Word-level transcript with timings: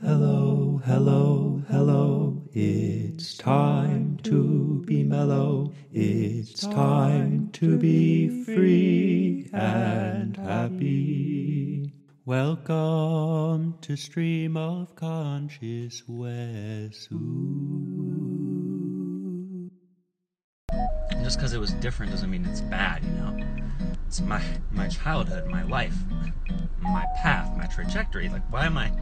Hello, 0.00 0.80
hello, 0.84 1.60
hello. 1.68 2.40
It's 2.52 3.36
time 3.36 4.16
to 4.22 4.84
be 4.86 5.02
mellow. 5.02 5.72
It's 5.92 6.60
time 6.60 7.50
to 7.54 7.76
be 7.76 8.44
free 8.44 9.50
and 9.52 10.36
happy. 10.36 11.92
Welcome 12.24 13.74
to 13.80 13.96
Stream 13.96 14.56
of 14.56 14.94
Conscious 14.94 16.04
Wes. 16.06 17.08
Ooh. 17.12 18.04
just 21.24 21.38
because 21.38 21.52
it 21.52 21.58
was 21.58 21.72
different 21.74 22.12
doesn't 22.12 22.30
mean 22.30 22.44
it's 22.44 22.60
bad, 22.60 23.02
you 23.02 23.10
know. 23.10 23.53
It's 24.14 24.20
my 24.20 24.40
my 24.70 24.86
childhood, 24.86 25.48
my 25.48 25.64
life, 25.64 25.96
my 26.80 27.04
path, 27.20 27.50
my 27.56 27.66
trajectory. 27.66 28.28
Like, 28.28 28.42
why 28.48 28.64
am 28.64 28.78
I 28.78 28.92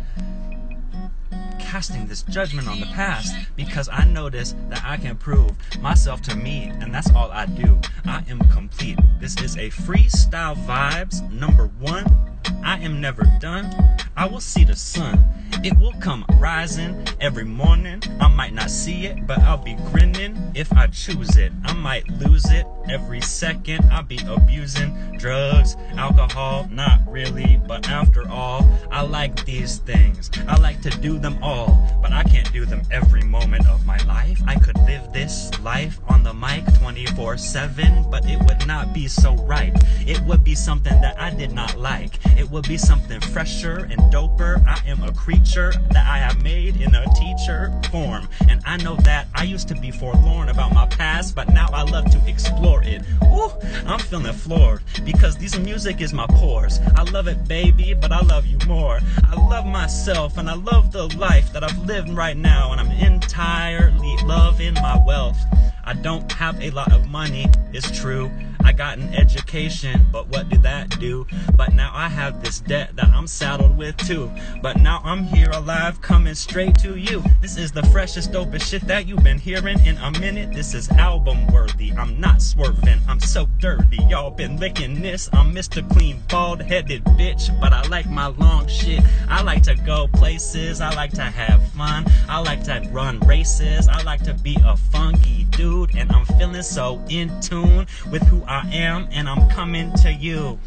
casting 1.59 2.07
this 2.07 2.23
judgment 2.23 2.67
on 2.67 2.81
the 2.81 2.87
past? 2.87 3.37
Because 3.55 3.91
I 3.93 4.07
notice 4.07 4.55
that 4.71 4.83
I 4.83 4.97
can 4.97 5.19
prove 5.19 5.51
myself 5.83 6.23
to 6.23 6.35
me, 6.35 6.73
and 6.81 6.95
that's 6.95 7.11
all 7.11 7.31
I 7.31 7.45
do. 7.45 7.79
I 8.07 8.25
am 8.31 8.39
complete. 8.49 8.99
This 9.21 9.39
is 9.43 9.59
a 9.59 9.69
freestyle 9.69 10.57
vibes 10.65 11.31
number 11.31 11.67
one. 11.67 12.32
I 12.65 12.79
am 12.79 13.01
never 13.01 13.25
done. 13.41 13.71
I 14.17 14.27
will 14.27 14.41
see 14.41 14.65
the 14.65 14.77
sun. 14.77 15.25
It 15.65 15.79
will 15.79 15.93
come 16.01 16.25
rising 16.39 17.07
every 17.21 17.45
morning. 17.45 18.03
I 18.21 18.29
might 18.29 18.53
not 18.53 18.71
see 18.71 19.07
it, 19.07 19.27
but 19.27 19.39
I'll 19.41 19.63
be 19.63 19.75
grinning 19.91 20.37
if 20.55 20.73
I 20.73 20.89
choose 20.89 21.37
it. 21.37 21.53
I 21.65 21.73
might 21.73 22.09
lose 22.09 22.51
it 22.51 22.67
every 22.89 23.21
second. 23.21 23.85
I'll 23.91 24.03
be 24.03 24.19
abusing 24.27 25.17
drugs, 25.19 25.77
alcohol, 25.97 26.69
not 26.71 27.01
really, 27.07 27.61
but 27.67 27.89
after 27.89 28.29
all, 28.29 28.69
I 28.91 29.03
like 29.03 29.45
these 29.45 29.79
things. 29.79 30.31
I 30.49 30.59
like 30.59 30.81
to 30.83 30.91
do 30.91 31.19
them 31.19 31.39
all, 31.43 31.99
but 32.03 32.13
I 32.13 32.25
can't 32.25 32.53
do 32.53 32.65
them 32.65 32.83
every 32.91 33.23
moment 33.23 33.67
of 33.69 33.87
my 33.87 33.99
life. 34.05 34.43
I 34.47 34.57
could 34.57 34.77
live 34.79 35.13
this 35.13 35.51
life 35.61 36.01
on 36.09 36.23
the 36.23 36.35
mic 36.35 36.65
24 36.81 37.39
7, 37.39 38.11
but 38.11 38.27
it 38.27 38.39
would 38.39 38.67
not 38.67 38.93
be 38.93 39.07
so 39.07 39.37
right. 39.37 39.73
It 40.07 40.21
would 40.23 40.43
be 40.43 40.55
something 40.55 41.01
that 41.01 41.21
I 41.21 41.31
did 41.31 41.53
not 41.53 41.79
like. 41.79 42.19
It 42.37 42.51
will 42.51 42.63
be 42.63 42.77
something 42.77 43.21
fresher 43.21 43.89
and 43.91 44.01
doper. 44.13 44.65
I 44.67 44.81
am 44.89 45.03
a 45.03 45.13
creature 45.13 45.73
that 45.91 46.07
I 46.07 46.19
have 46.19 46.43
made 46.43 46.81
in 46.81 46.95
a 46.95 47.07
teacher 47.15 47.73
form. 47.91 48.29
And 48.49 48.61
I 48.65 48.77
know 48.79 48.97
that 48.97 49.29
I 49.35 49.45
used 49.45 49.69
to 49.69 49.75
be 49.75 49.91
forlorn 49.91 50.49
about 50.49 50.73
my 50.73 50.87
past, 50.87 51.35
but 51.35 51.49
now 51.49 51.69
I 51.73 51.83
love 51.83 52.11
to 52.11 52.21
explore 52.29 52.83
it. 52.83 53.03
Ooh, 53.25 53.51
I'm 53.87 53.99
feeling 53.99 54.33
floored 54.33 54.83
because 55.05 55.37
this 55.37 55.59
music 55.59 56.01
is 56.01 56.13
my 56.13 56.27
pores. 56.27 56.81
I 56.97 57.03
love 57.05 57.29
it, 57.29 57.47
baby, 57.47 57.95
but 57.95 58.13
I 58.13 58.21
love 58.21 58.47
you 58.47 58.59
more. 58.67 59.01
I 59.25 59.35
love 59.49 59.67
myself 59.67 60.39
and 60.39 60.49
I 60.49 60.55
love 60.55 60.93
the 60.93 61.09
life 61.17 61.53
that 61.53 61.65
I've 61.65 61.79
lived 61.87 62.11
right 62.11 62.37
now, 62.37 62.73
and 62.73 62.81
I'm 62.81 62.91
entirely 62.91 64.17
loving 64.25 64.75
my 64.75 65.03
wealth. 65.05 65.39
I 65.85 65.95
don't 65.95 66.31
have 66.33 66.61
a 66.63 66.71
lot 66.71 66.93
of 66.93 67.09
money, 67.09 67.47
it's 67.73 67.91
true. 67.91 68.31
I 68.65 68.73
got 68.73 68.99
an 68.99 69.13
education, 69.15 70.07
but 70.13 70.29
what 70.29 70.49
did 70.49 70.63
that 70.63 71.01
do? 71.01 71.27
But 71.57 71.75
now 71.75 71.91
I 71.93 72.09
have 72.09 72.43
this 72.43 72.61
debt 72.61 72.95
that 72.95 73.09
I'm 73.09 73.27
saddled 73.27 73.77
with 73.77 73.97
too. 73.97 74.31
But 74.63 74.79
now 74.79 75.01
I'm 75.05 75.25
here 75.25 75.51
alive, 75.51 76.01
coming 76.01 76.35
straight 76.35 76.79
to 76.79 76.97
you. 76.97 77.25
This 77.41 77.57
is 77.57 77.73
the 77.73 77.83
freshest, 77.87 78.31
dopest 78.31 78.63
shit 78.63 78.83
that 78.83 79.07
you've 79.07 79.25
been 79.25 79.39
hearing 79.39 79.85
in 79.85 79.97
a 79.99 80.13
minute. 80.13 80.53
This 80.53 80.75
is 80.75 80.89
album 80.91 81.47
worthy. 81.49 81.93
I'm 81.93 82.21
not 82.21 82.41
swerving, 82.41 83.01
I'm 83.09 83.21
so 83.21 83.47
dirty. 83.59 83.99
Y'all 84.09 84.31
been 84.31 84.59
licking 84.59 85.03
this. 85.03 85.29
I'm 85.33 85.53
Mr. 85.53 85.89
Clean, 85.91 86.23
bald 86.29 86.63
headed 86.63 87.05
bitch, 87.05 87.59
but 87.61 87.73
I 87.73 87.83
like 87.89 88.09
my 88.09 88.29
long 88.29 88.69
shit. 88.69 89.03
I 89.29 89.43
like 89.43 89.65
to 89.65 89.75
go 89.75 90.07
places, 90.07 90.81
I 90.81 90.95
like 90.95 91.13
to 91.15 91.23
have 91.23 91.67
fun. 91.73 92.05
I 92.29 92.39
like 92.39 92.63
to 92.65 92.89
run 92.93 93.19
races, 93.21 93.89
I 93.89 94.03
like 94.03 94.23
to 94.23 94.35
be 94.35 94.57
a 94.65 94.77
funky 94.77 95.42
dude, 95.53 95.95
and 95.97 96.11
I'm 96.13 96.25
feeling 96.25 96.63
so 96.63 97.03
in 97.09 97.41
tune 97.41 97.87
with 98.11 98.23
who 98.23 98.43
I 98.45 98.69
am, 98.73 99.09
and 99.13 99.29
I'm 99.29 99.49
coming 99.49 99.93
to 99.99 100.13
you. 100.13 100.59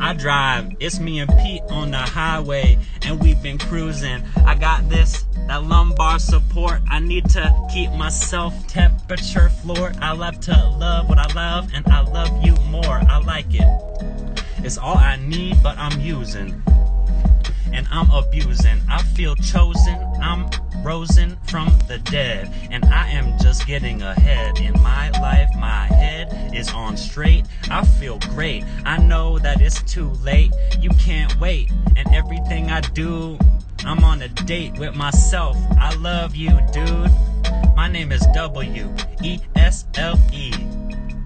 I 0.00 0.12
drive, 0.12 0.76
it's 0.80 1.00
me 1.00 1.20
and 1.20 1.30
Pete 1.38 1.62
on 1.68 1.90
the 1.90 1.98
highway, 1.98 2.78
and 3.02 3.20
we've 3.20 3.42
been 3.42 3.58
cruising. 3.58 4.22
I 4.44 4.54
got 4.54 4.88
this, 4.88 5.24
that 5.48 5.64
lumbar 5.64 6.18
support. 6.18 6.80
I 6.88 7.00
need 7.00 7.28
to 7.30 7.68
keep 7.72 7.90
myself 7.92 8.54
temperature 8.66 9.48
floored. 9.48 9.96
I 9.98 10.12
love 10.12 10.40
to 10.40 10.52
love 10.52 11.08
what 11.08 11.18
I 11.18 11.32
love, 11.34 11.70
and 11.74 11.86
I 11.88 12.00
love 12.00 12.44
you 12.44 12.54
more. 12.70 13.02
I 13.08 13.18
like 13.18 13.54
it. 13.54 13.66
It's 14.58 14.78
all 14.78 14.98
I 14.98 15.16
need, 15.16 15.62
but 15.62 15.78
I'm 15.78 16.00
using 16.00 16.62
and 17.76 17.86
I'm 17.90 18.10
abusing. 18.10 18.80
I 18.88 19.02
feel 19.02 19.36
chosen, 19.36 19.98
I'm 20.20 20.48
risen 20.86 21.36
from 21.48 21.76
the 21.88 21.98
dead, 21.98 22.48
and 22.70 22.84
I 22.84 23.08
am 23.08 23.36
just 23.40 23.66
getting 23.66 24.02
ahead 24.02 24.60
in 24.60 24.72
my 24.82 25.10
life. 25.20 25.50
My 25.56 25.86
head 25.86 26.54
is 26.54 26.72
on 26.72 26.96
straight, 26.96 27.44
I 27.68 27.84
feel 27.84 28.20
great. 28.34 28.64
I 28.84 28.98
know 28.98 29.36
that 29.40 29.60
it's 29.60 29.82
too 29.82 30.10
late, 30.22 30.52
you 30.78 30.90
can't 30.90 31.38
wait, 31.40 31.72
and 31.96 32.06
everything 32.14 32.70
I 32.70 32.82
do, 32.82 33.36
I'm 33.84 34.04
on 34.04 34.22
a 34.22 34.28
date 34.28 34.78
with 34.78 34.94
myself. 34.94 35.56
I 35.76 35.92
love 35.96 36.36
you, 36.36 36.56
dude. 36.72 37.10
My 37.74 37.88
name 37.88 38.12
is 38.12 38.24
W 38.32 38.94
E 39.24 39.40
S 39.56 39.86
L 39.96 40.16
E 40.32 40.52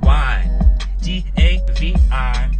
Y 0.02 0.60
D 1.02 1.24
A 1.36 1.60
V 1.78 1.94
I 2.10 2.50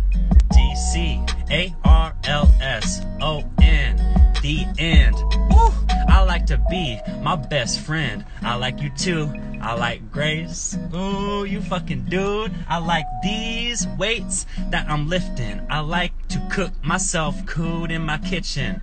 D 0.53 0.77
C 0.77 1.25
A 1.51 1.75
R 1.85 2.15
L 2.25 2.49
S 2.61 3.05
O 3.21 3.45
N. 3.61 3.97
The 4.43 4.67
end. 4.79 5.17
Woo! 5.51 5.73
I 6.09 6.23
like 6.23 6.47
to 6.47 6.59
be 6.71 7.01
my 7.21 7.37
best 7.37 7.81
friend. 7.81 8.25
I 8.43 8.55
like 8.55 8.81
you 8.81 8.91
too. 8.91 9.33
I 9.61 9.75
like 9.75 10.11
Grace. 10.11 10.79
Ooh, 10.95 11.45
you 11.45 11.61
fucking 11.61 12.05
dude. 12.05 12.55
I 12.69 12.79
like 12.79 13.05
these 13.23 13.87
weights 13.99 14.47
that 14.71 14.89
I'm 14.89 15.09
lifting. 15.09 15.61
I 15.69 15.81
like 15.81 16.13
to 16.29 16.41
cook 16.51 16.73
myself 16.85 17.45
food 17.49 17.91
in 17.91 18.03
my 18.03 18.19
kitchen. 18.19 18.81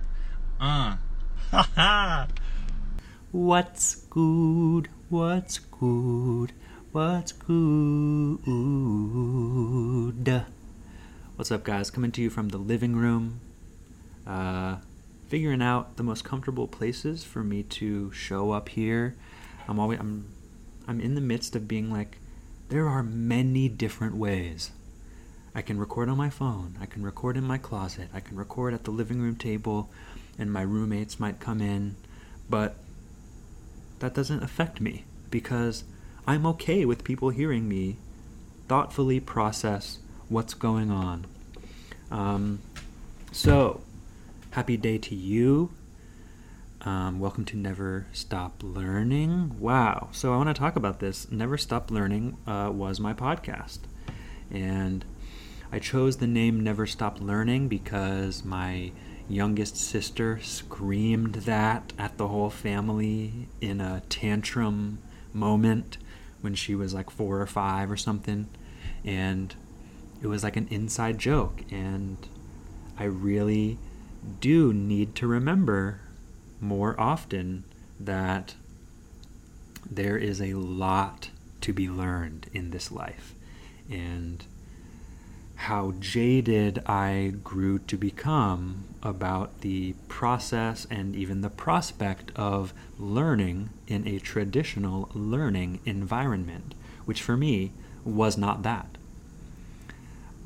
Uh. 0.60 0.96
Ha 1.50 1.70
ha. 1.74 2.28
What's 3.32 3.94
good? 4.10 4.88
What's 5.08 5.58
good? 5.58 6.52
What's 6.92 7.32
good? 7.32 8.44
What's 11.38 11.52
up, 11.52 11.62
guys? 11.62 11.92
Coming 11.92 12.10
to 12.10 12.20
you 12.20 12.30
from 12.30 12.48
the 12.48 12.58
living 12.58 12.96
room. 12.96 13.38
Uh, 14.26 14.78
figuring 15.28 15.62
out 15.62 15.96
the 15.96 16.02
most 16.02 16.24
comfortable 16.24 16.66
places 16.66 17.22
for 17.22 17.44
me 17.44 17.62
to 17.62 18.10
show 18.10 18.50
up 18.50 18.70
here. 18.70 19.14
I'm 19.68 19.78
always 19.78 20.00
I'm 20.00 20.32
I'm 20.88 21.00
in 21.00 21.14
the 21.14 21.20
midst 21.20 21.54
of 21.54 21.68
being 21.68 21.92
like, 21.92 22.18
there 22.70 22.88
are 22.88 23.04
many 23.04 23.68
different 23.68 24.16
ways. 24.16 24.72
I 25.54 25.62
can 25.62 25.78
record 25.78 26.08
on 26.08 26.16
my 26.16 26.28
phone. 26.28 26.76
I 26.80 26.86
can 26.86 27.04
record 27.04 27.36
in 27.36 27.44
my 27.44 27.56
closet. 27.56 28.08
I 28.12 28.18
can 28.18 28.36
record 28.36 28.74
at 28.74 28.82
the 28.82 28.90
living 28.90 29.20
room 29.20 29.36
table, 29.36 29.90
and 30.40 30.52
my 30.52 30.62
roommates 30.62 31.20
might 31.20 31.38
come 31.38 31.60
in, 31.60 31.94
but 32.50 32.74
that 34.00 34.12
doesn't 34.12 34.42
affect 34.42 34.80
me 34.80 35.04
because 35.30 35.84
I'm 36.26 36.46
okay 36.46 36.84
with 36.84 37.04
people 37.04 37.30
hearing 37.30 37.68
me 37.68 37.98
thoughtfully 38.66 39.20
process 39.20 40.00
what's 40.28 40.54
going 40.54 40.90
on. 40.90 41.26
Um, 42.10 42.60
so, 43.32 43.80
happy 44.50 44.76
day 44.76 44.98
to 44.98 45.14
you. 45.14 45.70
Um, 46.82 47.18
welcome 47.18 47.44
to 47.46 47.56
Never 47.56 48.06
Stop 48.12 48.62
Learning. 48.62 49.58
Wow. 49.58 50.08
So, 50.12 50.34
I 50.34 50.36
want 50.36 50.48
to 50.48 50.54
talk 50.54 50.76
about 50.76 51.00
this. 51.00 51.30
Never 51.30 51.56
Stop 51.56 51.90
Learning 51.90 52.36
uh, 52.46 52.70
was 52.72 53.00
my 53.00 53.14
podcast. 53.14 53.80
And 54.50 55.04
I 55.72 55.78
chose 55.78 56.18
the 56.18 56.26
name 56.26 56.60
Never 56.60 56.86
Stop 56.86 57.20
Learning 57.20 57.68
because 57.68 58.44
my 58.44 58.92
youngest 59.28 59.76
sister 59.76 60.40
screamed 60.42 61.34
that 61.34 61.92
at 61.98 62.16
the 62.16 62.28
whole 62.28 62.50
family 62.50 63.48
in 63.60 63.80
a 63.80 64.02
tantrum 64.08 64.98
moment 65.32 65.98
when 66.40 66.54
she 66.54 66.74
was 66.74 66.94
like 66.94 67.10
four 67.10 67.40
or 67.40 67.46
five 67.46 67.90
or 67.90 67.96
something. 67.96 68.48
And 69.04 69.54
it 70.22 70.26
was 70.26 70.42
like 70.42 70.56
an 70.56 70.68
inside 70.70 71.18
joke. 71.18 71.62
And 71.70 72.16
I 72.98 73.04
really 73.04 73.78
do 74.40 74.72
need 74.72 75.14
to 75.16 75.26
remember 75.26 76.00
more 76.60 76.98
often 77.00 77.64
that 78.00 78.54
there 79.90 80.16
is 80.16 80.40
a 80.40 80.54
lot 80.54 81.30
to 81.60 81.72
be 81.72 81.88
learned 81.88 82.48
in 82.52 82.70
this 82.70 82.90
life. 82.90 83.34
And 83.90 84.44
how 85.56 85.92
jaded 85.98 86.80
I 86.86 87.34
grew 87.42 87.80
to 87.80 87.96
become 87.96 88.84
about 89.02 89.62
the 89.62 89.94
process 90.06 90.86
and 90.88 91.16
even 91.16 91.40
the 91.40 91.50
prospect 91.50 92.30
of 92.36 92.72
learning 92.96 93.70
in 93.88 94.06
a 94.06 94.20
traditional 94.20 95.10
learning 95.14 95.80
environment, 95.84 96.74
which 97.06 97.22
for 97.22 97.36
me 97.36 97.72
was 98.04 98.38
not 98.38 98.62
that. 98.62 98.97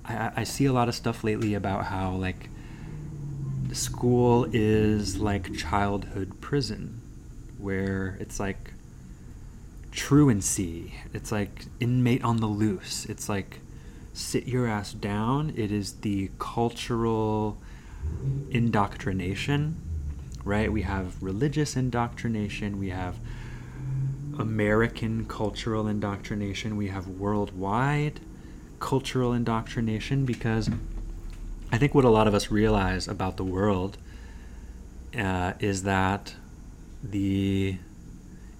I, 0.04 0.32
I 0.36 0.44
see 0.44 0.64
a 0.66 0.72
lot 0.72 0.88
of 0.88 0.94
stuff 0.94 1.24
lately 1.24 1.54
about 1.54 1.86
how, 1.86 2.12
like, 2.12 2.48
school 3.72 4.46
is 4.52 5.18
like 5.18 5.54
childhood 5.54 6.40
prison, 6.40 7.00
where 7.58 8.18
it's 8.20 8.38
like 8.38 8.74
truancy. 9.90 10.94
It's 11.12 11.32
like 11.32 11.66
inmate 11.80 12.22
on 12.24 12.38
the 12.38 12.46
loose. 12.46 13.06
It's 13.06 13.28
like 13.28 13.60
sit 14.12 14.46
your 14.46 14.66
ass 14.66 14.92
down. 14.92 15.52
It 15.56 15.72
is 15.72 15.94
the 16.00 16.30
cultural 16.38 17.58
indoctrination, 18.50 19.80
right? 20.44 20.70
We 20.70 20.82
have 20.82 21.22
religious 21.22 21.76
indoctrination, 21.76 22.78
we 22.78 22.90
have 22.90 23.18
American 24.38 25.24
cultural 25.26 25.86
indoctrination, 25.86 26.76
we 26.76 26.88
have 26.88 27.06
worldwide 27.06 28.20
cultural 28.82 29.32
indoctrination 29.32 30.26
because 30.26 30.68
I 31.70 31.78
think 31.78 31.94
what 31.94 32.04
a 32.04 32.10
lot 32.10 32.26
of 32.26 32.34
us 32.34 32.50
realize 32.50 33.08
about 33.08 33.38
the 33.38 33.44
world 33.44 33.96
uh, 35.16 35.52
is 35.60 35.84
that 35.84 36.34
the 37.02 37.78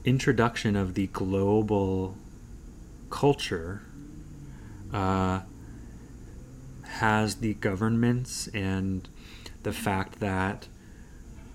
introduction 0.05 0.77
of 0.77 0.95
the 0.95 1.09
global 1.09 2.17
culture 3.11 3.83
uh, 4.93 5.41
has 6.85 7.37
the 7.37 7.55
governments 7.55 8.47
and 8.55 9.09
the 9.65 9.73
fact 9.73 10.21
that 10.21 10.69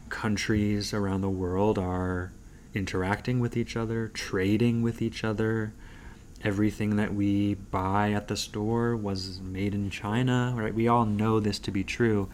countries 0.09 0.93
around 0.93 1.21
the 1.21 1.29
world 1.29 1.79
are 1.79 2.33
interacting 2.73 3.39
with 3.39 3.55
each 3.55 3.77
other, 3.77 4.09
trading 4.09 4.81
with 4.81 5.01
each 5.01 5.23
other. 5.23 5.73
Everything 6.43 6.97
that 6.97 7.13
we 7.13 7.55
buy 7.55 8.11
at 8.11 8.27
the 8.27 8.37
store 8.37 8.95
was 8.95 9.39
made 9.41 9.73
in 9.73 9.89
China, 9.89 10.53
right? 10.55 10.73
We 10.73 10.87
all 10.87 11.05
know 11.05 11.39
this 11.39 11.59
to 11.59 11.71
be 11.71 11.83
true. 11.83 12.29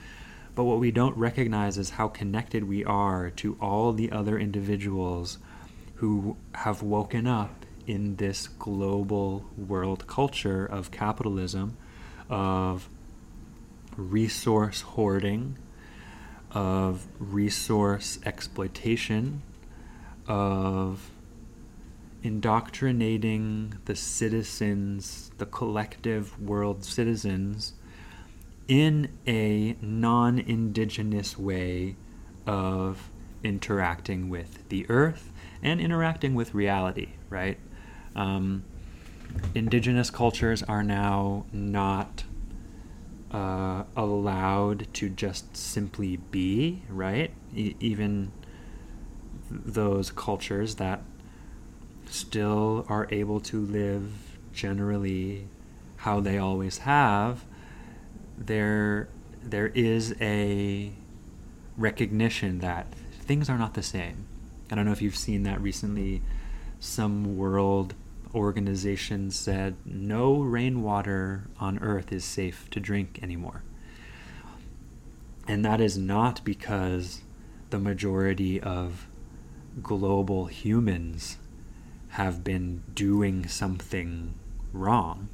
But 0.56 0.66
what 0.66 0.80
we 0.80 0.92
don't 0.92 1.18
recognize 1.18 1.78
is 1.78 1.92
how 1.92 2.10
connected 2.10 2.66
we 2.66 2.84
are 2.86 3.30
to 3.32 3.58
all 3.60 3.94
the 3.94 4.12
other 4.12 4.38
individuals 4.38 5.40
who 5.96 6.38
have 6.54 6.84
woken 6.84 7.26
up 7.26 7.66
in 7.88 8.18
this 8.18 8.48
global 8.48 9.46
world 9.58 10.06
culture 10.06 10.66
of 10.66 10.92
capitalism, 10.92 11.78
of 12.30 12.90
resource 13.98 14.82
hoarding, 14.82 15.58
of 16.52 17.08
resource 17.20 18.20
exploitation, 18.26 19.42
of 20.28 21.10
indoctrinating 22.24 23.78
the 23.86 23.96
citizens, 23.96 25.30
the 25.38 25.46
collective 25.46 26.42
world 26.42 26.84
citizens, 26.84 27.74
in 28.68 29.10
a 29.28 29.76
non 29.82 30.40
indigenous 30.40 31.38
way 31.38 31.98
of 32.48 33.12
interacting 33.44 34.30
with 34.30 34.68
the 34.70 34.86
earth 34.90 35.32
and 35.62 35.82
interacting 35.82 36.34
with 36.34 36.54
reality, 36.54 37.10
right? 37.30 37.60
Um, 38.16 38.64
indigenous 39.54 40.10
cultures 40.10 40.64
are 40.64 40.84
now 40.84 41.46
not 41.52 42.24
uh, 43.32 43.84
allowed 43.98 44.94
to 44.94 45.10
just 45.10 45.58
simply 45.58 46.18
be, 46.18 46.84
right? 46.88 47.34
E- 47.54 47.76
even 47.80 48.32
those 49.50 50.12
cultures 50.12 50.76
that 50.76 51.02
still 52.14 52.86
are 52.90 53.08
able 53.10 53.40
to 53.40 53.60
live 53.60 54.38
generally 54.54 55.48
how 55.98 56.20
they 56.20 56.38
always 56.38 56.80
have, 56.80 57.44
there 58.38 59.10
there 59.42 59.68
is 59.68 60.16
a 60.22 60.92
recognition 61.76 62.60
that 62.60 62.86
things 63.20 63.50
are 63.50 63.58
not 63.58 63.74
the 63.74 63.84
same. 63.84 64.26
I 64.72 64.76
don't 64.76 64.86
know 64.86 64.92
if 64.92 65.02
you've 65.02 65.18
seen 65.18 65.44
that 65.44 65.60
recently. 65.60 66.22
Some 66.80 67.36
world 67.36 67.96
organization 68.34 69.32
said 69.32 69.76
no 69.84 70.40
rainwater 70.40 71.48
on 71.60 71.80
Earth 71.80 72.12
is 72.12 72.24
safe 72.24 72.70
to 72.72 72.80
drink 72.80 73.20
anymore. 73.22 73.64
And 75.48 75.66
that 75.66 75.82
is 75.82 75.98
not 75.98 76.44
because 76.46 77.22
the 77.70 77.80
majority 77.80 78.62
of 78.62 79.08
global 79.82 80.46
humans 80.46 81.38
have 82.14 82.44
been 82.44 82.84
doing 82.94 83.48
something 83.48 84.36
wrong, 84.72 85.30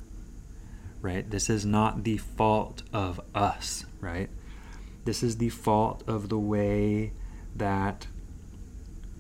right? 1.02 1.30
This 1.30 1.50
is 1.50 1.66
not 1.66 2.06
the 2.06 2.18
fault 2.18 2.84
of 2.94 3.20
us, 3.36 3.86
right? 4.00 4.30
This 5.04 5.22
is 5.22 5.38
the 5.38 5.50
fault 5.50 6.04
of 6.08 6.30
the 6.30 6.40
way 6.40 7.12
that 7.56 8.08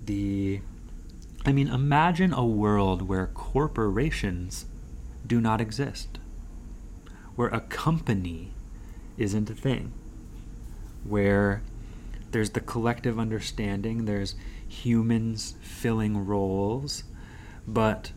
the 0.05 0.61
I 1.45 1.51
mean, 1.51 1.67
imagine 1.67 2.33
a 2.33 2.45
world 2.45 3.01
where 3.01 3.27
corporations 3.27 4.65
do 5.25 5.41
not 5.41 5.59
exist, 5.59 6.19
where 7.35 7.47
a 7.49 7.61
company 7.61 8.51
isn't 9.17 9.49
a 9.49 9.53
thing, 9.53 9.93
where 11.03 11.61
there's 12.31 12.51
the 12.51 12.59
collective 12.61 13.17
understanding, 13.17 14.05
there's 14.05 14.35
humans 14.67 15.55
filling 15.61 16.25
roles, 16.25 17.03
but 17.73 18.11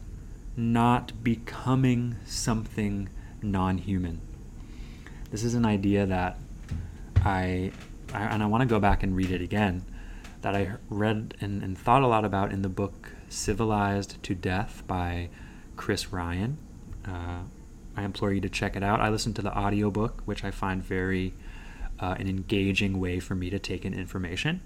not 0.57 1.23
becoming 1.23 2.17
something 2.25 3.09
non 3.43 3.79
human. 3.79 4.21
This 5.31 5.45
is 5.45 5.55
an 5.55 5.65
idea 5.65 6.07
that 6.07 6.39
I, 7.25 7.73
I 8.13 8.23
and 8.23 8.43
I 8.43 8.47
want 8.47 8.63
to 8.63 8.67
go 8.67 8.81
back 8.81 9.03
and 9.03 9.17
read 9.17 9.31
it 9.31 9.41
again 9.41 9.85
that 10.43 10.55
I 10.57 10.73
read 10.91 11.35
and, 11.41 11.63
and 11.63 11.79
thought 11.79 12.03
a 12.03 12.07
lot 12.07 12.25
about 12.25 12.53
in 12.53 12.63
the 12.63 12.69
book 12.69 13.13
Civilized 13.29 14.23
to 14.25 14.35
Death 14.35 14.83
by 14.87 15.31
Chris 15.77 16.13
Ryan. 16.13 16.59
Uh, 17.07 17.43
I 17.97 18.03
implore 18.03 18.33
you 18.33 18.41
to 18.41 18.49
check 18.49 18.77
it 18.77 18.83
out. 18.83 19.01
I 19.01 19.09
listened 19.09 19.37
to 19.37 19.43
the 19.43 19.57
audiobook, 19.57 20.23
which 20.25 20.45
I 20.45 20.51
find 20.51 20.83
very 20.83 21.33
uh, 22.01 22.17
an 22.19 22.29
engaging 22.29 23.01
way 23.01 23.21
for 23.21 23.35
me 23.35 23.51
to 23.51 23.59
take 23.59 23.85
in 23.85 23.95
information 23.95 24.61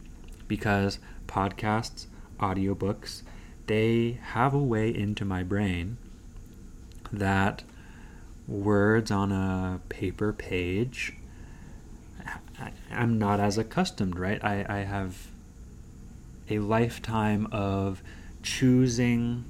because 0.49 0.99
podcasts, 1.27 2.07
audiobooks, 2.41 3.23
they 3.67 4.19
have 4.33 4.55
a 4.55 4.59
way 4.59 4.95
into 4.95 5.25
my 5.25 5.43
brain 5.43 5.97
that 7.13 7.63
words 8.47 9.11
on 9.11 9.33
a 9.33 9.81
paper 9.89 10.33
page 10.33 11.15
I, 12.59 12.71
am 12.91 13.19
not 13.19 13.41
as 13.41 13.59
accustomed, 13.59 14.19
right? 14.19 14.43
I, 14.43 14.65
I 14.69 14.79
have 14.79 15.29
a 16.49 16.59
lifetime 16.59 17.49
of 17.53 18.03
choosing 18.43 19.45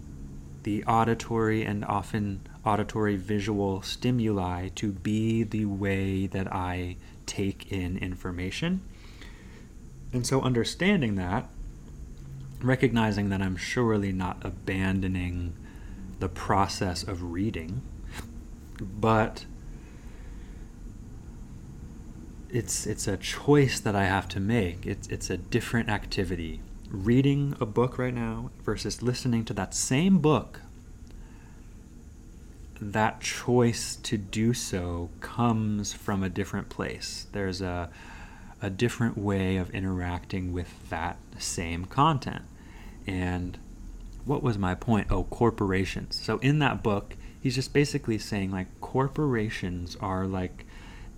the 0.62 0.85
auditory 0.85 1.64
and 1.64 1.85
often 1.85 2.40
auditory 2.64 3.17
visual 3.17 3.83
stimuli 3.83 4.69
to 4.75 4.90
be 4.90 5.45
the 5.45 5.67
way 5.67 6.26
that 6.26 6.52
I 6.52 6.97
take 7.26 7.71
in 7.71 7.97
information. 7.99 8.81
And 10.12 10.26
so, 10.26 10.40
understanding 10.40 11.17
that, 11.17 11.49
recognizing 12.63 13.29
that 13.31 13.43
I'm 13.43 13.57
surely 13.57 14.13
not 14.13 14.39
abandoning 14.45 15.55
the 16.19 16.29
process 16.29 17.03
of 17.03 17.23
reading, 17.33 17.83
but 18.81 19.45
it's 22.49 22.87
it's 22.87 23.07
a 23.07 23.17
choice 23.17 23.81
that 23.81 23.95
I 23.95 24.05
have 24.05 24.29
to 24.29 24.41
make. 24.41 24.87
It's 24.87 25.09
it's 25.09 25.31
a 25.31 25.37
different 25.37 25.89
activity 25.89 26.61
reading 26.91 27.57
a 27.61 27.67
book 27.67 27.99
right 27.99 28.15
now 28.15 28.51
versus 28.63 29.03
listening 29.03 29.45
to 29.45 29.55
that 29.55 29.75
same 29.75 30.19
book, 30.19 30.61
that 32.81 33.21
choice 33.21 33.97
to 33.97 34.17
do 34.17 34.53
so 34.55 35.11
comes 35.21 35.93
from 35.93 36.23
a 36.23 36.29
different 36.29 36.69
place. 36.69 37.27
There's 37.33 37.61
a, 37.61 37.91
a 38.63 38.71
different 38.71 39.19
way 39.19 39.57
of 39.57 39.71
interacting 39.71 40.53
with 40.53 40.89
that 40.89 41.19
same 41.39 41.85
content. 41.85 42.43
And 43.07 43.59
what 44.25 44.43
was 44.43 44.59
my 44.59 44.75
point? 44.75 45.09
Oh, 45.11 45.25
corporations. 45.25 46.21
So 46.21 46.39
in 46.39 46.59
that 46.61 46.83
book, 46.83 47.17
he's 47.41 47.55
just 47.55 47.73
basically 47.73 48.19
saying 48.19 48.51
like 48.51 48.81
corporations 48.81 49.97
are 50.01 50.27
like 50.27 50.67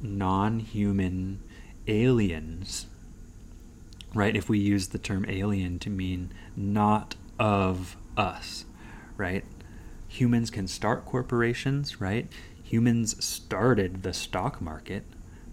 non 0.03 0.61
human 0.61 1.41
aliens 1.87 2.87
right? 4.15 4.37
If 4.37 4.49
we 4.49 4.59
use 4.59 4.89
the 4.89 4.99
term 4.99 5.25
alien 5.29 5.79
to 5.81 5.91
mean 5.91 6.33
not 6.57 7.15
of 7.39 7.97
us, 8.17 8.65
right? 9.17 9.45
Humans 10.09 10.51
can 10.51 10.67
start 10.67 11.05
corporations, 11.05 12.01
right? 12.01 12.31
Humans 12.65 13.23
started 13.25 14.03
the 14.03 14.13
stock 14.13 14.61
market, 14.61 15.05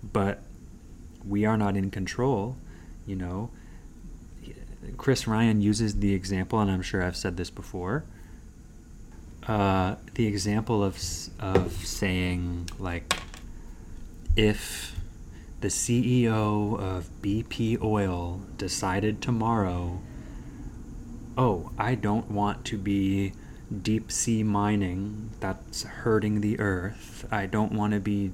but 0.02 0.42
we 1.28 1.46
are 1.46 1.58
not 1.58 1.76
in 1.76 1.92
control, 1.92 2.58
you 3.06 3.16
know. 3.16 3.50
Chris 4.98 5.28
Ryan 5.28 5.62
uses 5.62 6.00
the 6.00 6.14
example, 6.14 6.60
and 6.60 6.70
I'm 6.70 6.82
sure 6.82 7.04
I've 7.04 7.18
said 7.18 7.38
this 7.38 7.50
before. 7.50 8.06
Uh, 9.48 9.96
the 10.16 10.26
example 10.26 10.84
of 10.84 10.96
of 11.40 11.72
saying 11.86 12.70
like, 12.80 13.16
if 14.36 14.96
the 15.62 15.68
CEO 15.68 16.80
of 16.80 17.10
BP 17.22 17.82
Oil 17.82 18.42
decided 18.58 19.22
tomorrow, 19.22 20.00
oh, 21.38 21.72
I 21.78 21.96
don't 21.96 22.30
want 22.32 22.66
to 22.66 22.78
be 22.78 23.34
deep 23.82 24.12
sea 24.12 24.44
mining, 24.44 25.32
that's 25.40 25.84
hurting 25.84 26.42
the 26.42 26.60
earth. 26.60 27.26
I 27.32 27.46
don't 27.46 27.72
want 27.72 27.94
to 27.94 28.00
be, 28.00 28.32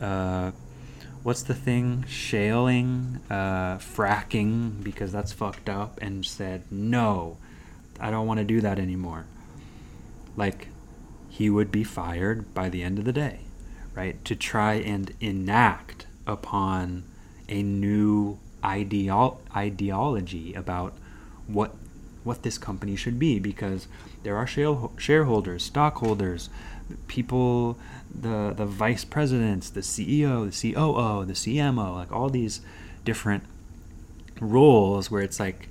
uh, 0.00 0.52
what's 1.22 1.42
the 1.42 1.54
thing? 1.54 2.04
Shaling, 2.08 3.20
uh, 3.30 3.78
fracking, 3.78 4.82
because 4.82 5.12
that's 5.12 5.32
fucked 5.32 5.68
up, 5.68 5.98
and 6.02 6.24
said, 6.24 6.62
no, 6.70 7.36
I 8.00 8.10
don't 8.10 8.26
want 8.26 8.38
to 8.38 8.44
do 8.44 8.60
that 8.60 8.78
anymore. 8.78 9.26
Like, 10.36 10.68
he 11.28 11.48
would 11.48 11.70
be 11.70 11.84
fired 11.84 12.52
by 12.54 12.68
the 12.68 12.82
end 12.82 12.98
of 12.98 13.04
the 13.04 13.12
day, 13.12 13.40
right? 13.94 14.22
To 14.24 14.36
try 14.36 14.74
and 14.74 15.14
enact 15.20 16.06
upon 16.26 17.04
a 17.48 17.62
new 17.62 18.38
ideal 18.62 19.40
ideology 19.54 20.54
about 20.54 20.94
what 21.46 21.74
what 22.24 22.42
this 22.42 22.58
company 22.58 22.96
should 22.96 23.18
be 23.18 23.38
because 23.38 23.88
there 24.22 24.36
are 24.36 24.46
shareholders, 24.46 25.64
stockholders, 25.64 26.48
people, 27.08 27.78
the 28.14 28.52
the 28.56 28.66
vice 28.66 29.04
presidents, 29.04 29.70
the 29.70 29.80
CEO, 29.80 30.50
the 30.50 30.72
COO, 30.72 31.24
the 31.24 31.32
CMO, 31.32 31.94
like 31.94 32.12
all 32.12 32.28
these 32.28 32.60
different 33.04 33.44
roles 34.40 35.10
where 35.10 35.22
it's 35.22 35.40
like 35.40 35.68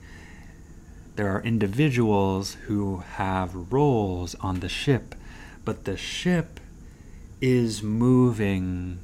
there 1.15 1.29
are 1.29 1.41
individuals 1.41 2.55
who 2.67 2.97
have 3.15 3.71
roles 3.71 4.35
on 4.35 4.61
the 4.61 4.69
ship, 4.69 5.15
but 5.65 5.85
the 5.85 5.97
ship 5.97 6.59
is 7.41 7.83
moving 7.83 8.99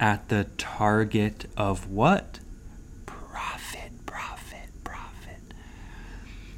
at 0.00 0.28
the 0.28 0.44
target 0.58 1.46
of 1.56 1.88
what? 1.88 2.40
Profit, 3.06 3.92
profit, 4.04 4.70
profit. 4.82 5.40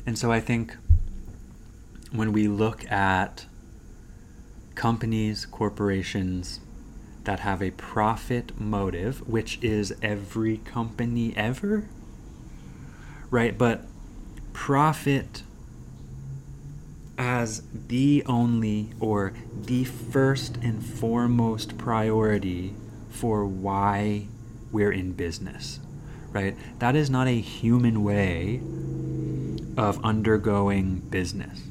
And 0.07 0.19
so 0.19 0.31
I 0.31 0.41
think 0.41 0.77
when 2.13 2.33
we 2.33 2.47
look 2.47 2.91
at 2.91 3.47
companies, 4.75 5.47
corporations 5.47 6.61
that 7.25 7.41
have 7.41 7.63
a 7.63 7.71
profit 7.73 8.59
motive, 8.61 9.27
which 9.29 9.59
is 9.63 9.95
every 10.03 10.59
company 10.59 11.35
ever, 11.37 11.89
right? 13.31 13.57
But 13.57 13.87
profit 14.53 15.43
as 17.17 17.63
the 17.89 18.23
only 18.27 18.91
or 19.01 19.33
the 19.55 19.85
first 19.85 20.57
and 20.59 20.85
foremost 20.85 21.79
priority 21.79 22.75
for 23.09 23.47
why 23.47 24.27
we're 24.71 24.93
in 24.93 25.13
business, 25.13 25.81
right? 26.33 26.57
That 26.81 26.95
is 26.97 27.09
not 27.09 27.27
a 27.27 27.41
human 27.41 28.03
way 28.03 28.61
of 29.77 30.05
undergoing 30.05 30.97
business. 30.97 31.63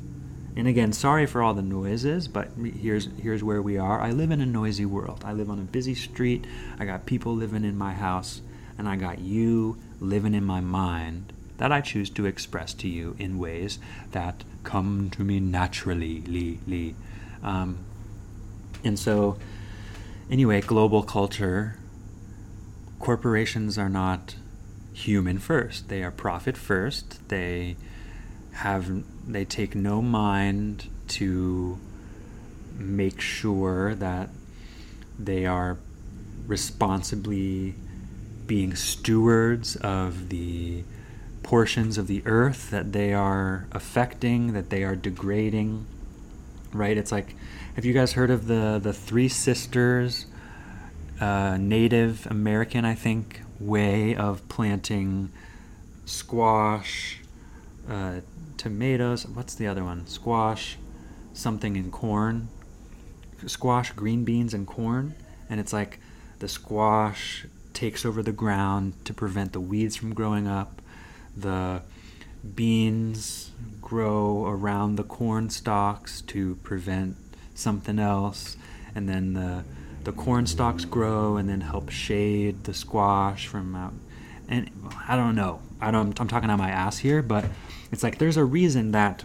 And 0.55 0.67
again, 0.67 0.93
sorry 0.93 1.25
for 1.25 1.41
all 1.41 1.53
the 1.53 1.63
noises, 1.63 2.27
but 2.27 2.50
here's 2.57 3.10
here's 3.19 3.43
where 3.43 3.62
we 3.62 3.77
are. 3.77 4.00
I 4.00 4.12
live 4.12 4.29
in 4.29 4.39
a 4.39 4.45
noisy 4.45 4.86
world. 4.86 5.24
I 5.25 5.33
live 5.33 5.50
on 5.50 5.57
a 5.57 5.63
busy 5.63 5.95
street. 5.95 6.45
I 6.77 6.86
got 6.86 7.07
people 7.07 7.33
living 7.33 7.63
in 7.63 7.75
my 7.75 7.93
house, 7.93 8.41
and 8.77 8.88
I 8.88 8.95
got 8.95 9.19
you 9.19 9.77
living 10.00 10.36
in 10.36 10.43
my 10.43 10.60
mind 10.60 11.33
that 11.57 11.72
I 11.72 11.81
choose 11.81 12.10
to 12.12 12.25
express 12.25 12.74
to 12.75 12.88
you 12.88 13.15
in 13.17 13.39
ways 13.39 13.79
that 14.12 14.43
come 14.63 15.10
to 15.12 15.24
me 15.24 15.39
naturally. 15.39 16.22
Lee, 16.22 16.60
Lee. 16.67 16.95
Um, 17.41 17.79
and 18.83 19.00
so 19.00 19.38
anyway, 20.29 20.62
global 20.62 21.03
culture, 21.03 21.79
corporations 23.00 23.77
are 23.77 23.89
not 23.89 24.36
human 24.93 25.39
first. 25.39 25.89
They 25.89 26.03
are 26.03 26.12
profit 26.12 26.57
first. 26.57 27.27
They 27.29 27.75
have 28.53 29.03
they 29.27 29.45
take 29.45 29.75
no 29.75 30.01
mind 30.01 30.89
to 31.07 31.79
make 32.77 33.22
sure 33.22 33.95
that 33.95 34.29
they 35.19 35.45
are 35.45 35.77
responsibly 36.48 37.75
being 38.48 38.75
stewards 38.75 39.75
of 39.77 40.29
the 40.29 40.83
portions 41.41 41.98
of 41.98 42.07
the 42.07 42.22
earth 42.25 42.69
that 42.69 42.93
they 42.93 43.13
are 43.13 43.67
affecting, 43.72 44.53
that 44.53 44.69
they 44.69 44.83
are 44.83 44.95
degrading. 44.95 45.86
Right? 46.72 46.98
It's 46.98 47.12
like 47.12 47.36
have 47.75 47.86
you 47.86 47.93
guys 47.93 48.13
heard 48.13 48.29
of 48.29 48.48
the 48.48 48.79
the 48.81 48.93
Three 48.93 49.27
Sisters 49.29 50.25
uh, 51.19 51.57
Native 51.57 52.27
American, 52.29 52.86
I 52.86 52.95
think, 52.95 53.41
way 53.60 54.15
of 54.15 54.48
planting 54.50 55.31
squash, 56.05 57.19
uh, 57.90 58.22
tomatoes. 58.58 59.25
What's 59.25 59.56
the 59.56 59.68
other 59.68 59.84
one? 59.84 60.08
Squash, 60.08 60.78
something 61.34 61.75
in 61.75 61.92
corn. 61.92 62.50
Squash, 63.46 63.92
green 63.92 64.24
beans, 64.24 64.54
and 64.54 64.66
corn. 64.66 65.16
And 65.50 65.60
it's 65.60 65.74
like 65.74 66.00
the 66.40 66.48
squash 66.48 67.46
takes 67.74 68.06
over 68.06 68.22
the 68.22 68.32
ground 68.32 68.94
to 69.06 69.13
prevent 69.13 69.54
the 69.54 69.60
weeds 69.60 69.96
from 69.96 70.13
growing 70.13 70.48
up. 70.48 70.82
The 71.36 71.82
beans 72.56 73.52
grow 73.82 74.46
around 74.46 74.96
the 74.96 75.04
corn 75.04 75.50
stalks 75.50 76.22
to 76.22 76.56
prevent 76.63 77.18
something 77.56 78.00
else, 78.00 78.58
and 78.96 79.10
then 79.10 79.34
the 79.34 79.63
the 80.04 80.12
corn 80.12 80.46
stalks 80.46 80.84
grow 80.84 81.38
and 81.38 81.48
then 81.48 81.62
help 81.62 81.90
shade 81.90 82.66
the 82.66 82.74
squash 82.74 83.48
from 83.48 83.74
out. 83.74 83.94
And 84.48 84.70
I 85.08 85.16
don't 85.16 85.36
know. 85.36 85.62
I 85.80 85.92
don't. 85.92 86.20
I'm 86.20 86.28
talking 86.28 86.50
on 86.50 86.58
my 86.58 86.70
ass 86.70 87.00
here, 87.00 87.22
but 87.22 87.46
it's 87.92 88.04
like 88.04 88.18
there's 88.18 88.38
a 88.38 88.44
reason 88.44 88.92
that 88.92 89.24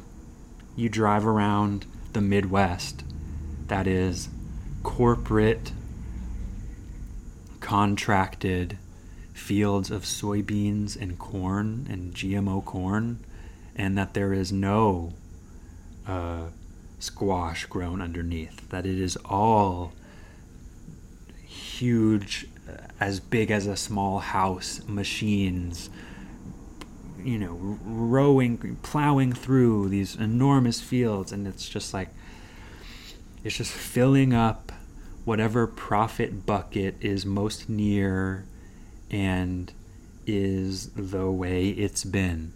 you 0.76 0.88
drive 0.88 1.26
around 1.26 1.86
the 2.12 2.20
Midwest 2.20 3.04
that 3.66 3.86
is 3.86 4.28
corporate 4.82 5.72
contracted 7.60 8.78
fields 9.34 9.90
of 9.90 10.02
soybeans 10.02 11.00
and 11.00 11.18
corn 11.18 11.86
and 11.90 12.14
GMO 12.14 12.64
corn, 12.64 13.24
and 13.76 13.96
that 13.98 14.14
there 14.14 14.32
is 14.32 14.50
no 14.52 15.12
uh, 16.06 16.46
squash 16.98 17.66
grown 17.66 18.00
underneath, 18.00 18.68
that 18.70 18.86
it 18.86 18.98
is 18.98 19.16
all 19.24 19.92
huge, 21.46 22.46
as 23.00 23.20
big 23.20 23.50
as 23.50 23.66
a 23.66 23.76
small 23.76 24.18
house 24.18 24.80
machines, 24.86 25.90
you 27.22 27.38
know, 27.38 27.78
rowing, 27.84 28.76
plowing 28.82 29.32
through 29.32 29.88
these 29.88 30.16
enormous 30.16 30.80
fields, 30.80 31.32
and 31.32 31.46
it's 31.46 31.68
just 31.68 31.94
like, 31.94 32.08
it's 33.44 33.56
just 33.56 33.72
filling 33.72 34.34
up 34.34 34.72
whatever 35.24 35.66
profit 35.66 36.46
bucket 36.46 36.96
is 37.00 37.24
most 37.26 37.68
near 37.68 38.44
and 39.10 39.72
is 40.26 40.88
the 40.90 41.30
way 41.30 41.68
it's 41.68 42.04
been. 42.04 42.52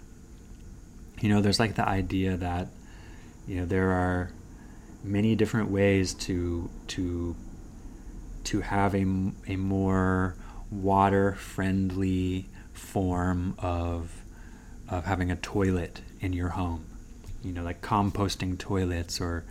You 1.20 1.28
know, 1.28 1.40
there's 1.40 1.60
like 1.60 1.74
the 1.74 1.86
idea 1.88 2.36
that 2.36 2.68
you 3.46 3.56
know 3.56 3.66
there 3.66 3.90
are 3.90 4.32
many 5.04 5.34
different 5.34 5.70
ways 5.70 6.14
to 6.14 6.68
to 6.88 7.36
to 8.44 8.60
have 8.60 8.94
a, 8.94 9.04
a 9.46 9.56
more 9.56 10.36
water 10.70 11.34
friendly 11.34 12.46
form 12.72 13.54
of 13.58 14.22
of 14.88 15.04
having 15.04 15.30
a 15.30 15.36
toilet 15.36 16.00
in 16.20 16.32
your 16.32 16.50
home 16.50 16.84
you 17.42 17.52
know 17.52 17.62
like 17.62 17.80
composting 17.82 18.58
toilets 18.58 19.20
or 19.20 19.44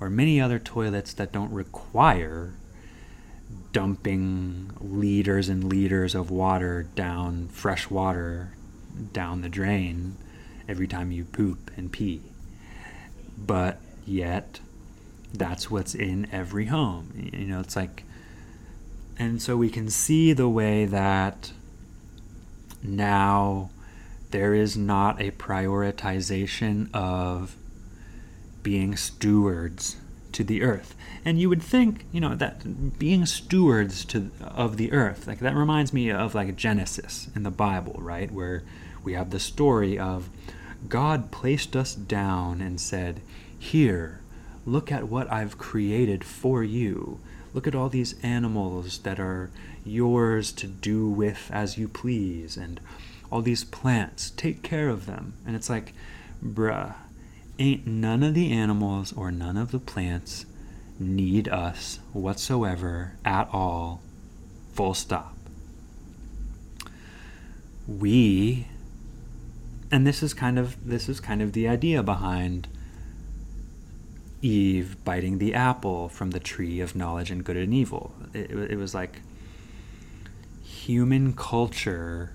or 0.00 0.10
many 0.10 0.40
other 0.40 0.58
toilets 0.58 1.12
that 1.14 1.32
don't 1.32 1.52
require 1.52 2.54
dumping 3.72 4.70
liters 4.80 5.48
and 5.48 5.64
liters 5.64 6.14
of 6.14 6.30
water 6.30 6.82
down 6.94 7.48
fresh 7.48 7.88
water 7.88 8.52
down 9.12 9.42
the 9.42 9.48
drain 9.48 10.16
every 10.68 10.86
time 10.86 11.12
you 11.12 11.24
poop 11.24 11.70
and 11.76 11.92
pee 11.92 12.20
but 13.36 13.78
yet 14.04 14.60
that's 15.34 15.70
what's 15.70 15.94
in 15.94 16.28
every 16.32 16.66
home. 16.66 17.30
You 17.32 17.46
know, 17.46 17.60
it's 17.60 17.76
like, 17.76 18.04
and 19.18 19.40
so 19.40 19.56
we 19.56 19.70
can 19.70 19.88
see 19.90 20.32
the 20.32 20.48
way 20.48 20.84
that 20.84 21.52
now 22.82 23.70
there 24.30 24.54
is 24.54 24.76
not 24.76 25.20
a 25.20 25.30
prioritization 25.30 26.92
of 26.92 27.56
being 28.62 28.96
stewards 28.96 29.96
to 30.32 30.42
the 30.42 30.62
earth. 30.62 30.96
And 31.24 31.40
you 31.40 31.48
would 31.48 31.62
think, 31.62 32.04
you 32.12 32.20
know, 32.20 32.34
that 32.34 32.98
being 32.98 33.24
stewards 33.26 34.04
to 34.06 34.30
of 34.40 34.76
the 34.76 34.92
earth, 34.92 35.26
like 35.26 35.38
that 35.38 35.54
reminds 35.54 35.92
me 35.92 36.10
of 36.10 36.34
like 36.34 36.56
Genesis 36.56 37.28
in 37.36 37.44
the 37.44 37.50
Bible, 37.50 37.94
right? 37.98 38.30
Where 38.30 38.64
we 39.04 39.12
have 39.12 39.30
the 39.30 39.38
story 39.38 39.98
of 39.98 40.28
God 40.88 41.30
placed 41.30 41.76
us 41.76 41.94
down 41.94 42.60
and 42.60 42.80
said, 42.80 43.20
Here, 43.58 44.20
look 44.66 44.90
at 44.90 45.08
what 45.08 45.32
I've 45.32 45.56
created 45.58 46.24
for 46.24 46.62
you. 46.62 47.20
Look 47.54 47.66
at 47.66 47.74
all 47.74 47.88
these 47.88 48.14
animals 48.22 48.98
that 48.98 49.18
are 49.18 49.50
yours 49.84 50.52
to 50.52 50.66
do 50.66 51.08
with 51.08 51.48
as 51.52 51.78
you 51.78 51.88
please, 51.88 52.56
and 52.58 52.80
all 53.30 53.40
these 53.40 53.64
plants, 53.64 54.30
take 54.30 54.62
care 54.62 54.90
of 54.90 55.06
them. 55.06 55.34
And 55.46 55.56
it's 55.56 55.70
like, 55.70 55.94
bruh, 56.44 56.94
ain't 57.58 57.86
none 57.86 58.22
of 58.22 58.34
the 58.34 58.52
animals 58.52 59.12
or 59.12 59.30
none 59.30 59.56
of 59.56 59.70
the 59.70 59.78
plants 59.78 60.44
need 60.98 61.48
us 61.48 62.00
whatsoever 62.12 63.14
at 63.24 63.48
all, 63.52 64.02
full 64.74 64.94
stop. 64.94 65.36
We 67.86 68.66
and 69.94 70.04
this 70.04 70.24
is 70.24 70.34
kind 70.34 70.58
of 70.58 70.76
this 70.84 71.08
is 71.08 71.20
kind 71.20 71.40
of 71.40 71.52
the 71.52 71.68
idea 71.68 72.02
behind 72.02 72.66
Eve 74.44 75.02
biting 75.04 75.38
the 75.38 75.54
apple 75.54 76.08
from 76.08 76.30
the 76.30 76.40
tree 76.40 76.80
of 76.80 76.94
knowledge 76.94 77.30
and 77.30 77.42
good 77.42 77.56
and 77.56 77.72
evil. 77.72 78.14
It, 78.34 78.50
it 78.50 78.76
was 78.76 78.94
like 78.94 79.20
human 80.62 81.32
culture 81.32 82.32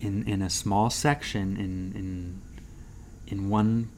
in 0.00 0.26
in 0.28 0.40
a 0.40 0.48
small 0.48 0.88
section 0.88 1.56
in 1.56 1.92
in 1.96 2.40
in 3.26 3.48
one 3.50 3.90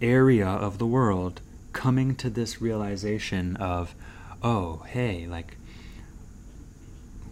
area 0.00 0.46
of 0.46 0.78
the 0.78 0.86
world 0.86 1.40
coming 1.72 2.14
to 2.14 2.30
this 2.30 2.60
realization 2.62 3.56
of 3.56 3.94
oh 4.42 4.78
hey 4.88 5.26
like 5.26 5.56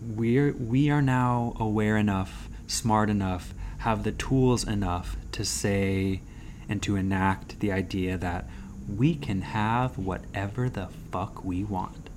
we're 0.02 0.52
we 0.52 0.90
are 0.90 1.02
now 1.02 1.54
aware 1.58 1.96
enough 1.96 2.48
smart 2.66 3.08
enough 3.08 3.54
have 3.78 4.04
the 4.04 4.12
tools 4.12 4.62
enough 4.64 5.16
to 5.32 5.44
say 5.44 6.20
and 6.68 6.82
to 6.82 6.96
enact 6.96 7.60
the 7.60 7.72
idea 7.72 8.18
that 8.18 8.46
we 8.88 9.14
can 9.14 9.42
have 9.42 9.98
whatever 9.98 10.68
the 10.68 10.88
fuck 11.10 11.44
we 11.44 11.64
want. 11.64 12.08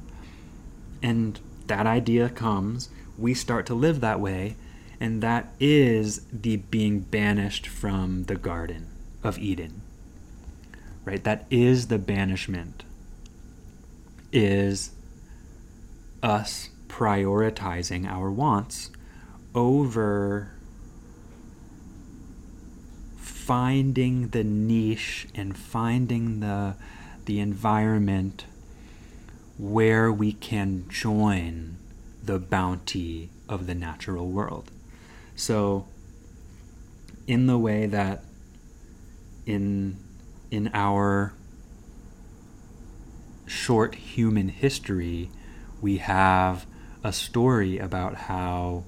And 1.02 1.40
that 1.68 1.88
idea 1.88 2.30
comes, 2.30 2.90
we 3.18 3.34
start 3.34 3.66
to 3.68 3.74
live 3.74 4.02
that 4.02 4.20
way, 4.20 4.56
and 5.00 5.22
that 5.24 5.54
is 5.60 6.22
the 6.32 6.58
being 6.58 7.00
banished 7.00 7.68
from 7.68 8.26
the 8.26 8.36
Garden 8.36 8.88
of 9.24 9.38
Eden. 9.38 9.82
Right? 11.06 11.24
That 11.24 11.46
is 11.50 11.88
the 11.88 11.98
banishment. 11.98 12.84
Is 14.32 14.92
us 16.22 16.70
prioritizing 16.88 18.06
our 18.08 18.30
wants 18.30 18.92
over 19.56 20.52
finding 23.50 24.28
the 24.28 24.44
niche 24.44 25.28
and 25.34 25.58
finding 25.58 26.40
the 26.40 26.76
the 27.26 27.40
environment 27.40 28.46
where 29.58 30.12
we 30.12 30.32
can 30.32 30.88
join 30.88 31.76
the 32.24 32.38
bounty 32.38 33.28
of 33.50 33.66
the 33.66 33.74
natural 33.74 34.28
world. 34.28 34.70
So 35.36 35.88
in 37.26 37.48
the 37.48 37.58
way 37.58 37.88
that 37.88 38.24
in 39.48 39.98
in 40.52 40.70
our 40.76 41.34
short 43.48 43.96
human 43.96 44.50
history 44.50 45.32
we 45.82 45.98
have 45.98 46.68
a 47.04 47.12
story 47.12 47.80
about 47.80 48.14
how 48.14 48.84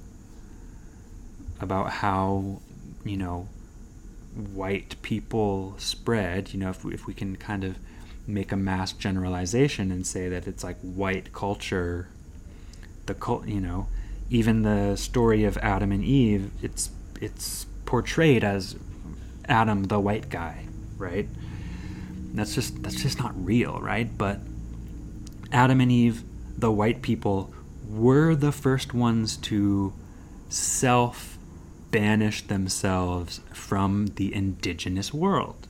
about 1.60 1.90
how 1.90 2.62
you 3.04 3.18
know 3.18 3.48
white 4.36 4.96
people 5.02 5.76
spread, 5.78 6.54
you 6.54 6.60
know, 6.60 6.70
if 6.70 6.84
we, 6.84 6.94
if 6.94 7.08
we 7.08 7.14
can 7.14 7.36
kind 7.36 7.64
of 7.64 7.78
make 8.28 8.52
a 8.52 8.56
mass 8.58 8.94
generalization 8.94 9.92
and 9.92 10.06
say 10.06 10.30
that 10.30 10.48
it's 10.48 10.64
like 10.64 10.80
white 10.82 11.34
culture, 11.34 12.08
the 13.06 13.14
cult, 13.14 13.48
you 13.48 13.60
know, 13.60 13.88
even 14.30 14.62
the 14.62 14.96
story 14.96 15.44
of 15.44 15.58
Adam 15.58 15.92
and 15.92 16.04
Eve, 16.04 16.52
it's 16.62 16.92
it's 17.20 17.66
portrayed 17.86 18.44
as 18.44 18.76
Adam 19.46 19.84
the 19.86 20.00
white 20.00 20.30
guy, 20.30 20.66
right? 20.98 21.28
That's 22.34 22.56
just 22.56 22.82
that's 22.82 23.02
just 23.02 23.20
not 23.20 23.34
real, 23.36 23.80
right? 23.82 24.10
But 24.18 24.40
Adam 25.52 25.82
and 25.82 25.92
Eve, 25.92 26.24
the 26.58 26.72
white 26.72 27.02
people, 27.02 27.54
were 27.90 28.36
the 28.36 28.54
first 28.54 28.94
ones 28.94 29.36
to 29.38 29.94
self 30.48 31.31
banish 31.92 32.42
themselves 32.44 33.42
from 33.54 34.08
the 34.16 34.34
indigenous 34.34 35.14
world, 35.14 35.68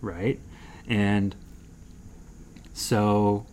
right? 0.00 0.38
And 0.86 1.34
so, 2.72 3.46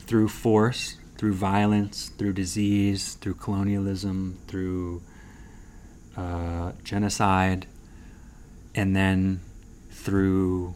through 0.00 0.28
force, 0.28 0.96
through 1.16 1.34
violence, 1.34 2.08
through 2.08 2.32
disease, 2.32 3.14
through 3.14 3.34
colonialism, 3.34 4.38
through 4.46 5.02
uh, 6.16 6.72
genocide, 6.84 7.66
and 8.74 8.94
then 8.94 9.40
through 9.90 10.74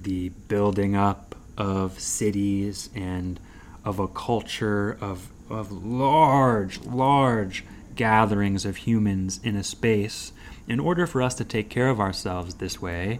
the 0.00 0.28
building 0.48 0.94
up 0.94 1.34
of 1.56 1.98
cities 1.98 2.90
and 2.94 3.40
of 3.84 3.98
a 3.98 4.06
culture 4.06 4.96
of, 5.00 5.30
of 5.50 5.72
large, 5.72 6.80
large 6.82 7.64
gatherings 7.98 8.64
of 8.64 8.76
humans 8.76 9.40
in 9.42 9.56
a 9.56 9.64
space, 9.64 10.32
in 10.68 10.78
order 10.78 11.06
for 11.06 11.20
us 11.20 11.34
to 11.34 11.44
take 11.44 11.68
care 11.68 11.88
of 11.88 12.00
ourselves 12.00 12.54
this 12.54 12.80
way, 12.80 13.18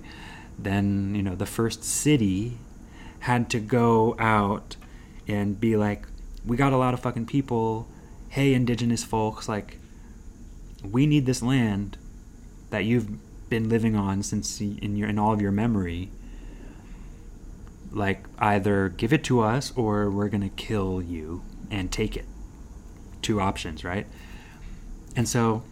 then, 0.56 1.14
you 1.14 1.22
know, 1.22 1.34
the 1.34 1.44
first 1.44 1.82
city 1.82 2.56
had 3.20 3.50
to 3.50 3.58
go 3.58 4.14
out 4.18 4.76
and 5.26 5.60
be 5.60 5.76
like, 5.76 6.06
we 6.46 6.56
got 6.56 6.72
a 6.72 6.76
lot 6.76 6.94
of 6.94 7.00
fucking 7.00 7.26
people. 7.26 7.88
Hey, 8.28 8.54
indigenous 8.54 9.02
folks, 9.02 9.48
like, 9.48 9.78
we 10.82 11.06
need 11.06 11.26
this 11.26 11.42
land 11.42 11.98
that 12.70 12.84
you've 12.84 13.08
been 13.50 13.68
living 13.68 13.96
on 13.96 14.22
since 14.22 14.60
in 14.60 14.94
your 14.96 15.08
in 15.08 15.18
all 15.18 15.32
of 15.32 15.42
your 15.42 15.50
memory. 15.50 16.10
Like 17.90 18.26
either 18.38 18.90
give 18.90 19.12
it 19.12 19.24
to 19.24 19.40
us 19.40 19.72
or 19.74 20.10
we're 20.10 20.28
going 20.28 20.42
to 20.42 20.50
kill 20.50 21.02
you 21.02 21.42
and 21.70 21.90
take 21.90 22.16
it. 22.16 22.26
Two 23.22 23.40
options 23.40 23.82
right 23.82 24.06
and 25.18 25.28
so, 25.28 25.64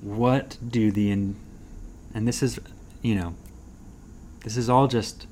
what 0.00 0.58
do 0.66 0.90
the 0.90 1.12
in, 1.12 1.36
and 2.12 2.26
this 2.26 2.42
is, 2.42 2.58
you 3.00 3.14
know, 3.14 3.36
this 4.42 4.56
is 4.56 4.68
all 4.68 4.88
just 4.88 5.28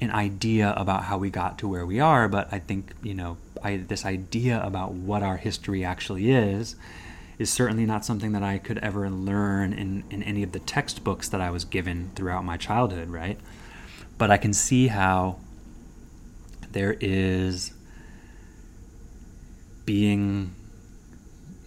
an 0.00 0.10
idea 0.10 0.74
about 0.76 1.04
how 1.04 1.18
we 1.18 1.30
got 1.30 1.56
to 1.58 1.68
where 1.68 1.86
we 1.86 2.00
are, 2.00 2.26
but 2.26 2.52
I 2.52 2.58
think, 2.58 2.94
you 3.00 3.14
know, 3.14 3.36
I, 3.62 3.76
this 3.76 4.04
idea 4.04 4.60
about 4.60 4.94
what 4.94 5.22
our 5.22 5.36
history 5.36 5.84
actually 5.84 6.32
is 6.32 6.74
is 7.38 7.48
certainly 7.48 7.86
not 7.86 8.04
something 8.04 8.32
that 8.32 8.42
I 8.42 8.58
could 8.58 8.78
ever 8.78 9.08
learn 9.08 9.72
in, 9.72 10.02
in 10.10 10.24
any 10.24 10.42
of 10.42 10.50
the 10.50 10.58
textbooks 10.58 11.28
that 11.28 11.40
I 11.40 11.50
was 11.50 11.64
given 11.64 12.10
throughout 12.16 12.44
my 12.44 12.56
childhood, 12.56 13.08
right? 13.08 13.38
But 14.18 14.32
I 14.32 14.36
can 14.36 14.52
see 14.52 14.88
how 14.88 15.38
there 16.72 16.96
is 17.00 17.72
being 19.84 20.56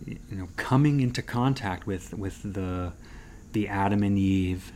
you 0.06 0.18
know 0.32 0.50
coming 0.58 1.00
into 1.00 1.22
contact 1.22 1.86
with 1.86 2.14
with 2.14 2.54
the 2.54 2.94
the 3.54 3.68
Adam 3.68 4.04
and 4.04 4.18
Eve 4.18 4.72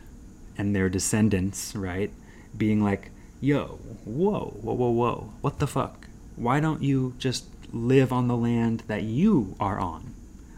and 0.58 0.74
their 0.74 0.88
descendants, 0.88 1.74
right? 1.74 2.10
Being 2.56 2.82
like, 2.82 3.10
yo, 3.40 3.78
whoa, 4.04 4.56
whoa, 4.60 4.74
whoa, 4.74 4.90
whoa, 4.90 5.32
what 5.40 5.58
the 5.58 5.66
fuck? 5.66 6.08
Why 6.36 6.60
don't 6.60 6.82
you 6.82 7.14
just 7.18 7.46
live 7.72 8.12
on 8.12 8.28
the 8.28 8.36
land 8.36 8.82
that 8.86 9.02
you 9.02 9.56
are 9.60 9.78
on? 9.78 10.14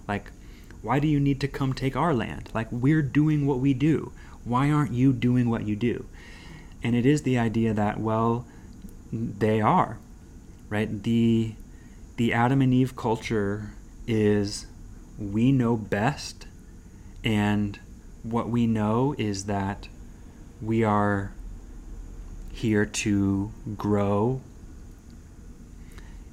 Like, 0.06 0.30
why 0.82 0.98
do 0.98 1.08
you 1.08 1.20
need 1.20 1.40
to 1.40 1.48
come 1.48 1.72
take 1.72 1.96
our 1.96 2.14
land? 2.14 2.50
Like, 2.54 2.68
we're 2.70 3.02
doing 3.02 3.46
what 3.46 3.58
we 3.58 3.74
do. 3.74 4.12
Why 4.44 4.70
aren't 4.70 4.92
you 4.92 5.12
doing 5.12 5.50
what 5.50 5.66
you 5.66 5.76
do? 5.76 6.06
And 6.82 6.94
it 6.94 7.04
is 7.04 7.22
the 7.22 7.38
idea 7.38 7.74
that, 7.74 7.98
well, 7.98 8.46
they 9.12 9.60
are, 9.60 9.98
right? 10.68 11.02
The 11.02 11.54
the 12.16 12.32
Adam 12.32 12.60
and 12.60 12.74
Eve 12.74 12.96
culture 12.96 13.72
is 14.08 14.66
we 15.18 15.52
know 15.52 15.76
best, 15.76 16.46
and 17.22 17.78
what 18.24 18.48
we 18.48 18.66
know 18.66 19.14
is 19.16 19.44
that 19.44 19.88
we 20.60 20.82
are 20.82 21.32
here 22.52 22.84
to 22.84 23.52
grow 23.76 24.40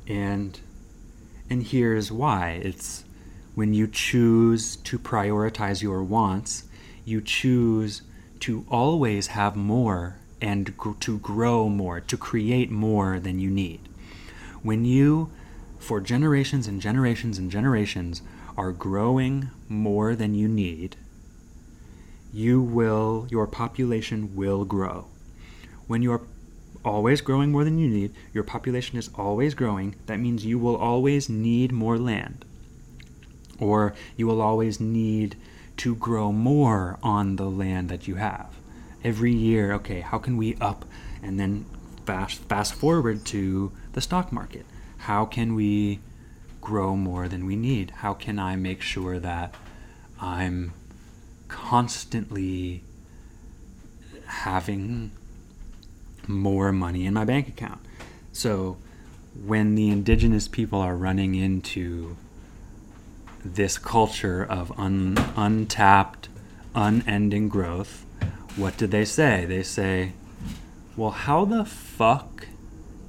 and 0.08 0.60
and 1.50 1.62
here's 1.62 2.12
why. 2.12 2.60
It's 2.64 3.04
when 3.54 3.74
you 3.74 3.88
choose 3.88 4.76
to 4.78 4.98
prioritize 4.98 5.84
your 5.84 6.04
wants 6.04 6.64
you 7.06 7.22
choose 7.22 8.02
to 8.40 8.66
always 8.70 9.28
have 9.28 9.56
more 9.56 10.18
and 10.42 10.76
gr- 10.76 10.94
to 11.00 11.20
grow 11.20 11.70
more 11.70 12.02
to 12.02 12.18
create 12.18 12.72
more 12.72 13.20
than 13.20 13.40
you 13.40 13.50
need. 13.50 13.80
When 14.64 14.84
you 14.84 15.30
for 15.86 16.02
generations 16.02 16.68
and 16.68 16.82
generations 16.82 17.38
and 17.38 17.52
generations 17.52 18.22
are 18.58 18.72
growing 18.72 19.52
more 19.70 20.16
than 20.16 20.34
you 20.34 20.48
need, 20.48 20.96
you 22.34 22.62
will, 22.62 23.28
your 23.30 23.46
population 23.46 24.36
will 24.36 24.66
grow. 24.66 25.06
When 25.88 26.02
you 26.02 26.12
are 26.12 26.22
always 26.86 27.22
growing 27.22 27.52
more 27.52 27.64
than 27.64 27.78
you 27.78 27.90
need. 27.90 28.14
Your 28.34 28.44
population 28.44 28.98
is 28.98 29.10
always 29.16 29.56
growing. 29.56 29.96
That 30.06 30.20
means 30.20 30.46
you 30.46 30.60
will 30.60 30.76
always 30.76 31.28
need 31.28 31.72
more 31.72 31.98
land. 31.98 32.46
Or 33.60 33.96
you 34.16 34.28
will 34.28 34.42
always 34.42 34.80
need 34.80 35.36
to 35.78 35.96
grow 35.96 36.32
more 36.32 37.00
on 37.02 37.36
the 37.36 37.50
land 37.50 37.90
that 37.90 38.08
you 38.08 38.16
have. 38.16 38.54
Every 39.04 39.34
year, 39.34 39.74
okay, 39.74 40.02
how 40.02 40.20
can 40.20 40.38
we 40.38 40.56
up 40.62 40.86
and 41.22 41.40
then 41.40 41.66
fast 42.06 42.40
fast 42.42 42.74
forward 42.74 43.26
to 43.26 43.72
the 43.94 44.02
stock 44.02 44.32
market? 44.32 44.66
How 45.06 45.26
can 45.26 45.56
we 45.56 46.00
grow 46.62 46.96
more 46.96 47.28
than 47.28 47.46
we 47.46 47.56
need? 47.56 47.92
How 47.92 48.14
can 48.14 48.40
I 48.40 48.56
make 48.56 48.82
sure 48.82 49.20
that 49.20 49.54
I'm 50.20 50.74
constantly 51.48 52.84
having 54.26 55.12
more 56.28 56.72
money 56.72 57.06
in 57.06 57.14
my 57.14 57.26
bank 57.26 57.48
account. 57.48 57.80
So 58.34 58.78
when 59.46 59.76
the 59.76 59.90
indigenous 59.90 60.48
people 60.48 60.80
are 60.80 60.96
running 60.96 61.36
into 61.36 62.18
this 63.44 63.78
culture 63.78 64.44
of 64.44 64.78
un, 64.80 65.18
untapped, 65.36 66.30
unending 66.74 67.48
growth, 67.48 68.06
what 68.56 68.78
do 68.78 68.88
they 68.88 69.06
say? 69.06 69.46
They 69.46 69.64
say, 69.64 70.14
"Well, 70.96 71.12
how 71.12 71.46
the 71.46 71.66
fuck 71.66 72.48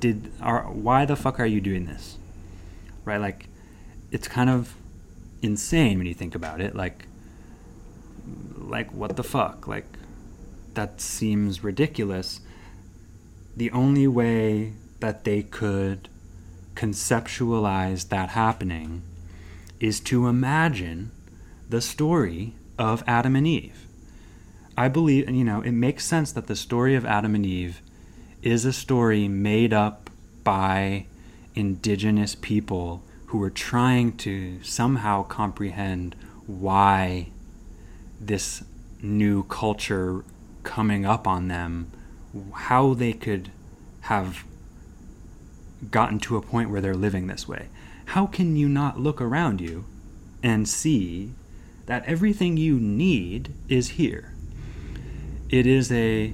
did 0.01 0.33
are 0.41 0.65
why 0.65 1.05
the 1.05 1.17
fuck 1.17 1.41
are 1.41 1.47
you 1.47 1.61
doing 1.61 1.87
this?" 1.87 2.19
Right? 3.05 3.21
Like 3.21 3.49
it's 4.11 4.29
kind 4.29 4.51
of 4.51 4.75
insane 5.43 5.99
when 5.99 6.07
you 6.07 6.15
think 6.15 6.35
about 6.35 6.61
it. 6.61 6.75
Like 6.75 7.07
like 8.57 8.93
what 8.93 9.17
the 9.17 9.25
fuck? 9.25 9.67
Like 9.67 9.87
that 10.75 11.01
seems 11.01 11.65
ridiculous 11.65 12.41
the 13.57 13.71
only 13.71 14.07
way 14.07 14.75
that 15.01 15.25
they 15.25 15.43
could 15.43 16.09
conceptualize 16.75 18.09
that 18.11 18.31
happening 18.31 19.03
is 19.81 19.99
to 20.01 20.27
imagine 20.27 21.11
the 21.69 21.81
story 21.81 22.55
of 22.79 23.03
Adam 23.07 23.35
and 23.35 23.47
Eve. 23.47 23.87
I 24.77 24.89
believe, 24.89 25.29
you 25.31 25.45
know, 25.45 25.63
it 25.63 25.73
makes 25.73 26.05
sense 26.05 26.33
that 26.33 26.49
the 26.49 26.57
story 26.57 26.95
of 26.95 27.07
Adam 27.07 27.35
and 27.35 27.47
Eve 27.47 27.81
is 28.47 28.65
a 28.65 28.73
story 28.73 29.27
made 29.27 29.73
up 29.73 30.09
by 30.45 31.05
indigenous 31.57 32.37
people 32.37 33.03
who 33.27 33.39
were 33.39 33.51
trying 33.51 34.17
to 34.17 34.63
somehow 34.63 35.21
comprehend 35.25 36.15
why 36.47 37.27
this 38.21 38.63
new 39.03 39.43
culture 39.45 40.25
coming 40.63 41.05
up 41.05 41.27
on 41.27 41.49
them 41.49 41.91
how 42.53 42.95
they 42.95 43.13
could 43.13 43.51
have 44.03 44.45
gotten 45.91 46.21
to 46.21 46.37
a 46.37 46.41
point 46.41 46.71
where 46.71 46.81
they're 46.81 46.95
living 46.95 47.27
this 47.27 47.49
way. 47.49 47.67
How 48.07 48.27
can 48.27 48.55
you 48.55 48.69
not 48.69 49.01
look 49.01 49.21
around 49.21 49.61
you 49.61 49.87
and 50.41 50.69
see 50.69 51.33
that 51.87 52.05
everything 52.07 52.57
you 52.57 52.79
need 52.79 53.53
is 53.69 53.89
here? 53.89 54.35
It 55.49 55.67
is 55.67 55.91
a 55.91 56.33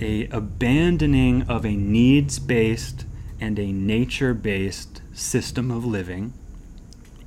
a 0.00 0.26
abandoning 0.28 1.42
of 1.42 1.64
a 1.64 1.76
needs-based 1.76 3.04
and 3.40 3.58
a 3.58 3.72
nature-based 3.72 5.02
system 5.12 5.70
of 5.70 5.84
living 5.84 6.32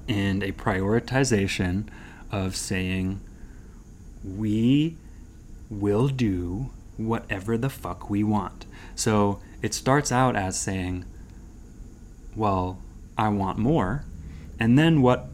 and 0.08 0.43
a 0.43 0.51
prioritization 0.51 1.88
of 2.32 2.55
saying 2.55 3.19
we 4.23 4.97
will 5.69 6.08
do 6.08 6.71
whatever 6.97 7.58
the 7.58 7.69
fuck 7.69 8.10
we 8.10 8.23
want. 8.23 8.65
So 8.95 9.39
it 9.62 9.73
starts 9.73 10.12
out 10.12 10.36
as 10.36 10.60
saying, 10.60 11.05
well, 12.36 12.79
I 13.17 13.29
want 13.29 13.58
more. 13.58 14.03
And 14.60 14.77
then 14.77 15.01
what 15.01 15.29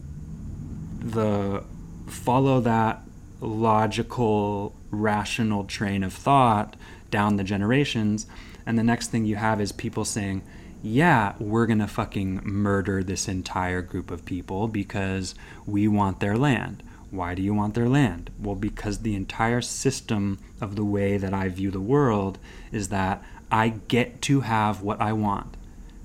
the 1.00 1.63
follow 2.08 2.60
that 2.62 3.02
logical, 3.41 4.76
rational 4.91 5.63
train 5.63 6.04
of 6.04 6.13
thought 6.13 6.76
down 7.12 7.38
the 7.38 7.44
generations. 7.44 8.26
And 8.65 8.78
the 8.78 8.84
next 8.84 9.12
thing 9.12 9.26
you 9.26 9.36
have 9.36 9.62
is 9.62 9.72
people 9.72 10.06
saying, 10.06 10.44
yeah, 10.82 11.34
we're 11.39 11.65
going 11.65 11.80
to 11.80 11.88
fucking 11.88 12.41
murder 12.44 13.04
this 13.04 13.28
entire 13.28 13.82
group 13.82 14.12
of 14.12 14.26
people 14.26 14.68
because 14.68 15.34
we 15.65 15.88
want 15.88 16.20
their 16.20 16.38
land. 16.38 16.84
Why 17.10 17.34
do 17.34 17.41
you 17.41 17.54
want 17.54 17.74
their 17.74 17.89
land? 17.89 18.30
Well, 18.39 18.56
because 18.56 19.00
the 19.00 19.15
entire 19.15 19.62
system 19.62 20.39
of 20.60 20.76
the 20.76 20.86
way 20.86 21.18
that 21.18 21.34
I 21.34 21.50
view 21.50 21.72
the 21.72 21.80
world 21.80 22.38
is 22.72 22.89
that 22.89 23.24
I 23.52 23.70
get 23.88 24.22
to 24.24 24.41
have 24.41 24.82
what 24.82 25.00
I 25.02 25.13
want. 25.13 25.56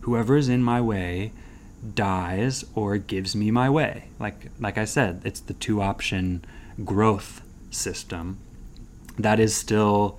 Whoever 0.02 0.36
is 0.36 0.48
in 0.48 0.62
my 0.62 0.80
way 0.80 1.32
dies 1.94 2.64
or 2.74 2.98
gives 2.98 3.34
me 3.34 3.50
my 3.50 3.68
way. 3.68 4.04
Like 4.18 4.50
like 4.58 4.78
I 4.78 4.84
said, 4.84 5.22
it's 5.24 5.40
the 5.40 5.54
two 5.54 5.80
option 5.80 6.44
growth 6.84 7.42
system. 7.70 8.38
That 9.18 9.40
is 9.40 9.54
still 9.54 10.18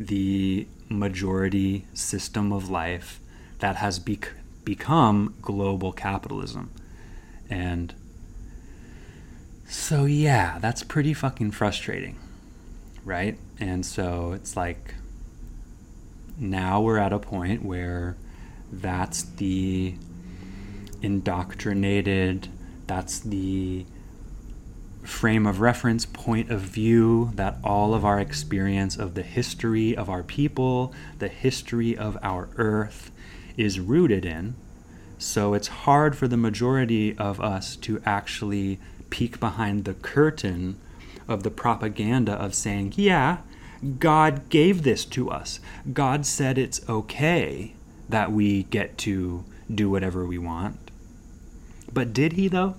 the 0.00 0.66
majority 0.88 1.84
system 1.92 2.52
of 2.52 2.70
life 2.70 3.20
that 3.58 3.76
has 3.76 3.98
bec- 3.98 4.32
become 4.64 5.34
global 5.42 5.92
capitalism. 5.92 6.70
And 7.50 7.94
so, 9.66 10.06
yeah, 10.06 10.58
that's 10.58 10.82
pretty 10.82 11.12
fucking 11.12 11.50
frustrating, 11.50 12.18
right? 13.04 13.38
And 13.58 13.84
so 13.84 14.32
it's 14.32 14.56
like 14.56 14.94
now 16.38 16.80
we're 16.80 16.98
at 16.98 17.12
a 17.12 17.18
point 17.18 17.62
where 17.62 18.16
that's 18.72 19.22
the 19.22 19.94
indoctrinated, 21.02 22.48
that's 22.86 23.20
the 23.20 23.84
frame 25.02 25.46
of 25.46 25.60
reference, 25.60 26.04
point 26.06 26.50
of 26.50 26.60
view 26.60 27.30
that 27.34 27.56
all 27.64 27.94
of 27.94 28.04
our 28.04 28.20
experience 28.20 28.96
of 28.96 29.14
the 29.14 29.22
history 29.22 29.96
of 29.96 30.08
our 30.08 30.22
people, 30.22 30.92
the 31.18 31.28
history 31.28 31.96
of 31.96 32.18
our 32.22 32.48
earth 32.56 33.10
is 33.56 33.80
rooted 33.80 34.24
in. 34.24 34.54
So 35.18 35.54
it's 35.54 35.68
hard 35.68 36.16
for 36.16 36.28
the 36.28 36.36
majority 36.36 37.16
of 37.18 37.40
us 37.40 37.76
to 37.76 38.00
actually 38.06 38.78
peek 39.10 39.40
behind 39.40 39.84
the 39.84 39.94
curtain 39.94 40.78
of 41.28 41.42
the 41.42 41.50
propaganda 41.50 42.32
of 42.32 42.54
saying, 42.54 42.94
yeah, 42.96 43.38
God 43.98 44.48
gave 44.48 44.82
this 44.82 45.04
to 45.06 45.30
us. 45.30 45.60
God 45.92 46.26
said 46.26 46.58
it's 46.58 46.86
okay 46.88 47.74
that 48.08 48.32
we 48.32 48.64
get 48.64 48.98
to 48.98 49.44
do 49.72 49.88
whatever 49.90 50.26
we 50.26 50.38
want. 50.38 50.90
But 51.92 52.12
did 52.12 52.32
he, 52.34 52.48
though? 52.48 52.76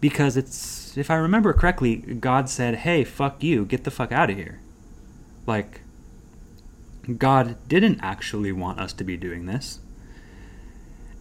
Because 0.00 0.36
it's, 0.36 0.96
if 0.96 1.10
I 1.10 1.16
remember 1.16 1.52
correctly, 1.52 1.96
God 1.96 2.48
said, 2.48 2.76
hey, 2.76 3.04
fuck 3.04 3.42
you, 3.42 3.64
get 3.64 3.84
the 3.84 3.90
fuck 3.90 4.12
out 4.12 4.30
of 4.30 4.36
here. 4.36 4.60
Like, 5.46 5.82
God 7.18 7.56
didn't 7.68 8.00
actually 8.00 8.52
want 8.52 8.80
us 8.80 8.92
to 8.94 9.04
be 9.04 9.16
doing 9.16 9.46
this. 9.46 9.80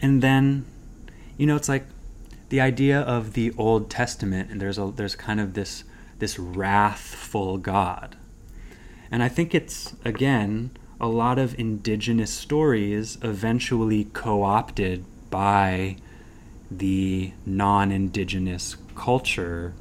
And 0.01 0.21
then, 0.21 0.65
you 1.37 1.45
know, 1.45 1.55
it's 1.55 1.69
like 1.69 1.85
the 2.49 2.61
idea 2.61 2.99
of 2.99 3.33
the 3.33 3.53
Old 3.57 3.89
Testament, 3.89 4.49
and 4.51 4.59
there's 4.59 4.77
a 4.77 4.91
there's 4.95 5.15
kind 5.15 5.39
of 5.39 5.53
this 5.53 5.83
this 6.17 6.37
wrathful 6.37 7.57
God, 7.57 8.17
and 9.11 9.23
I 9.23 9.29
think 9.29 9.55
it's 9.55 9.95
again 10.03 10.71
a 10.99 11.07
lot 11.07 11.39
of 11.39 11.57
indigenous 11.57 12.31
stories 12.31 13.17
eventually 13.21 14.05
co-opted 14.05 15.05
by 15.29 15.95
the 16.71 17.33
non-indigenous 17.45 18.77
culture. 18.95 19.73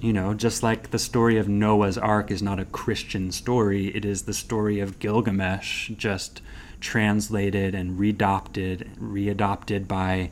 You 0.00 0.12
know, 0.12 0.34
just 0.34 0.62
like 0.62 0.90
the 0.90 0.98
story 0.98 1.38
of 1.38 1.48
Noah's 1.48 1.98
Ark 1.98 2.30
is 2.30 2.42
not 2.42 2.60
a 2.60 2.64
Christian 2.64 3.32
story, 3.32 3.88
it 3.88 4.04
is 4.04 4.22
the 4.22 4.34
story 4.34 4.78
of 4.78 4.98
Gilgamesh, 4.98 5.90
just 5.90 6.40
translated 6.80 7.74
and 7.74 7.98
readopted, 7.98 8.96
readopted 8.98 9.88
by 9.88 10.30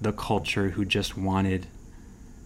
the 0.00 0.12
culture 0.12 0.70
who 0.70 0.84
just 0.84 1.16
wanted 1.16 1.66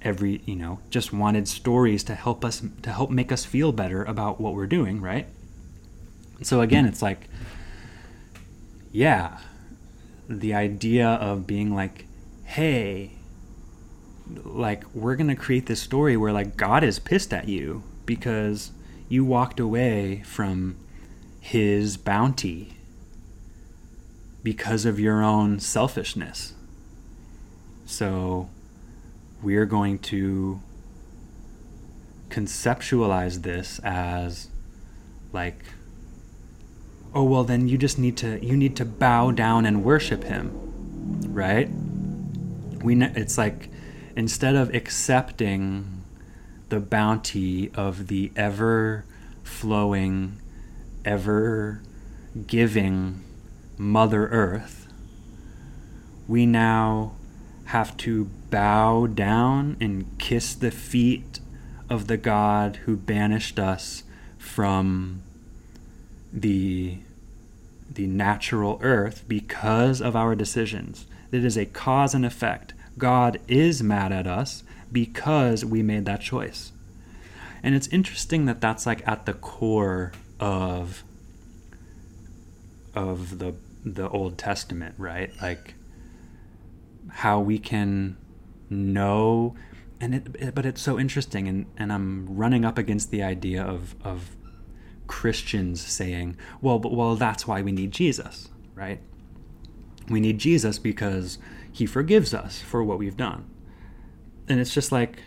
every 0.02 0.40
you 0.44 0.54
know 0.54 0.78
just 0.90 1.12
wanted 1.12 1.48
stories 1.48 2.04
to 2.04 2.14
help 2.14 2.44
us 2.44 2.62
to 2.82 2.92
help 2.92 3.10
make 3.10 3.32
us 3.32 3.44
feel 3.44 3.72
better 3.72 4.04
about 4.04 4.40
what 4.40 4.54
we're 4.54 4.66
doing 4.66 5.00
right 5.00 5.26
so 6.40 6.60
again 6.60 6.86
it's 6.86 7.02
like 7.02 7.28
yeah 8.92 9.38
the 10.28 10.54
idea 10.54 11.08
of 11.08 11.46
being 11.46 11.74
like 11.74 12.06
hey 12.48 13.12
like 14.44 14.84
we're 14.94 15.16
going 15.16 15.28
to 15.28 15.34
create 15.34 15.66
this 15.66 15.80
story 15.80 16.16
where 16.16 16.32
like 16.32 16.56
god 16.56 16.84
is 16.84 16.98
pissed 16.98 17.32
at 17.32 17.48
you 17.48 17.82
because 18.04 18.72
you 19.08 19.24
walked 19.24 19.58
away 19.58 20.22
from 20.24 20.76
his 21.40 21.96
bounty 21.96 22.76
because 24.42 24.84
of 24.84 25.00
your 25.00 25.22
own 25.22 25.58
selfishness. 25.58 26.54
So 27.86 28.50
we're 29.42 29.66
going 29.66 29.98
to 30.00 30.60
conceptualize 32.28 33.42
this 33.42 33.80
as 33.82 34.48
like 35.32 35.58
oh 37.14 37.24
well 37.24 37.42
then 37.44 37.66
you 37.68 37.78
just 37.78 37.98
need 37.98 38.18
to 38.18 38.44
you 38.44 38.54
need 38.54 38.76
to 38.76 38.84
bow 38.84 39.30
down 39.30 39.64
and 39.64 39.82
worship 39.82 40.24
him 40.24 40.50
right 41.32 41.70
we 42.82 42.94
ne- 42.94 43.12
it's 43.14 43.38
like 43.38 43.68
instead 44.16 44.54
of 44.54 44.74
accepting 44.74 46.02
the 46.68 46.80
bounty 46.80 47.70
of 47.74 48.08
the 48.08 48.30
ever 48.36 49.04
flowing 49.42 50.40
ever 51.04 51.82
giving 52.46 53.22
mother 53.76 54.28
earth 54.28 54.88
we 56.26 56.44
now 56.44 57.12
have 57.66 57.96
to 57.96 58.24
bow 58.50 59.06
down 59.06 59.76
and 59.80 60.18
kiss 60.18 60.54
the 60.54 60.70
feet 60.70 61.40
of 61.90 62.06
the 62.06 62.16
God 62.16 62.76
who 62.84 62.96
banished 62.96 63.58
us 63.58 64.04
from 64.36 65.22
the 66.32 66.98
the 67.90 68.06
natural 68.06 68.78
earth 68.82 69.24
because 69.26 70.00
of 70.00 70.14
our 70.14 70.34
decisions. 70.34 71.06
It 71.30 71.44
is 71.44 71.56
a 71.56 71.66
cause 71.66 72.14
and 72.14 72.24
effect. 72.24 72.74
God 72.96 73.40
is 73.48 73.82
mad 73.82 74.12
at 74.12 74.26
us 74.26 74.64
because 74.90 75.64
we 75.64 75.82
made 75.82 76.04
that 76.06 76.20
choice. 76.20 76.72
And 77.62 77.74
it's 77.74 77.88
interesting 77.88 78.46
that 78.46 78.60
that's 78.60 78.86
like 78.86 79.06
at 79.06 79.26
the 79.26 79.34
core 79.34 80.12
of 80.40 81.04
of 82.94 83.38
the 83.38 83.54
the 83.84 84.08
Old 84.08 84.38
Testament, 84.38 84.94
right? 84.98 85.30
Like 85.40 85.74
how 87.08 87.40
we 87.40 87.58
can 87.58 88.16
know 88.70 89.56
and 90.00 90.14
it, 90.14 90.26
it, 90.38 90.54
but 90.54 90.66
it's 90.66 90.80
so 90.80 90.98
interesting 90.98 91.48
and, 91.48 91.66
and 91.76 91.92
i'm 91.92 92.26
running 92.28 92.64
up 92.64 92.78
against 92.78 93.10
the 93.10 93.22
idea 93.22 93.62
of, 93.62 93.94
of 94.04 94.36
christians 95.06 95.80
saying 95.80 96.36
well 96.60 96.78
but 96.78 96.92
well 96.92 97.16
that's 97.16 97.46
why 97.46 97.62
we 97.62 97.72
need 97.72 97.90
jesus 97.90 98.48
right 98.74 99.00
we 100.08 100.20
need 100.20 100.38
jesus 100.38 100.78
because 100.78 101.38
he 101.70 101.86
forgives 101.86 102.34
us 102.34 102.60
for 102.60 102.82
what 102.82 102.98
we've 102.98 103.16
done. 103.16 103.48
And 104.48 104.58
it's 104.58 104.74
just 104.74 104.90
like 104.90 105.22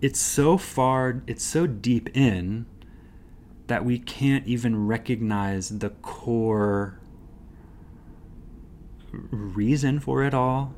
it's 0.00 0.20
so 0.20 0.56
far 0.56 1.22
it's 1.26 1.42
so 1.42 1.66
deep 1.66 2.08
in 2.16 2.66
that 3.66 3.84
we 3.84 3.98
can't 3.98 4.46
even 4.46 4.86
recognize 4.86 5.78
the 5.78 5.90
core 5.90 7.00
reason 9.12 9.98
for 10.00 10.22
it 10.24 10.34
all 10.34 10.74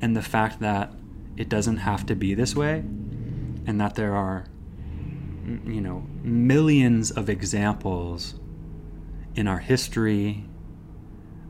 and 0.00 0.16
the 0.16 0.22
fact 0.22 0.60
that 0.60 0.92
it 1.36 1.48
doesn't 1.48 1.78
have 1.78 2.04
to 2.06 2.14
be 2.14 2.34
this 2.34 2.54
way 2.54 2.78
and 3.66 3.80
that 3.80 3.94
there 3.94 4.14
are 4.14 4.44
you 5.64 5.80
know 5.80 6.06
millions 6.22 7.10
of 7.10 7.28
examples 7.28 8.34
in 9.34 9.48
our 9.48 9.58
history 9.58 10.44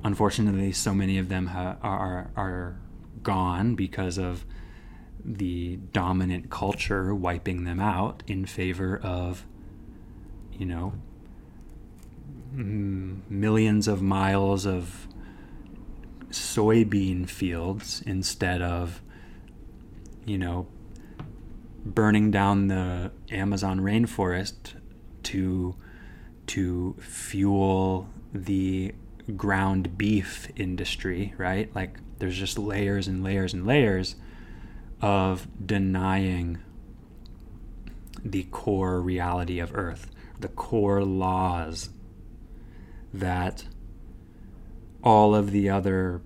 unfortunately 0.04 0.72
so 0.72 0.94
many 0.94 1.18
of 1.18 1.28
them 1.28 1.48
ha- 1.48 1.76
are 1.82 2.30
are 2.36 2.76
gone 3.22 3.74
because 3.74 4.18
of 4.18 4.44
the 5.24 5.76
dominant 5.92 6.50
culture 6.50 7.14
wiping 7.14 7.64
them 7.64 7.78
out 7.78 8.22
in 8.26 8.44
favor 8.44 8.98
of 9.02 9.46
you 10.52 10.66
know 10.66 10.92
m- 12.52 13.22
millions 13.28 13.86
of 13.86 14.02
miles 14.02 14.66
of 14.66 15.06
soybean 16.30 17.28
fields 17.28 18.02
instead 18.06 18.60
of 18.60 19.02
you 20.24 20.38
know, 20.38 20.66
burning 21.84 22.30
down 22.30 22.68
the 22.68 23.10
Amazon 23.30 23.80
rainforest 23.80 24.74
to 25.24 25.74
to 26.46 26.96
fuel 27.00 28.08
the 28.32 28.92
ground 29.36 29.96
beef 29.96 30.48
industry, 30.56 31.34
right? 31.36 31.74
Like 31.74 31.98
there's 32.18 32.38
just 32.38 32.58
layers 32.58 33.08
and 33.08 33.22
layers 33.22 33.54
and 33.54 33.66
layers 33.66 34.16
of 35.00 35.46
denying 35.64 36.58
the 38.24 38.44
core 38.44 39.00
reality 39.00 39.58
of 39.58 39.74
earth, 39.74 40.10
the 40.38 40.48
core 40.48 41.04
laws 41.04 41.90
that 43.12 43.64
all 45.02 45.34
of 45.34 45.50
the 45.50 45.68
other 45.68 46.22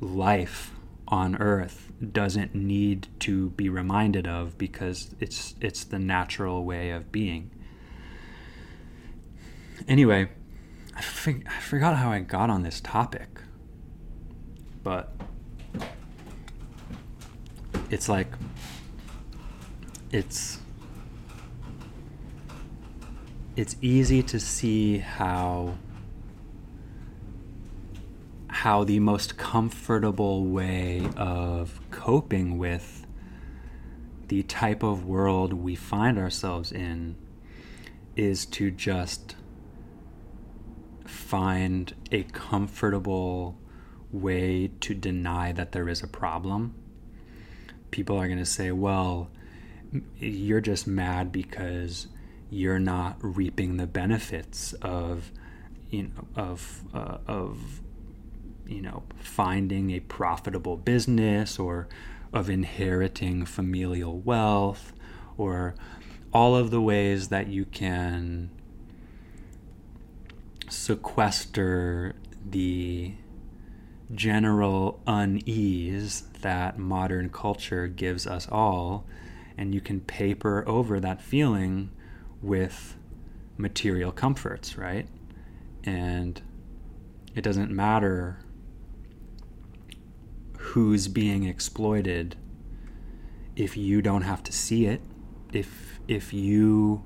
life 0.00 0.72
on 1.08 1.36
earth 1.36 1.92
doesn't 2.12 2.54
need 2.54 3.06
to 3.20 3.50
be 3.50 3.68
reminded 3.68 4.26
of 4.26 4.58
because 4.58 5.14
it's 5.20 5.54
it's 5.60 5.84
the 5.84 5.98
natural 5.98 6.64
way 6.64 6.90
of 6.90 7.10
being. 7.10 7.50
Anyway, 9.88 10.28
I, 10.96 11.00
fig- 11.02 11.46
I 11.46 11.60
forgot 11.60 11.96
how 11.96 12.10
I 12.10 12.20
got 12.20 12.50
on 12.50 12.62
this 12.62 12.80
topic, 12.80 13.28
but 14.82 15.12
it's 17.90 18.08
like 18.08 18.28
it's 20.10 20.58
it's 23.56 23.76
easy 23.80 24.22
to 24.22 24.40
see 24.40 24.98
how 24.98 25.76
how 28.48 28.84
the 28.84 28.98
most 29.00 29.36
comfortable 29.36 30.44
way 30.46 31.08
of 31.16 31.80
coping 31.90 32.58
with 32.58 33.06
the 34.28 34.42
type 34.44 34.82
of 34.82 35.04
world 35.04 35.52
we 35.52 35.74
find 35.74 36.18
ourselves 36.18 36.72
in 36.72 37.16
is 38.16 38.46
to 38.46 38.70
just 38.70 39.36
find 41.26 41.94
a 42.12 42.22
comfortable 42.24 43.58
way 44.12 44.70
to 44.80 44.94
deny 44.94 45.52
that 45.52 45.72
there 45.72 45.88
is 45.88 46.02
a 46.02 46.06
problem. 46.06 46.74
People 47.90 48.16
are 48.16 48.26
going 48.26 48.38
to 48.38 48.46
say, 48.46 48.70
well, 48.70 49.30
you're 50.18 50.60
just 50.60 50.86
mad 50.86 51.32
because 51.32 52.08
you're 52.50 52.78
not 52.78 53.16
reaping 53.20 53.76
the 53.76 53.86
benefits 53.86 54.72
of 54.74 55.32
you 55.90 56.02
know 56.02 56.26
of 56.36 56.84
uh, 56.94 57.18
of 57.26 57.80
you 58.66 58.80
know, 58.80 59.02
finding 59.18 59.90
a 59.90 60.00
profitable 60.00 60.76
business 60.76 61.58
or 61.58 61.88
of 62.32 62.50
inheriting 62.50 63.44
familial 63.46 64.18
wealth 64.18 64.92
or 65.38 65.74
all 66.32 66.56
of 66.56 66.70
the 66.70 66.80
ways 66.80 67.28
that 67.28 67.46
you 67.46 67.64
can 67.64 68.50
sequester 70.68 72.14
the 72.48 73.14
general 74.14 75.00
unease 75.06 76.22
that 76.42 76.78
modern 76.78 77.28
culture 77.28 77.88
gives 77.88 78.26
us 78.26 78.46
all 78.50 79.04
and 79.58 79.74
you 79.74 79.80
can 79.80 80.00
paper 80.00 80.64
over 80.68 81.00
that 81.00 81.20
feeling 81.20 81.90
with 82.40 82.96
material 83.56 84.12
comforts 84.12 84.76
right? 84.76 85.08
And 85.84 86.40
it 87.34 87.42
doesn't 87.42 87.70
matter 87.70 88.38
who's 90.58 91.08
being 91.08 91.44
exploited. 91.44 92.36
If 93.54 93.76
you 93.76 94.02
don't 94.02 94.22
have 94.22 94.42
to 94.44 94.52
see 94.52 94.86
it 94.86 95.00
if 95.52 96.00
if 96.08 96.32
you 96.32 97.04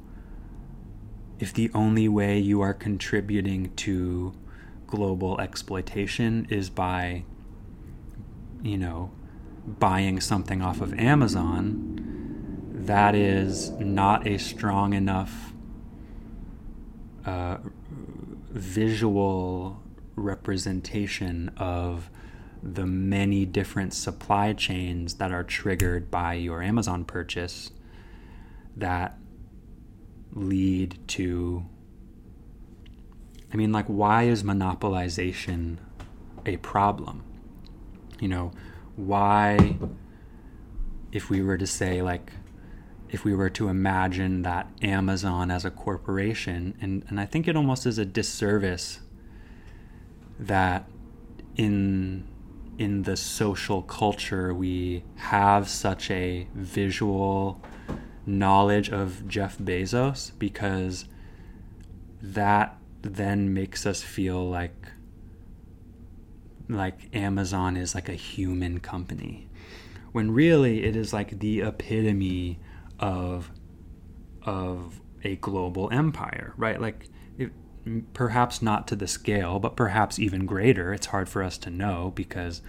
if 1.40 1.54
the 1.54 1.70
only 1.74 2.06
way 2.06 2.38
you 2.38 2.60
are 2.60 2.74
contributing 2.74 3.72
to 3.74 4.32
global 4.86 5.40
exploitation 5.40 6.46
is 6.50 6.68
by 6.68 7.24
you 8.62 8.76
know 8.76 9.10
buying 9.66 10.20
something 10.20 10.60
off 10.62 10.80
of 10.80 10.92
Amazon 10.94 11.96
that 12.74 13.14
is 13.14 13.70
not 13.70 14.26
a 14.26 14.38
strong 14.38 14.92
enough 14.92 15.52
uh, 17.24 17.58
visual 18.50 19.82
representation 20.16 21.50
of 21.56 22.10
the 22.62 22.84
many 22.84 23.46
different 23.46 23.94
supply 23.94 24.52
chains 24.52 25.14
that 25.14 25.32
are 25.32 25.44
triggered 25.44 26.10
by 26.10 26.34
your 26.34 26.62
Amazon 26.62 27.04
purchase 27.04 27.70
that 28.76 29.19
lead 30.32 30.98
to 31.08 31.64
I 33.52 33.56
mean 33.56 33.72
like 33.72 33.86
why 33.86 34.24
is 34.24 34.42
monopolization 34.42 35.78
a 36.46 36.56
problem? 36.58 37.24
You 38.20 38.28
know, 38.28 38.52
why 38.96 39.76
if 41.12 41.30
we 41.30 41.42
were 41.42 41.58
to 41.58 41.66
say 41.66 42.02
like 42.02 42.32
if 43.10 43.24
we 43.24 43.34
were 43.34 43.50
to 43.50 43.68
imagine 43.68 44.42
that 44.42 44.68
Amazon 44.82 45.50
as 45.50 45.64
a 45.64 45.70
corporation 45.70 46.76
and, 46.80 47.04
and 47.08 47.18
I 47.18 47.26
think 47.26 47.48
it 47.48 47.56
almost 47.56 47.86
is 47.86 47.98
a 47.98 48.04
disservice 48.04 49.00
that 50.38 50.88
in 51.56 52.26
in 52.78 53.02
the 53.02 53.16
social 53.16 53.82
culture 53.82 54.54
we 54.54 55.04
have 55.16 55.68
such 55.68 56.10
a 56.10 56.46
visual 56.54 57.60
knowledge 58.30 58.88
of 58.88 59.26
Jeff 59.28 59.58
Bezos 59.58 60.32
because 60.38 61.04
that 62.22 62.76
then 63.02 63.52
makes 63.52 63.86
us 63.86 64.02
feel 64.02 64.48
like 64.48 64.74
like 66.68 67.14
Amazon 67.14 67.76
is 67.76 67.94
like 67.94 68.08
a 68.08 68.14
human 68.14 68.78
company. 68.78 69.48
When 70.12 70.30
really 70.30 70.84
it 70.84 70.94
is 70.94 71.12
like 71.12 71.40
the 71.40 71.60
epitome 71.60 72.60
of 72.98 73.50
of 74.42 75.00
a 75.24 75.36
global 75.36 75.90
empire 75.90 76.54
right? 76.56 76.80
Like 76.80 77.08
it, 77.38 77.50
perhaps 78.14 78.62
not 78.62 78.86
to 78.88 78.96
the 78.96 79.08
scale 79.08 79.58
but 79.58 79.76
perhaps 79.76 80.18
even 80.18 80.46
greater. 80.46 80.92
It's 80.92 81.06
hard 81.06 81.28
for 81.28 81.42
us 81.42 81.58
to 81.58 81.70
know 81.70 82.12
because 82.14 82.62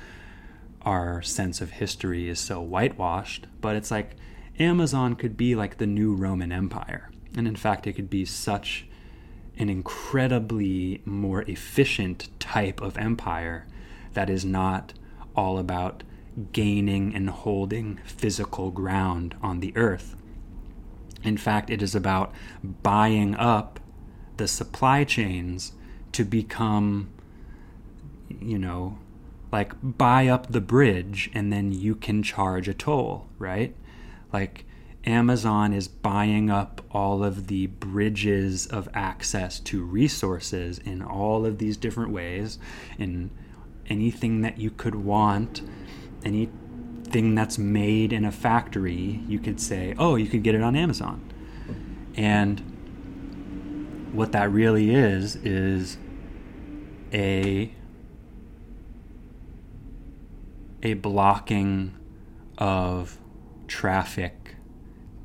our 0.81 1.21
sense 1.21 1.61
of 1.61 1.71
history 1.71 2.27
is 2.27 2.39
so 2.39 2.59
whitewashed 2.59 3.45
but 3.59 3.75
it's 3.75 3.91
like 3.91 4.15
Amazon 4.59 5.15
could 5.15 5.37
be 5.37 5.55
like 5.55 5.77
the 5.77 5.87
new 5.87 6.13
Roman 6.13 6.51
Empire 6.51 7.11
and 7.35 7.47
in 7.47 7.55
fact 7.55 7.87
it 7.87 7.93
could 7.93 8.09
be 8.09 8.25
such 8.25 8.85
an 9.57 9.69
incredibly 9.69 11.01
more 11.05 11.43
efficient 11.43 12.27
type 12.39 12.81
of 12.81 12.97
empire 12.97 13.65
that 14.13 14.29
is 14.29 14.43
not 14.43 14.93
all 15.35 15.57
about 15.57 16.03
gaining 16.51 17.13
and 17.13 17.29
holding 17.29 17.99
physical 18.05 18.71
ground 18.71 19.35
on 19.41 19.59
the 19.59 19.75
earth. 19.75 20.15
In 21.23 21.37
fact, 21.37 21.69
it 21.69 21.81
is 21.81 21.93
about 21.93 22.33
buying 22.63 23.35
up 23.35 23.79
the 24.37 24.47
supply 24.47 25.03
chains 25.03 25.73
to 26.13 26.23
become, 26.23 27.09
you 28.41 28.57
know, 28.57 28.97
like 29.51 29.73
buy 29.83 30.27
up 30.27 30.51
the 30.51 30.61
bridge 30.61 31.29
and 31.33 31.51
then 31.51 31.71
you 31.71 31.93
can 31.95 32.23
charge 32.23 32.67
a 32.67 32.73
toll, 32.73 33.27
right? 33.37 33.75
Like 34.31 34.65
Amazon 35.05 35.73
is 35.73 35.87
buying 35.87 36.49
up 36.49 36.81
all 36.91 37.23
of 37.23 37.47
the 37.47 37.67
bridges 37.67 38.67
of 38.67 38.87
access 38.93 39.59
to 39.61 39.83
resources 39.83 40.77
in 40.79 41.01
all 41.01 41.45
of 41.45 41.57
these 41.57 41.77
different 41.77 42.11
ways, 42.11 42.59
in 42.97 43.31
anything 43.87 44.41
that 44.41 44.57
you 44.57 44.69
could 44.69 44.95
want, 44.95 45.61
anything 46.23 47.35
that's 47.35 47.57
made 47.57 48.13
in 48.13 48.25
a 48.25 48.31
factory, 48.31 49.21
you 49.27 49.39
could 49.39 49.59
say, 49.59 49.95
oh, 49.97 50.15
you 50.15 50.27
could 50.27 50.43
get 50.43 50.55
it 50.55 50.61
on 50.61 50.75
Amazon. 50.75 51.33
And 52.15 52.59
what 54.13 54.33
that 54.33 54.51
really 54.51 54.93
is, 54.93 55.35
is 55.37 55.97
a 57.13 57.73
a 60.83 60.93
blocking 60.95 61.95
of 62.57 63.17
traffic 63.71 64.55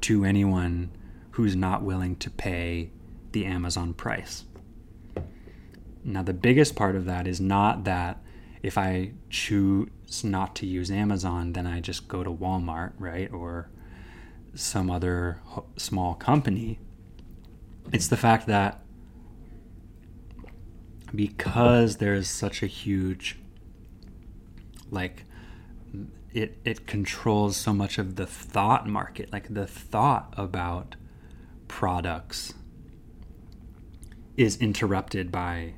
to 0.00 0.24
anyone 0.24 0.88
who's 1.32 1.56
not 1.56 1.82
willing 1.82 2.14
to 2.14 2.30
pay 2.30 2.92
the 3.32 3.44
Amazon 3.44 3.92
price. 3.92 4.44
Now, 6.04 6.22
the 6.22 6.32
biggest 6.32 6.76
part 6.76 6.94
of 6.94 7.06
that 7.06 7.26
is 7.26 7.40
not 7.40 7.82
that 7.84 8.22
if 8.62 8.78
I 8.78 9.14
choose 9.30 9.88
not 10.22 10.54
to 10.56 10.66
use 10.66 10.92
Amazon, 10.92 11.54
then 11.54 11.66
I 11.66 11.80
just 11.80 12.06
go 12.06 12.22
to 12.22 12.30
Walmart, 12.30 12.92
right? 13.00 13.30
Or 13.32 13.68
some 14.54 14.92
other 14.92 15.40
small 15.76 16.14
company. 16.14 16.78
It's 17.92 18.06
the 18.06 18.16
fact 18.16 18.46
that 18.46 18.80
because 21.12 21.96
there's 21.96 22.28
such 22.30 22.62
a 22.62 22.66
huge, 22.66 23.38
like, 24.88 25.24
it, 26.36 26.58
it 26.66 26.86
controls 26.86 27.56
so 27.56 27.72
much 27.72 27.96
of 27.96 28.16
the 28.16 28.26
thought 28.26 28.86
market, 28.86 29.32
like 29.32 29.52
the 29.52 29.66
thought 29.66 30.34
about 30.36 30.94
products 31.66 32.52
is 34.36 34.58
interrupted 34.58 35.32
by 35.32 35.72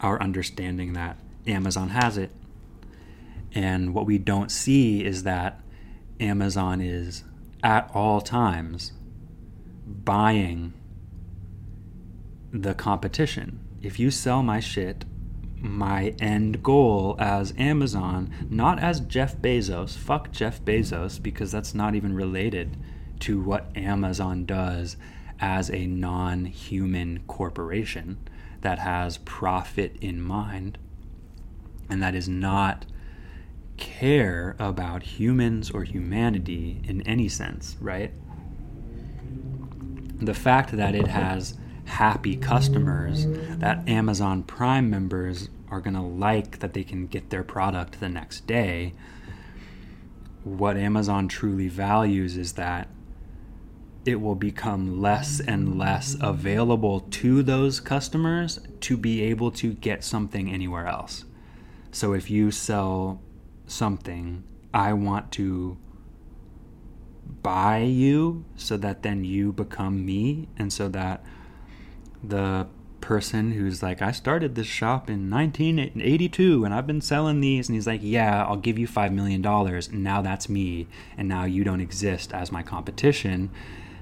our 0.00 0.20
understanding 0.22 0.94
that 0.94 1.18
Amazon 1.46 1.90
has 1.90 2.16
it. 2.16 2.30
And 3.52 3.92
what 3.92 4.06
we 4.06 4.16
don't 4.16 4.50
see 4.50 5.04
is 5.04 5.24
that 5.24 5.60
Amazon 6.18 6.80
is 6.80 7.22
at 7.62 7.90
all 7.92 8.22
times 8.22 8.94
buying 9.86 10.72
the 12.52 12.72
competition. 12.72 13.60
If 13.82 14.00
you 14.00 14.10
sell 14.10 14.42
my 14.42 14.60
shit, 14.60 15.04
my 15.70 16.14
end 16.20 16.62
goal 16.62 17.16
as 17.18 17.52
Amazon, 17.58 18.32
not 18.50 18.78
as 18.78 19.00
Jeff 19.00 19.36
Bezos, 19.36 19.96
fuck 19.96 20.32
Jeff 20.32 20.64
Bezos, 20.64 21.22
because 21.22 21.52
that's 21.52 21.74
not 21.74 21.94
even 21.94 22.14
related 22.14 22.76
to 23.20 23.40
what 23.40 23.76
Amazon 23.76 24.44
does 24.44 24.96
as 25.38 25.70
a 25.70 25.86
non 25.86 26.46
human 26.46 27.20
corporation 27.26 28.18
that 28.62 28.78
has 28.78 29.18
profit 29.18 29.96
in 30.00 30.20
mind 30.20 30.78
and 31.88 32.02
that 32.02 32.14
is 32.14 32.28
not 32.28 32.86
care 33.76 34.56
about 34.58 35.02
humans 35.02 35.70
or 35.70 35.84
humanity 35.84 36.80
in 36.84 37.02
any 37.02 37.28
sense, 37.28 37.76
right? 37.80 38.10
The 40.18 40.34
fact 40.34 40.72
that 40.72 40.94
it 40.94 41.08
has 41.08 41.54
happy 41.84 42.36
customers, 42.36 43.26
that 43.58 43.86
Amazon 43.88 44.42
Prime 44.42 44.90
members 44.90 45.48
are 45.70 45.80
going 45.80 45.94
to 45.94 46.00
like 46.00 46.60
that 46.60 46.74
they 46.74 46.84
can 46.84 47.06
get 47.06 47.30
their 47.30 47.42
product 47.42 48.00
the 48.00 48.08
next 48.08 48.46
day. 48.46 48.92
What 50.44 50.76
Amazon 50.76 51.28
truly 51.28 51.68
values 51.68 52.36
is 52.36 52.52
that 52.52 52.88
it 54.04 54.20
will 54.20 54.36
become 54.36 55.00
less 55.00 55.40
and 55.40 55.76
less 55.76 56.16
available 56.20 57.00
to 57.00 57.42
those 57.42 57.80
customers 57.80 58.60
to 58.80 58.96
be 58.96 59.22
able 59.22 59.50
to 59.50 59.72
get 59.74 60.04
something 60.04 60.50
anywhere 60.50 60.86
else. 60.86 61.24
So 61.90 62.12
if 62.12 62.30
you 62.30 62.52
sell 62.52 63.20
something, 63.66 64.44
I 64.72 64.92
want 64.92 65.32
to 65.32 65.76
buy 67.42 67.78
you 67.78 68.44
so 68.54 68.76
that 68.76 69.02
then 69.02 69.24
you 69.24 69.52
become 69.52 70.04
me 70.04 70.48
and 70.56 70.72
so 70.72 70.88
that 70.88 71.24
the 72.22 72.68
person 73.06 73.52
who's 73.52 73.84
like 73.84 74.02
I 74.02 74.10
started 74.10 74.56
this 74.56 74.66
shop 74.66 75.08
in 75.08 75.30
1982 75.30 76.64
and 76.64 76.74
I've 76.74 76.88
been 76.88 77.00
selling 77.00 77.40
these. 77.40 77.68
And 77.68 77.76
he's 77.76 77.86
like 77.86 78.00
yeah 78.02 78.44
I'll 78.44 78.56
give 78.56 78.80
you 78.80 78.88
5 78.88 79.12
million 79.12 79.40
dollars. 79.40 79.86
And 79.86 80.02
now 80.02 80.22
that's 80.22 80.48
me. 80.48 80.88
And 81.16 81.28
now 81.28 81.44
you 81.44 81.62
don't 81.62 81.80
exist 81.80 82.32
as 82.32 82.50
my 82.50 82.64
competition. 82.64 83.50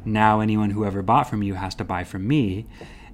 Now 0.06 0.40
anyone 0.40 0.70
who 0.70 0.86
ever 0.86 1.02
bought 1.02 1.28
from 1.28 1.42
you 1.42 1.52
has 1.52 1.74
to 1.74 1.84
buy 1.84 2.02
from 2.04 2.26
me. 2.26 2.66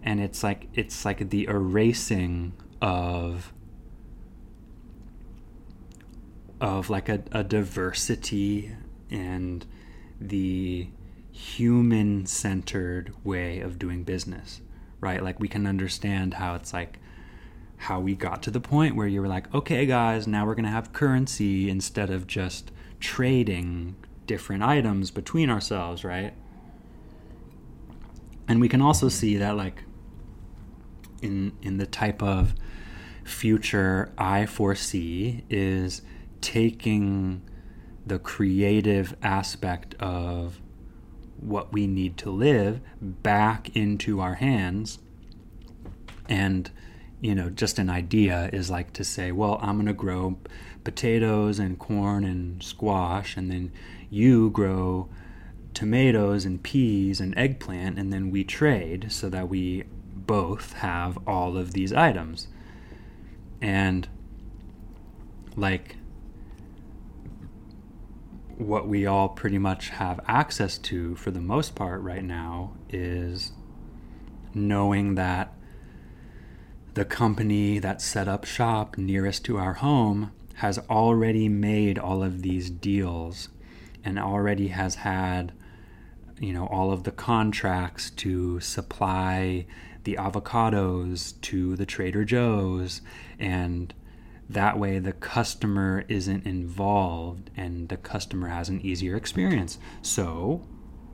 And 0.05 0.21
it's 0.21 0.45
like 0.45 0.69
it's 0.75 1.05
like 1.05 1.31
the 1.31 1.47
erasing 1.47 2.53
of 2.81 3.53
of 6.61 6.89
like 6.89 7.09
a, 7.09 7.25
a 7.33 7.43
diversity 7.43 8.77
and 9.11 9.67
the 10.21 10.89
human 11.33 12.27
centered 12.27 13.13
way 13.25 13.59
of 13.61 13.79
doing 13.79 14.05
business, 14.05 14.61
right? 15.01 15.23
Like 15.23 15.41
we 15.41 15.49
can 15.49 15.67
understand 15.67 16.35
how 16.35 16.55
it's 16.55 16.73
like 16.73 16.99
how 17.77 17.99
we 17.99 18.15
got 18.15 18.43
to 18.43 18.51
the 18.51 18.61
point 18.61 18.95
where 18.95 19.07
you 19.07 19.23
were 19.23 19.29
like, 19.29 19.53
okay, 19.55 19.87
guys, 19.87 20.27
now 20.27 20.47
we're 20.47 20.55
going 20.55 20.67
to 20.67 20.71
have 20.71 20.93
currency 20.93 21.71
instead 21.71 22.11
of 22.11 22.27
just 22.27 22.71
trading 23.01 23.97
different 24.27 24.63
items 24.63 25.11
between 25.11 25.49
ourselves, 25.49 26.05
right? 26.05 26.35
And 28.47 28.61
we 28.61 28.69
can 28.69 28.83
also 28.83 29.09
see 29.09 29.37
that, 29.39 29.57
like, 29.57 29.85
in 31.23 31.53
in 31.63 31.79
the 31.79 31.87
type 31.87 32.23
of 32.23 32.55
future 33.25 34.13
I 34.19 34.47
foresee 34.47 35.45
is 35.49 36.03
taking 36.41 37.43
the 38.07 38.19
creative 38.19 39.17
aspect 39.23 39.95
of 39.95 40.61
what 41.41 41.73
we 41.73 41.87
need 41.87 42.17
to 42.19 42.31
live 42.31 42.81
back 43.01 43.75
into 43.75 44.21
our 44.21 44.35
hands. 44.35 44.99
And 46.29 46.71
you 47.21 47.35
know 47.35 47.51
just 47.51 47.79
an 47.79 47.91
idea 47.91 48.49
is 48.51 48.71
like 48.71 48.95
to 48.95 49.05
say 49.05 49.31
well 49.31 49.59
i'm 49.61 49.77
going 49.77 49.85
to 49.85 49.93
grow 49.93 50.39
potatoes 50.85 51.59
and 51.59 51.79
corn 51.79 52.25
and 52.25 52.63
squash 52.63 53.37
and 53.37 53.51
then 53.51 53.71
you 54.09 54.49
grow 54.49 55.07
tomatoes 55.75 56.45
and 56.45 56.63
peas 56.63 57.21
and 57.21 57.37
eggplant 57.37 57.99
and 57.99 58.11
then 58.11 58.31
we 58.31 58.43
trade 58.43 59.11
so 59.11 59.29
that 59.29 59.49
we 59.49 59.85
both 60.31 60.75
have 60.75 61.19
all 61.27 61.57
of 61.57 61.73
these 61.73 61.93
items. 61.93 62.47
And 63.61 64.09
like 65.57 65.97
what 68.61 68.87
we 68.87 69.07
all 69.07 69.29
pretty 69.29 69.59
much 69.59 69.89
have 69.89 70.21
access 70.29 70.77
to 70.77 71.15
for 71.17 71.31
the 71.31 71.41
most 71.41 71.75
part 71.75 72.01
right 72.03 72.25
now 72.25 72.73
is 72.91 73.53
knowing 74.55 75.15
that 75.15 75.53
the 76.95 77.05
company 77.05 77.79
that 77.79 78.03
set 78.03 78.29
up 78.29 78.45
shop 78.45 78.99
nearest 78.99 79.45
to 79.45 79.57
our 79.57 79.75
home 79.75 80.33
has 80.55 80.79
already 80.91 81.49
made 81.49 81.99
all 81.99 82.23
of 82.23 82.43
these 82.43 82.69
deals 82.69 83.49
and 84.05 84.19
already 84.19 84.69
has 84.69 84.97
had 84.97 85.53
you 86.39 86.53
know 86.53 86.67
all 86.67 86.93
of 86.93 87.05
the 87.05 87.13
contracts 87.13 88.11
to 88.11 88.61
supply 88.61 89.65
the 90.05 90.17
avocados 90.17 91.41
to 91.41 91.77
the 91.77 91.87
Trader 91.87 92.25
Joe's 92.25 93.01
and 93.39 93.93
that 94.51 94.77
way 94.77 94.99
the 94.99 95.13
customer 95.13 96.05
isn't 96.09 96.45
involved 96.45 97.51
and 97.57 97.89
the 97.89 97.97
customer 97.97 98.49
has 98.49 98.69
an 98.69 98.81
easier 98.81 99.15
experience. 99.15 99.79
So 100.03 100.67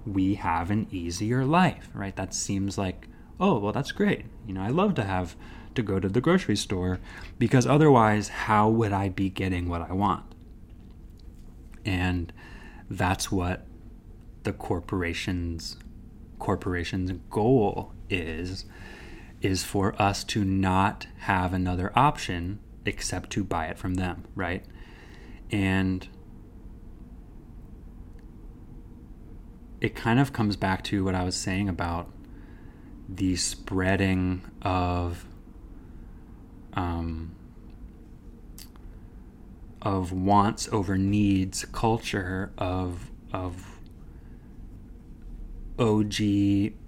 we 0.07 0.37
have 0.37 0.71
an 0.71 0.87
easier 0.91 1.45
life, 1.45 1.91
right? 1.93 2.17
That 2.17 2.33
seems 2.33 2.79
like, 2.79 3.09
oh, 3.39 3.59
well, 3.59 3.73
that's 3.73 3.93
great. 3.93 4.25
You 4.47 4.55
know, 4.55 4.63
I 4.63 4.69
love 4.69 4.95
to 4.95 5.05
have 5.05 5.37
to 5.75 5.83
go 5.83 6.01
to 6.01 6.09
the 6.09 6.23
grocery 6.23 6.57
store 6.57 6.99
because 7.39 7.67
otherwise, 7.67 8.29
how 8.29 8.71
would 8.71 8.95
I 8.95 9.11
be 9.11 9.29
getting 9.29 9.69
what 9.69 9.83
I 9.83 9.93
want? 9.93 10.25
And 11.85 12.33
that's 12.89 13.31
what 13.31 13.67
the 14.45 14.55
corporation's 14.55 15.77
corporation's 16.39 17.13
goal 17.31 17.93
is 18.09 18.65
is 19.43 19.63
for 19.65 20.01
us 20.01 20.25
to 20.25 20.45
not 20.45 21.07
have 21.19 21.53
another 21.53 21.93
option 21.95 22.61
except 22.87 23.31
to 23.31 23.45
buy 23.45 23.67
it 23.67 23.79
from 23.79 23.95
them, 23.95 24.25
right? 24.35 24.65
And 25.51 26.09
it 29.81 29.95
kind 29.95 30.19
of 30.19 30.33
comes 30.33 30.57
back 30.57 30.83
to 30.85 31.05
what 31.05 31.15
I 31.15 31.25
was 31.25 31.37
saying 31.37 31.69
about 31.69 32.11
the 33.09 33.37
spreading 33.37 34.43
of 34.63 35.27
um, 36.75 37.35
of 39.81 40.13
wants 40.13 40.69
over 40.73 40.99
needs 40.99 41.65
culture 41.67 42.53
of 42.59 43.11
of 43.33 43.79
OG 45.79 46.15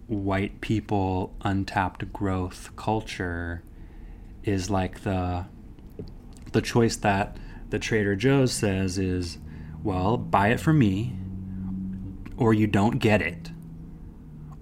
white 0.09 0.61
people 0.61 1.35
untapped 1.43 2.13
growth 2.13 2.71
culture 2.77 3.63
is 4.43 4.71
like 4.71 5.03
the 5.03 5.47
the 6.53 6.63
choice 6.63 6.97
that 6.97 7.37
the 7.71 7.79
Trader 7.79 8.17
Joe's 8.17 8.53
says 8.53 8.99
is 8.99 9.39
well 9.83 10.17
buy 10.17 10.49
it 10.49 10.61
from 10.61 10.79
me 10.79 11.15
or 12.37 12.55
you 12.55 12.67
don't 12.67 12.99
get 12.99 13.21
it 13.23 13.51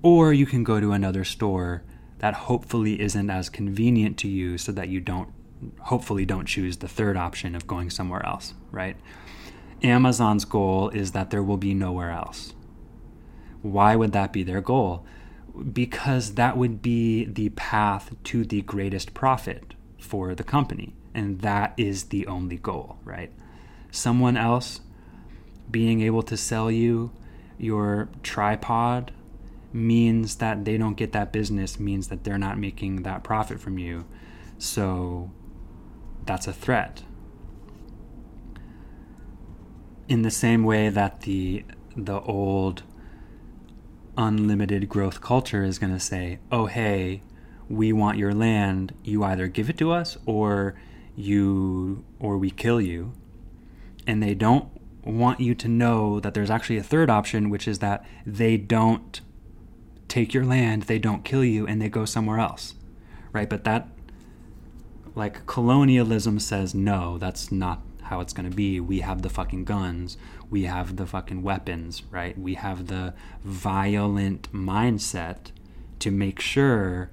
or 0.03 0.33
you 0.33 0.47
can 0.47 0.65
go 0.65 0.81
to 0.81 0.93
another 0.93 1.25
store 1.25 1.83
that 2.19 2.35
hopefully 2.35 3.01
isn't 3.01 3.31
as 3.31 3.49
convenient 3.49 4.17
to 4.19 4.29
you 4.29 4.57
so 4.59 4.73
that 4.73 4.89
you 4.89 5.01
don't 5.01 5.33
hopefully 5.81 6.25
don't 6.25 6.47
choose 6.47 6.77
the 6.79 6.89
third 6.89 7.17
option 7.17 7.55
of 7.55 7.67
going 7.67 7.91
somewhere 7.91 8.25
else, 8.25 8.55
right? 8.71 8.97
Amazon's 9.83 10.45
goal 10.45 10.91
is 10.91 11.13
that 11.13 11.31
there 11.31 11.43
will 11.43 11.57
be 11.57 11.75
nowhere 11.75 12.11
else. 12.11 12.55
Why 13.63 13.97
would 13.97 14.13
that 14.13 14.33
be 14.33 14.43
their 14.43 14.61
goal? 14.61 15.05
Because 15.73 16.35
that 16.35 16.57
would 16.57 16.83
be 16.83 17.25
the 17.25 17.49
path 17.51 18.15
to 18.25 18.45
the 18.45 18.63
greatest 18.63 19.15
profit 19.15 19.75
for 19.99 20.35
the 20.35 20.45
company. 20.45 20.95
And 21.17 21.41
that 21.41 21.73
is 21.79 22.05
the 22.05 22.27
only 22.27 22.59
goal, 22.59 22.99
right? 23.03 23.33
Someone 23.91 24.37
else 24.37 24.81
being 25.71 26.03
able 26.03 26.23
to 26.23 26.37
sell 26.37 26.71
you 26.71 27.11
your 27.57 28.11
tripod 28.23 29.13
means 29.73 30.37
that 30.37 30.67
they 30.67 30.77
don't 30.77 30.95
get 30.95 31.13
that 31.13 31.33
business 31.33 31.81
means 31.81 32.09
that 32.09 32.23
they're 32.23 32.37
not 32.37 32.59
making 32.59 33.03
that 33.05 33.25
profit 33.25 33.59
from 33.59 33.79
you. 33.79 34.05
So 34.59 35.31
that's 36.27 36.47
a 36.47 36.53
threat. 36.53 37.03
In 40.09 40.21
the 40.21 40.31
same 40.31 40.65
way 40.65 40.91
that 40.91 41.23
the 41.23 41.65
the 41.97 42.21
old 42.21 42.83
unlimited 44.19 44.91
growth 44.91 45.23
culture 45.23 45.65
is 45.65 45.79
going 45.79 45.95
to 45.95 46.01
say, 46.01 46.41
"Oh 46.53 46.67
hey, 46.67 47.23
we 47.71 47.91
want 47.93 48.19
your 48.19 48.35
land. 48.35 48.95
You 49.03 49.25
either 49.25 49.47
give 49.47 49.71
it 49.71 49.79
to 49.79 49.93
us 49.93 50.19
or 50.27 50.75
you 51.17 52.05
or 52.21 52.39
we 52.39 52.51
kill 52.51 52.81
you." 52.81 53.13
And 54.07 54.23
they 54.23 54.35
don't 54.35 54.69
want 55.05 55.41
you 55.41 55.55
to 55.55 55.69
know 55.69 56.21
that 56.21 56.35
there's 56.35 56.51
actually 56.51 56.77
a 56.77 56.83
third 56.83 57.09
option, 57.11 57.49
which 57.51 57.67
is 57.67 57.79
that 57.79 58.05
they 58.25 58.57
don't 58.57 59.21
take 60.09 60.35
your 60.35 60.45
land, 60.45 60.85
they 60.85 60.99
don't 60.99 61.25
kill 61.25 61.45
you, 61.45 61.67
and 61.67 61.81
they 61.81 61.89
go 61.89 62.05
somewhere 62.05 62.39
else, 62.39 62.75
right? 63.33 63.49
But 63.49 63.65
that, 63.65 63.89
like, 65.15 65.47
colonialism 65.47 66.39
says 66.39 66.75
no, 66.75 67.19
that's 67.19 67.51
not 67.51 67.83
how 68.03 68.21
it's 68.21 68.33
going 68.33 68.49
to 68.49 68.57
be. 68.57 68.79
We 68.79 69.01
have 69.01 69.23
the 69.23 69.29
fucking 69.29 69.65
guns, 69.65 70.17
we 70.49 70.65
have 70.65 70.97
the 70.97 71.07
fucking 71.07 71.43
weapons, 71.43 72.03
right? 72.11 72.39
We 72.39 72.55
have 72.55 72.87
the 72.87 73.15
violent 73.43 74.53
mindset 74.53 75.51
to 75.99 76.11
make 76.11 76.41
sure 76.41 77.11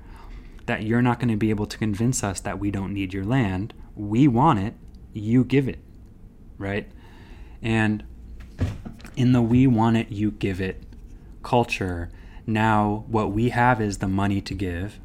that 0.66 0.84
you're 0.84 1.01
not 1.01 1.20
going 1.20 1.30
to 1.30 1.36
be 1.36 1.49
able 1.49 1.66
to 1.66 1.78
convince 1.78 2.24
us 2.24 2.39
that 2.41 2.60
we 2.60 2.72
don't 2.72 2.93
need 2.93 3.14
your 3.14 3.26
land. 3.26 3.74
We 3.96 4.28
want 4.28 4.60
it, 4.60 4.74
you 5.14 5.44
give 5.44 5.68
it, 5.68 5.80
right? 6.58 6.91
And 7.62 8.04
in 9.16 9.32
the 9.32 9.41
we 9.41 9.68
want 9.68 9.98
it, 9.98 10.12
you 10.12 10.32
give 10.32 10.60
it 10.60 10.84
culture, 11.44 12.10
now, 12.46 13.06
what 13.08 13.32
we 13.32 13.50
have 13.50 13.80
is 13.80 14.00
the 14.00 14.08
money 14.08 14.41
to 14.41 14.54
give. 14.54 15.00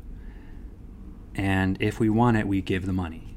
And 1.34 1.80
if 1.80 2.00
we 2.00 2.10
want 2.10 2.36
it, 2.36 2.48
we 2.48 2.60
give 2.60 2.84
the 2.84 2.92
money. 2.92 3.36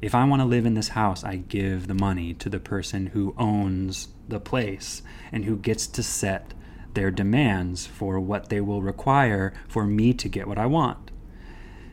If 0.00 0.14
I 0.14 0.24
want 0.24 0.40
to 0.40 0.46
live 0.46 0.66
in 0.66 0.74
this 0.74 0.88
house, 0.88 1.24
I 1.24 1.36
give 1.36 1.86
the 1.86 1.94
money 1.94 2.34
to 2.34 2.48
the 2.48 2.58
person 2.58 3.08
who 3.08 3.34
owns 3.36 4.08
the 4.28 4.40
place 4.40 5.02
and 5.30 5.44
who 5.44 5.56
gets 5.56 5.86
to 5.88 6.02
set 6.02 6.54
their 6.94 7.10
demands 7.10 7.86
for 7.86 8.18
what 8.18 8.48
they 8.48 8.60
will 8.60 8.80
require 8.80 9.52
for 9.68 9.84
me 9.84 10.14
to 10.14 10.28
get 10.28 10.46
what 10.46 10.58
I 10.58 10.66
want. 10.66 11.10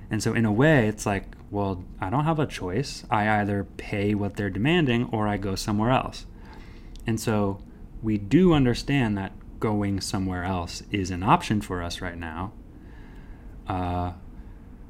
And 0.10 0.24
so, 0.24 0.34
in 0.34 0.46
a 0.46 0.52
way, 0.52 0.88
it's 0.88 1.06
like, 1.06 1.26
well, 1.52 1.84
I 2.00 2.10
don't 2.10 2.24
have 2.24 2.40
a 2.40 2.48
choice. 2.48 3.04
I 3.12 3.42
either 3.42 3.66
pay 3.76 4.16
what 4.16 4.38
they're 4.38 4.50
demanding 4.50 5.10
or 5.12 5.28
I 5.28 5.36
go 5.36 5.56
somewhere 5.56 5.92
else. 5.92 6.26
And 7.06 7.20
so, 7.20 7.62
we 8.02 8.18
do 8.18 8.54
understand 8.54 9.18
that 9.18 9.34
going 9.60 10.00
somewhere 10.00 10.46
else 10.46 10.82
is 10.92 11.12
an 11.12 11.24
option 11.24 11.62
for 11.62 11.84
us 11.84 12.02
right 12.02 12.18
now. 12.18 12.54
Uh, 13.68 14.14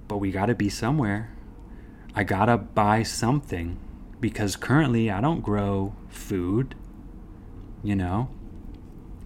but 0.08 0.18
we 0.18 0.32
got 0.32 0.46
to 0.46 0.56
be 0.56 0.70
somewhere. 0.70 1.32
I 2.14 2.24
got 2.24 2.46
to 2.46 2.58
buy 2.58 3.04
something 3.04 3.80
because 4.20 4.56
currently 4.56 5.10
I 5.10 5.20
don't 5.20 5.42
grow 5.42 5.96
food, 6.10 6.76
you 7.84 7.96
know? 7.96 8.30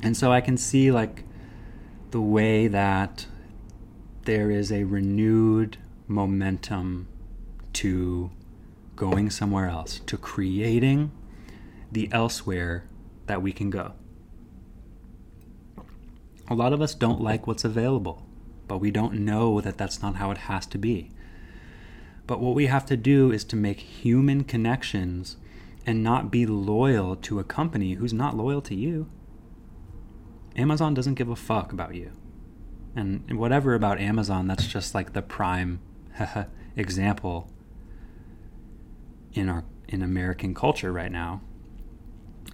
And 0.01 0.15
so 0.15 0.31
I 0.31 0.41
can 0.41 0.57
see 0.57 0.91
like 0.91 1.23
the 2.11 2.21
way 2.21 2.67
that 2.67 3.27
there 4.23 4.49
is 4.49 4.71
a 4.71 4.85
renewed 4.85 5.77
momentum 6.07 7.07
to 7.75 8.31
going 8.95 9.29
somewhere 9.29 9.67
else, 9.67 9.99
to 10.05 10.17
creating 10.17 11.11
the 11.91 12.09
elsewhere 12.11 12.85
that 13.27 13.41
we 13.41 13.51
can 13.51 13.69
go. 13.69 13.93
A 16.47 16.55
lot 16.55 16.73
of 16.73 16.81
us 16.81 16.93
don't 16.93 17.21
like 17.21 17.47
what's 17.47 17.63
available, 17.63 18.25
but 18.67 18.77
we 18.77 18.91
don't 18.91 19.13
know 19.13 19.61
that 19.61 19.77
that's 19.77 20.01
not 20.01 20.15
how 20.15 20.31
it 20.31 20.37
has 20.37 20.65
to 20.67 20.77
be. 20.77 21.11
But 22.27 22.39
what 22.39 22.55
we 22.55 22.67
have 22.67 22.85
to 22.87 22.97
do 22.97 23.31
is 23.31 23.43
to 23.45 23.55
make 23.55 23.79
human 23.79 24.43
connections 24.43 25.37
and 25.85 26.03
not 26.03 26.31
be 26.31 26.45
loyal 26.45 27.15
to 27.17 27.39
a 27.39 27.43
company 27.43 27.93
who's 27.93 28.13
not 28.13 28.35
loyal 28.37 28.61
to 28.61 28.75
you. 28.75 29.09
Amazon 30.55 30.93
doesn't 30.93 31.15
give 31.15 31.29
a 31.29 31.35
fuck 31.35 31.71
about 31.71 31.95
you. 31.95 32.11
And 32.95 33.37
whatever 33.37 33.73
about 33.73 33.99
Amazon, 33.99 34.47
that's 34.47 34.67
just 34.67 34.95
like 34.95 35.13
the 35.13 35.21
prime 35.21 35.81
example 36.75 37.49
in 39.35 39.49
our 39.49 39.63
in 39.87 40.01
American 40.01 40.53
culture 40.53 40.91
right 40.91 41.11
now. 41.11 41.41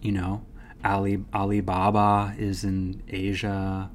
You 0.01 0.11
know, 0.11 0.45
Ali 0.83 1.23
Alibaba 1.33 2.35
is 2.37 2.63
in 2.63 3.03
Asia. 3.07 3.89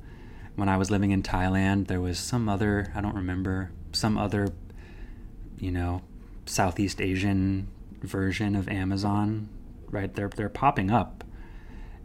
When 0.55 0.69
I 0.71 0.79
was 0.79 0.91
living 0.91 1.11
in 1.11 1.23
Thailand, 1.23 1.89
there 1.89 2.01
was 2.01 2.19
some 2.19 2.49
other 2.49 2.93
I 2.95 3.01
don't 3.01 3.15
remember 3.15 3.73
some 3.93 4.17
other 4.17 4.49
you 5.59 5.71
know 5.71 6.03
Southeast 6.47 7.01
Asian 7.01 7.69
version 8.01 8.57
of 8.57 8.69
Amazon. 8.69 9.49
Right, 9.91 10.13
they're 10.15 10.31
they're 10.31 10.49
popping 10.49 10.91
up 10.91 11.25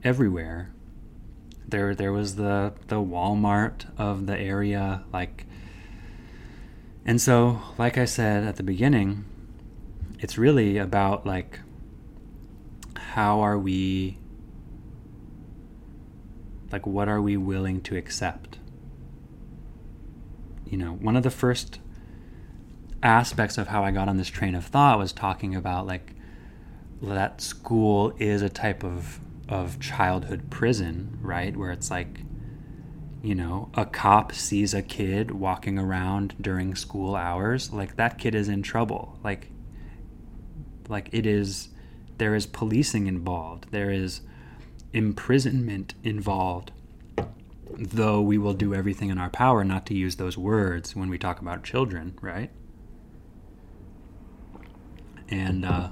everywhere. 0.03 0.71
There 1.67 1.95
there 1.95 2.11
was 2.11 2.35
the 2.35 2.73
the 2.87 2.97
Walmart 2.97 3.85
of 3.97 4.25
the 4.25 4.37
area, 4.37 5.03
like. 5.13 5.45
And 7.03 7.19
so, 7.19 7.59
like 7.79 7.97
I 7.97 8.05
said 8.05 8.43
at 8.43 8.57
the 8.57 8.63
beginning, 8.63 9.25
it's 10.21 10.37
really 10.37 10.77
about 10.77 11.25
like 11.25 11.59
how 12.95 13.41
are 13.41 13.57
we 13.57 14.17
like, 16.71 16.87
what 16.87 17.09
are 17.09 17.21
we 17.21 17.35
willing 17.35 17.81
to 17.81 17.97
accept? 17.97 18.59
You 20.65 20.77
know, 20.77 20.93
one 20.93 21.17
of 21.17 21.23
the 21.23 21.31
first 21.31 21.79
aspects 23.03 23.57
of 23.57 23.67
how 23.67 23.83
I 23.83 23.91
got 23.91 24.07
on 24.07 24.15
this 24.15 24.29
train 24.29 24.55
of 24.55 24.65
thought 24.65 24.97
was 24.97 25.11
talking 25.11 25.55
about 25.55 25.85
like 25.85 26.13
that 27.01 27.41
school 27.41 28.13
is 28.17 28.41
a 28.41 28.49
type 28.49 28.83
of 28.83 29.19
of 29.49 29.79
childhood 29.79 30.49
prison, 30.49 31.17
right? 31.21 31.57
Where 31.57 31.71
it's 31.71 31.91
like 31.91 32.21
you 33.23 33.35
know, 33.35 33.69
a 33.75 33.85
cop 33.85 34.31
sees 34.33 34.73
a 34.73 34.81
kid 34.81 35.31
walking 35.31 35.77
around 35.77 36.33
during 36.41 36.73
school 36.73 37.15
hours, 37.15 37.71
like 37.71 37.95
that 37.97 38.17
kid 38.17 38.33
is 38.33 38.49
in 38.49 38.63
trouble. 38.63 39.19
Like 39.23 39.49
like 40.91 41.09
it 41.11 41.25
is 41.25 41.69
there 42.17 42.35
is 42.35 42.45
policing 42.45 43.07
involved. 43.07 43.65
There 43.71 43.89
is 43.89 44.21
imprisonment 44.93 45.95
involved. 46.03 46.71
Though 47.73 48.21
we 48.21 48.37
will 48.37 48.53
do 48.53 48.75
everything 48.75 49.09
in 49.09 49.17
our 49.17 49.29
power 49.29 49.63
not 49.63 49.85
to 49.87 49.95
use 49.95 50.17
those 50.17 50.37
words 50.37 50.95
when 50.95 51.09
we 51.09 51.17
talk 51.17 51.39
about 51.39 51.63
children, 51.63 52.17
right? 52.21 52.51
And 55.29 55.65
uh, 55.65 55.89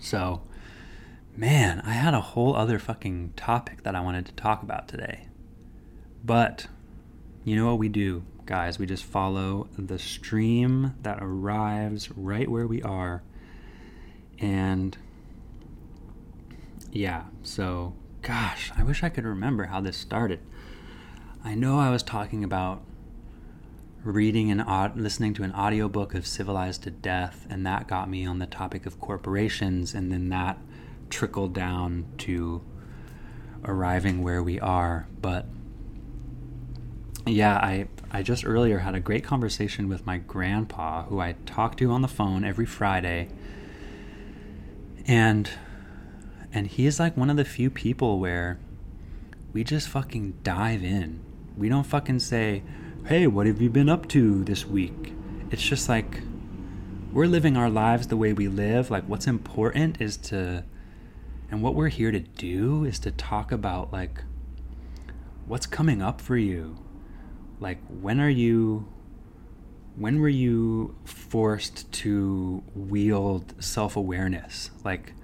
so, 0.00 0.42
man, 1.36 1.82
I 1.84 1.92
had 1.92 2.14
a 2.14 2.20
whole 2.20 2.56
other 2.56 2.78
fucking 2.78 3.34
topic 3.36 3.82
that 3.82 3.94
I 3.94 4.00
wanted 4.00 4.24
to 4.26 4.32
talk 4.32 4.62
about 4.62 4.88
today. 4.88 5.28
But 6.24 6.66
you 7.44 7.54
know 7.54 7.66
what 7.66 7.78
we 7.78 7.90
do, 7.90 8.24
guys? 8.46 8.78
We 8.78 8.86
just 8.86 9.04
follow 9.04 9.68
the 9.78 9.98
stream 9.98 10.94
that 11.02 11.18
arrives 11.20 12.10
right 12.10 12.50
where 12.50 12.66
we 12.66 12.82
are. 12.82 13.22
And 14.38 14.96
yeah, 16.92 17.24
so 17.42 17.94
gosh, 18.22 18.72
I 18.76 18.82
wish 18.82 19.02
I 19.02 19.08
could 19.08 19.24
remember 19.24 19.64
how 19.64 19.80
this 19.80 19.96
started. 19.96 20.40
I 21.44 21.54
know 21.54 21.78
I 21.78 21.90
was 21.90 22.02
talking 22.02 22.42
about 22.42 22.82
reading 24.02 24.50
and 24.50 24.64
listening 24.96 25.34
to 25.34 25.42
an 25.42 25.52
audiobook 25.52 26.14
of 26.14 26.26
Civilized 26.26 26.82
to 26.84 26.90
Death, 26.90 27.46
and 27.50 27.66
that 27.66 27.88
got 27.88 28.08
me 28.08 28.24
on 28.26 28.38
the 28.38 28.46
topic 28.46 28.86
of 28.86 29.00
corporations, 29.00 29.94
and 29.94 30.12
then 30.12 30.28
that 30.28 30.58
trickled 31.10 31.52
down 31.52 32.06
to 32.18 32.62
arriving 33.64 34.22
where 34.22 34.42
we 34.42 34.60
are. 34.60 35.08
But 35.20 35.46
yeah, 37.26 37.56
I 37.56 37.88
I 38.10 38.22
just 38.22 38.46
earlier 38.46 38.78
had 38.78 38.94
a 38.94 39.00
great 39.00 39.24
conversation 39.24 39.88
with 39.88 40.06
my 40.06 40.18
grandpa, 40.18 41.04
who 41.04 41.20
I 41.20 41.34
talk 41.44 41.76
to 41.78 41.90
on 41.90 42.02
the 42.02 42.08
phone 42.08 42.44
every 42.44 42.66
Friday, 42.66 43.28
and 45.06 45.50
and 46.52 46.66
he 46.66 46.86
is 46.86 46.98
like 46.98 47.16
one 47.16 47.30
of 47.30 47.36
the 47.36 47.44
few 47.44 47.70
people 47.70 48.18
where 48.18 48.58
we 49.52 49.64
just 49.64 49.88
fucking 49.88 50.38
dive 50.42 50.82
in. 50.82 51.20
We 51.56 51.68
don't 51.68 51.86
fucking 51.86 52.20
say, 52.20 52.62
"Hey, 53.06 53.26
what 53.26 53.46
have 53.46 53.60
you 53.60 53.70
been 53.70 53.88
up 53.88 54.08
to 54.08 54.44
this 54.44 54.66
week?" 54.66 55.14
It's 55.50 55.62
just 55.62 55.88
like 55.88 56.22
we're 57.12 57.26
living 57.26 57.56
our 57.56 57.70
lives 57.70 58.08
the 58.08 58.16
way 58.16 58.32
we 58.32 58.48
live. 58.48 58.90
Like 58.90 59.04
what's 59.04 59.26
important 59.26 60.00
is 60.00 60.16
to 60.28 60.64
and 61.50 61.62
what 61.62 61.74
we're 61.74 61.88
here 61.88 62.10
to 62.10 62.20
do 62.20 62.84
is 62.84 62.98
to 63.00 63.10
talk 63.10 63.52
about 63.52 63.92
like 63.92 64.22
what's 65.46 65.66
coming 65.66 66.02
up 66.02 66.20
for 66.20 66.36
you 66.36 66.76
like 67.60 67.78
when 67.88 68.20
are 68.20 68.30
you 68.30 68.86
when 69.96 70.20
were 70.20 70.28
you 70.28 70.94
forced 71.04 71.90
to 71.90 72.62
wield 72.74 73.54
self-awareness? 73.62 74.70
Like 74.84 75.14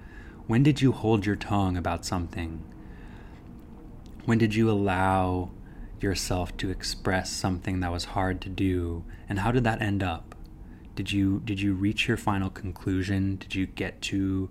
when 0.47 0.63
did 0.63 0.81
you 0.81 0.91
hold 0.91 1.25
your 1.25 1.35
tongue 1.35 1.77
about 1.77 2.05
something? 2.05 2.63
When 4.25 4.37
did 4.37 4.55
you 4.55 4.69
allow 4.69 5.51
yourself 6.01 6.55
to 6.57 6.69
express 6.69 7.29
something 7.29 7.79
that 7.79 7.91
was 7.91 8.05
hard 8.05 8.41
to 8.41 8.49
do? 8.49 9.03
And 9.29 9.39
how 9.39 9.51
did 9.51 9.63
that 9.63 9.81
end 9.81 10.01
up? 10.03 10.35
Did 10.95 11.11
you 11.11 11.41
did 11.45 11.61
you 11.61 11.73
reach 11.73 12.07
your 12.07 12.17
final 12.17 12.49
conclusion? 12.49 13.37
Did 13.37 13.55
you 13.55 13.65
get 13.67 14.01
to 14.03 14.49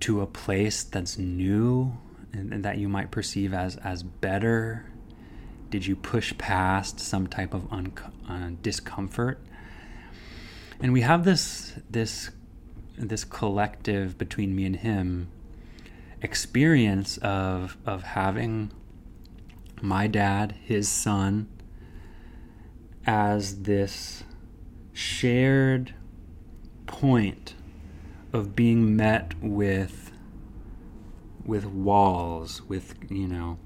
to 0.00 0.20
a 0.20 0.26
place 0.26 0.82
that's 0.82 1.16
new 1.18 1.96
and, 2.32 2.52
and 2.52 2.64
that 2.64 2.78
you 2.78 2.88
might 2.88 3.10
perceive 3.10 3.52
as 3.52 3.76
as 3.76 4.02
better 4.02 4.91
did 5.72 5.86
you 5.86 5.96
push 5.96 6.36
past 6.36 7.00
some 7.00 7.26
type 7.26 7.54
of 7.54 7.72
un- 7.72 7.94
uh, 8.28 8.50
discomfort? 8.60 9.40
And 10.78 10.92
we 10.92 11.00
have 11.00 11.24
this 11.24 11.72
this 11.90 12.30
this 12.96 13.24
collective 13.24 14.18
between 14.18 14.54
me 14.54 14.66
and 14.66 14.76
him 14.76 15.28
experience 16.20 17.16
of 17.18 17.78
of 17.86 18.02
having 18.02 18.70
my 19.80 20.06
dad, 20.06 20.54
his 20.62 20.88
son, 20.90 21.48
as 23.06 23.62
this 23.62 24.24
shared 24.92 25.94
point 26.86 27.54
of 28.30 28.54
being 28.54 28.94
met 28.94 29.32
with 29.40 30.12
with 31.46 31.64
walls, 31.64 32.60
with 32.60 32.94
you 33.10 33.26
know 33.26 33.58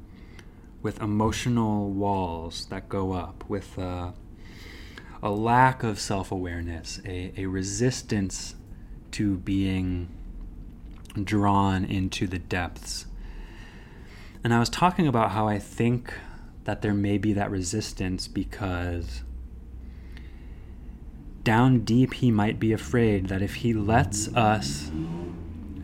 with 0.82 1.00
emotional 1.00 1.90
walls 1.90 2.66
that 2.66 2.88
go 2.88 3.12
up, 3.12 3.44
with 3.48 3.78
a 3.78 5.30
lack 5.30 5.82
of 5.82 5.98
self 5.98 6.30
awareness, 6.30 7.00
a, 7.04 7.32
a 7.36 7.46
resistance 7.46 8.54
to 9.12 9.36
being 9.38 10.08
drawn 11.22 11.84
into 11.84 12.26
the 12.26 12.38
depths. 12.38 13.06
And 14.44 14.54
I 14.54 14.58
was 14.58 14.68
talking 14.68 15.08
about 15.08 15.32
how 15.32 15.48
I 15.48 15.58
think 15.58 16.12
that 16.64 16.82
there 16.82 16.94
may 16.94 17.18
be 17.18 17.32
that 17.32 17.50
resistance 17.50 18.28
because 18.28 19.22
down 21.42 21.80
deep 21.80 22.14
he 22.14 22.30
might 22.30 22.58
be 22.58 22.72
afraid 22.72 23.28
that 23.28 23.40
if 23.40 23.56
he 23.56 23.72
lets 23.72 24.28
us 24.34 24.90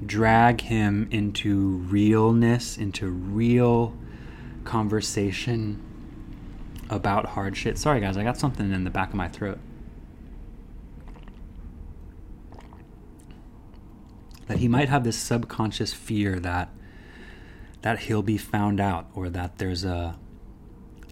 drag 0.05 0.61
him 0.63 1.09
into 1.11 1.79
realness, 1.89 2.77
into 2.77 3.09
real 3.09 3.97
conversation 4.65 5.83
about 6.91 7.27
hard 7.27 7.57
shit. 7.57 7.79
Sorry, 7.79 8.01
guys, 8.01 8.17
I 8.17 8.23
got 8.23 8.37
something 8.37 8.73
in 8.73 8.85
the 8.85 8.91
back 8.91 9.11
of 9.11 9.15
my 9.15 9.29
throat. 9.29 9.59
That 14.47 14.59
he 14.59 14.69
might 14.69 14.89
have 14.89 15.05
this 15.05 15.17
subconscious 15.17 15.93
fear 15.93 16.39
that 16.41 16.71
that 17.81 18.01
he'll 18.01 18.23
be 18.23 18.39
found 18.39 18.81
out 18.81 19.07
or 19.15 19.29
that 19.29 19.59
there's 19.59 19.85
a 19.85 20.17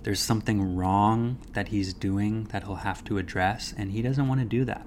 there's 0.02 0.20
something 0.20 0.76
wrong 0.76 1.38
that 1.52 1.68
he's 1.68 1.92
doing 1.92 2.44
that 2.44 2.64
he'll 2.64 2.76
have 2.76 3.04
to 3.04 3.18
address 3.18 3.74
and 3.76 3.92
he 3.92 4.02
doesn't 4.02 4.28
want 4.28 4.40
to 4.40 4.46
do 4.46 4.64
that. 4.64 4.86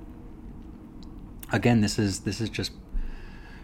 Again, 1.51 1.82
this 1.82 1.99
is 1.99 2.22
this 2.22 2.41
is 2.41 2.49
just 2.49 2.72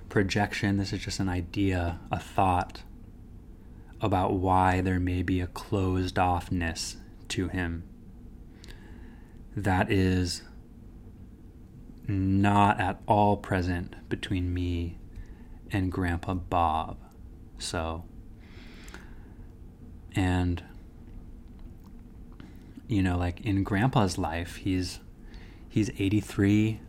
projection, 0.10 0.78
this 0.78 0.92
is 0.94 1.00
just 1.00 1.20
an 1.20 1.30
idea, 1.30 2.00
a 2.12 2.20
thought 2.20 2.82
about 4.02 4.34
why 4.34 4.82
there 4.82 5.00
may 5.00 5.22
be 5.22 5.42
a 5.42 5.48
closed 5.48 6.16
offness 6.16 6.96
to 7.28 7.48
him 7.48 7.84
that 9.56 9.92
is 9.92 10.44
not 12.08 12.80
at 12.80 13.02
all 13.08 13.38
present 13.38 13.96
between 14.10 14.54
me 14.54 14.98
and 15.72 15.92
Grandpa 15.92 16.34
Bob. 16.34 16.98
So, 17.60 18.04
and 20.16 20.64
you 22.88 23.04
know, 23.04 23.18
like 23.18 23.42
in 23.42 23.64
Grandpa's 23.64 24.18
life, 24.18 24.58
he's 24.58 25.00
he's 25.68 25.90
83. 25.92 26.80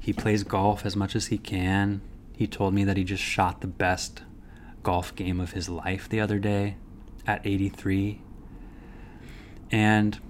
He 0.00 0.12
plays 0.12 0.42
golf 0.42 0.84
as 0.84 0.96
much 0.96 1.16
as 1.16 1.28
he 1.28 1.38
can. 1.38 2.02
He 2.36 2.46
told 2.46 2.74
me 2.74 2.84
that 2.84 2.96
he 2.96 3.04
just 3.04 3.22
shot 3.22 3.60
the 3.60 3.68
best 3.68 4.22
golf 4.82 5.14
game 5.14 5.40
of 5.40 5.52
his 5.52 5.68
life 5.68 6.08
the 6.08 6.20
other 6.20 6.38
day 6.38 6.76
at 7.26 7.44
83. 7.46 8.20
And 9.70 10.20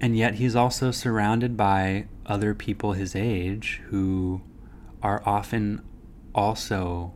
and 0.00 0.16
yet 0.16 0.34
he's 0.34 0.54
also 0.54 0.90
surrounded 0.90 1.56
by 1.56 2.06
other 2.26 2.54
people 2.54 2.92
his 2.92 3.16
age 3.16 3.80
who 3.86 4.42
are 5.02 5.22
often 5.24 5.82
also 6.34 7.14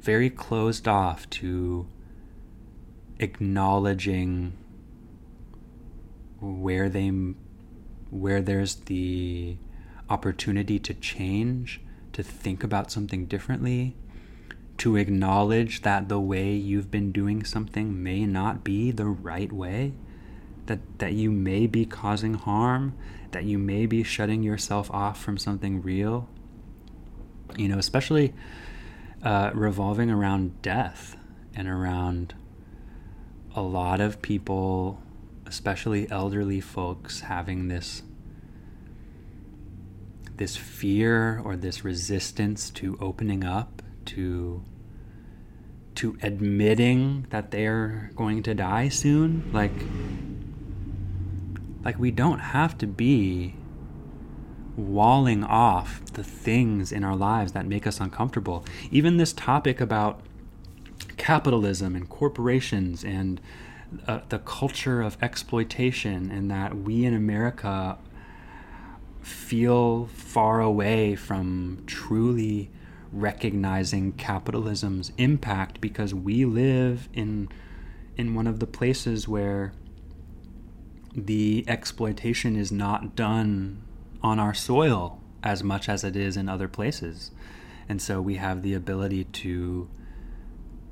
very 0.00 0.28
closed 0.28 0.86
off 0.86 1.28
to 1.30 1.86
acknowledging 3.18 4.52
where 6.40 6.88
they 6.88 7.08
where 8.10 8.42
there's 8.42 8.76
the 8.86 9.56
opportunity 10.08 10.78
to 10.78 10.92
change 10.94 11.80
to 12.12 12.22
think 12.22 12.64
about 12.64 12.90
something 12.90 13.26
differently 13.26 13.96
to 14.80 14.96
acknowledge 14.96 15.82
that 15.82 16.08
the 16.08 16.18
way 16.18 16.54
you've 16.54 16.90
been 16.90 17.12
doing 17.12 17.44
something 17.44 18.02
may 18.02 18.24
not 18.24 18.64
be 18.64 18.90
the 18.90 19.04
right 19.04 19.52
way, 19.52 19.92
that, 20.64 20.78
that 20.98 21.12
you 21.12 21.30
may 21.30 21.66
be 21.66 21.84
causing 21.84 22.32
harm, 22.32 22.94
that 23.32 23.44
you 23.44 23.58
may 23.58 23.84
be 23.84 24.02
shutting 24.02 24.42
yourself 24.42 24.90
off 24.90 25.22
from 25.22 25.36
something 25.36 25.82
real. 25.82 26.30
You 27.58 27.68
know, 27.68 27.76
especially 27.76 28.32
uh, 29.22 29.50
revolving 29.52 30.10
around 30.10 30.62
death 30.62 31.14
and 31.54 31.68
around 31.68 32.32
a 33.54 33.60
lot 33.60 34.00
of 34.00 34.22
people, 34.22 35.02
especially 35.44 36.10
elderly 36.10 36.62
folks, 36.62 37.20
having 37.20 37.68
this 37.68 38.02
this 40.36 40.56
fear 40.56 41.38
or 41.44 41.54
this 41.54 41.84
resistance 41.84 42.70
to 42.70 42.96
opening 42.98 43.44
up 43.44 43.82
to 44.06 44.64
to 46.00 46.16
admitting 46.22 47.26
that 47.28 47.50
they're 47.50 48.10
going 48.16 48.42
to 48.42 48.54
die 48.54 48.88
soon. 48.88 49.50
Like, 49.52 49.70
like 51.84 51.98
we 51.98 52.10
don't 52.10 52.38
have 52.38 52.78
to 52.78 52.86
be 52.86 53.54
walling 54.78 55.44
off 55.44 56.02
the 56.14 56.24
things 56.24 56.90
in 56.90 57.04
our 57.04 57.14
lives 57.14 57.52
that 57.52 57.66
make 57.66 57.86
us 57.86 58.00
uncomfortable. 58.00 58.64
Even 58.90 59.18
this 59.18 59.34
topic 59.34 59.78
about 59.78 60.22
capitalism 61.18 61.94
and 61.94 62.08
corporations 62.08 63.04
and 63.04 63.38
uh, 64.06 64.20
the 64.30 64.38
culture 64.38 65.02
of 65.02 65.22
exploitation, 65.22 66.30
and 66.30 66.50
that 66.50 66.78
we 66.78 67.04
in 67.04 67.12
America 67.12 67.98
feel 69.20 70.06
far 70.14 70.62
away 70.62 71.14
from 71.14 71.82
truly 71.86 72.70
recognizing 73.12 74.12
capitalism's 74.12 75.12
impact 75.18 75.80
because 75.80 76.14
we 76.14 76.44
live 76.44 77.08
in 77.12 77.48
in 78.16 78.34
one 78.34 78.46
of 78.46 78.60
the 78.60 78.66
places 78.66 79.26
where 79.26 79.72
the 81.14 81.64
exploitation 81.66 82.54
is 82.54 82.70
not 82.70 83.16
done 83.16 83.82
on 84.22 84.38
our 84.38 84.54
soil 84.54 85.20
as 85.42 85.64
much 85.64 85.88
as 85.88 86.04
it 86.04 86.14
is 86.14 86.36
in 86.36 86.48
other 86.48 86.68
places. 86.68 87.30
And 87.88 88.00
so 88.00 88.20
we 88.20 88.36
have 88.36 88.62
the 88.62 88.74
ability 88.74 89.24
to 89.24 89.88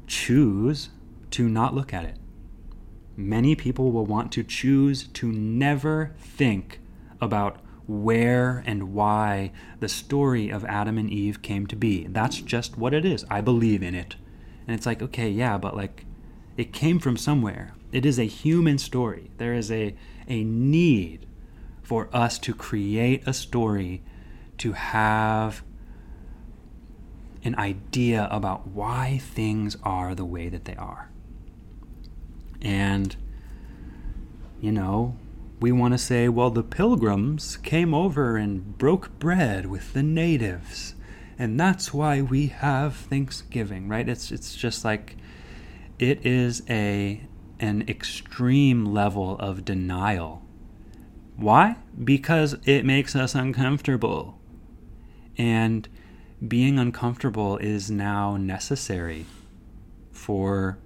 choose 0.07 0.89
to 1.31 1.49
not 1.49 1.75
look 1.75 1.93
at 1.93 2.05
it. 2.05 2.17
Many 3.17 3.55
people 3.55 3.93
will 3.93 4.07
want 4.07 4.33
to 4.33 4.43
choose 4.43 5.07
to 5.09 5.31
never 5.31 6.15
think 6.19 6.81
about 7.21 7.61
where 7.89 8.63
and 8.67 8.93
why 8.93 9.51
the 9.81 9.89
story 9.89 10.51
of 10.51 10.65
Adam 10.67 10.99
and 10.99 11.11
Eve 11.11 11.43
came 11.43 11.67
to 11.67 11.75
be. 11.75 12.07
That's 12.07 12.41
just 12.41 12.77
what 12.77 12.95
it 12.95 13.05
is. 13.05 13.25
I 13.31 13.41
believe 13.41 13.83
in 13.83 13.95
it. 13.95 14.17
And 14.67 14.77
it's 14.77 14.87
like, 14.87 15.03
okay, 15.03 15.31
yeah, 15.31 15.57
but 15.57 15.75
like 15.75 16.05
it 16.57 16.73
came 16.73 16.99
from 16.99 17.17
somewhere. 17.17 17.73
It 17.91 18.05
is 18.05 18.19
a 18.19 18.25
human 18.25 18.77
story. 18.77 19.31
There 19.39 19.55
is 19.55 19.73
a, 19.73 19.97
a 20.29 20.45
need 20.45 21.27
for 21.83 22.11
us 22.13 22.39
to 22.41 22.53
create 22.53 23.27
a 23.27 23.33
story, 23.33 24.03
to 24.59 24.73
have 24.73 25.63
an 27.43 27.55
idea 27.55 28.29
about 28.31 28.67
why 28.67 29.21
things 29.23 29.79
are 29.83 30.15
the 30.15 30.25
way 30.27 30.51
that 30.51 30.67
they 30.67 30.75
are. 30.77 31.11
And, 32.61 33.17
you 34.61 34.73
know, 34.73 35.17
we 35.61 35.73
want 35.73 35.95
to 35.95 35.99
say, 35.99 36.29
well, 36.29 36.51
the 36.51 36.63
pilgrims 36.63 37.57
came 37.57 37.93
over 37.93 38.37
and 38.37 38.79
broke 38.79 39.19
bread 39.19 39.67
with 39.67 39.93
the 39.93 40.03
natives, 40.03 40.95
and 41.39 41.59
that's 41.59 41.93
why 41.93 42.21
we 42.23 42.47
have 42.49 42.95
Thanksgiving, 42.95 43.89
right? 43.89 44.09
It's 44.09 44.31
it's 44.31 44.55
just 44.55 44.85
like 44.85 45.17
it 45.99 46.25
is 46.25 46.63
a 46.69 47.23
an 47.61 47.85
extreme 47.89 48.85
level 48.85 49.37
of 49.39 49.65
denial. 49.65 50.43
Why? 51.37 51.77
Because 52.03 52.57
it 52.65 52.85
makes 52.85 53.15
us 53.17 53.35
uncomfortable. 53.35 54.39
And 55.37 55.89
being 56.47 56.79
uncomfortable 56.79 57.59
is 57.59 57.91
now 57.91 58.37
necessary 58.37 59.27
for 60.13 60.79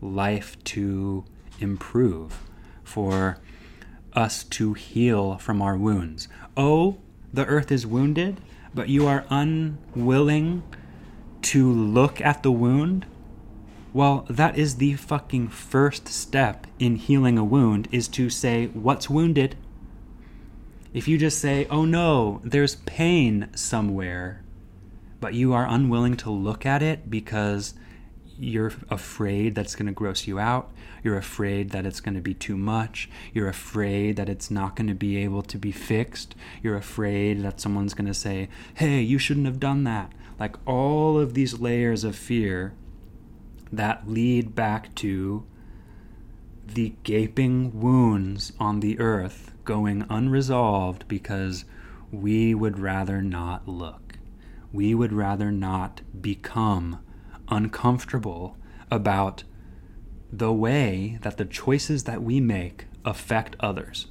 life 0.00 0.62
to 0.64 1.24
improve, 1.60 2.40
for 2.82 3.38
us 4.14 4.44
to 4.44 4.74
heal 4.74 5.38
from 5.38 5.62
our 5.62 5.76
wounds. 5.76 6.28
Oh, 6.56 6.98
the 7.32 7.46
earth 7.46 7.70
is 7.70 7.86
wounded, 7.86 8.40
but 8.74 8.88
you 8.88 9.06
are 9.06 9.24
unwilling 9.30 10.62
to 11.42 11.70
look 11.70 12.20
at 12.20 12.42
the 12.42 12.52
wound? 12.52 13.06
Well, 13.92 14.24
that 14.28 14.56
is 14.56 14.76
the 14.76 14.94
fucking 14.94 15.48
first 15.48 16.08
step 16.08 16.66
in 16.78 16.96
healing 16.96 17.38
a 17.38 17.44
wound 17.44 17.88
is 17.90 18.06
to 18.08 18.30
say, 18.30 18.66
what's 18.66 19.10
wounded? 19.10 19.56
If 20.92 21.08
you 21.08 21.18
just 21.18 21.38
say, 21.38 21.66
oh 21.70 21.84
no, 21.84 22.40
there's 22.44 22.76
pain 22.76 23.48
somewhere, 23.54 24.42
but 25.20 25.34
you 25.34 25.52
are 25.52 25.66
unwilling 25.66 26.16
to 26.18 26.30
look 26.30 26.64
at 26.64 26.82
it 26.82 27.10
because 27.10 27.74
you're 28.38 28.72
afraid 28.88 29.54
that's 29.54 29.74
going 29.74 29.86
to 29.86 29.92
gross 29.92 30.26
you 30.26 30.38
out. 30.38 30.70
You're 31.02 31.16
afraid 31.16 31.70
that 31.70 31.86
it's 31.86 32.00
going 32.00 32.14
to 32.14 32.20
be 32.20 32.34
too 32.34 32.56
much. 32.56 33.08
You're 33.32 33.48
afraid 33.48 34.16
that 34.16 34.28
it's 34.28 34.50
not 34.50 34.76
going 34.76 34.88
to 34.88 34.94
be 34.94 35.16
able 35.18 35.42
to 35.42 35.58
be 35.58 35.72
fixed. 35.72 36.34
You're 36.62 36.76
afraid 36.76 37.42
that 37.42 37.60
someone's 37.60 37.94
going 37.94 38.08
to 38.08 38.14
say, 38.14 38.48
hey, 38.74 39.00
you 39.00 39.18
shouldn't 39.18 39.46
have 39.46 39.60
done 39.60 39.84
that. 39.84 40.12
Like 40.38 40.56
all 40.66 41.18
of 41.18 41.34
these 41.34 41.60
layers 41.60 42.04
of 42.04 42.16
fear 42.16 42.74
that 43.72 44.08
lead 44.08 44.54
back 44.54 44.94
to 44.96 45.44
the 46.66 46.94
gaping 47.02 47.80
wounds 47.80 48.52
on 48.58 48.80
the 48.80 48.98
earth 49.00 49.52
going 49.64 50.04
unresolved 50.08 51.06
because 51.08 51.64
we 52.12 52.54
would 52.54 52.78
rather 52.78 53.22
not 53.22 53.68
look. 53.68 54.14
We 54.72 54.94
would 54.94 55.12
rather 55.12 55.50
not 55.50 56.00
become 56.20 57.00
uncomfortable 57.48 58.56
about 58.90 59.44
the 60.32 60.52
way 60.52 61.18
that 61.22 61.36
the 61.36 61.44
choices 61.44 62.04
that 62.04 62.22
we 62.22 62.40
make 62.40 62.86
affect 63.04 63.56
others. 63.60 64.06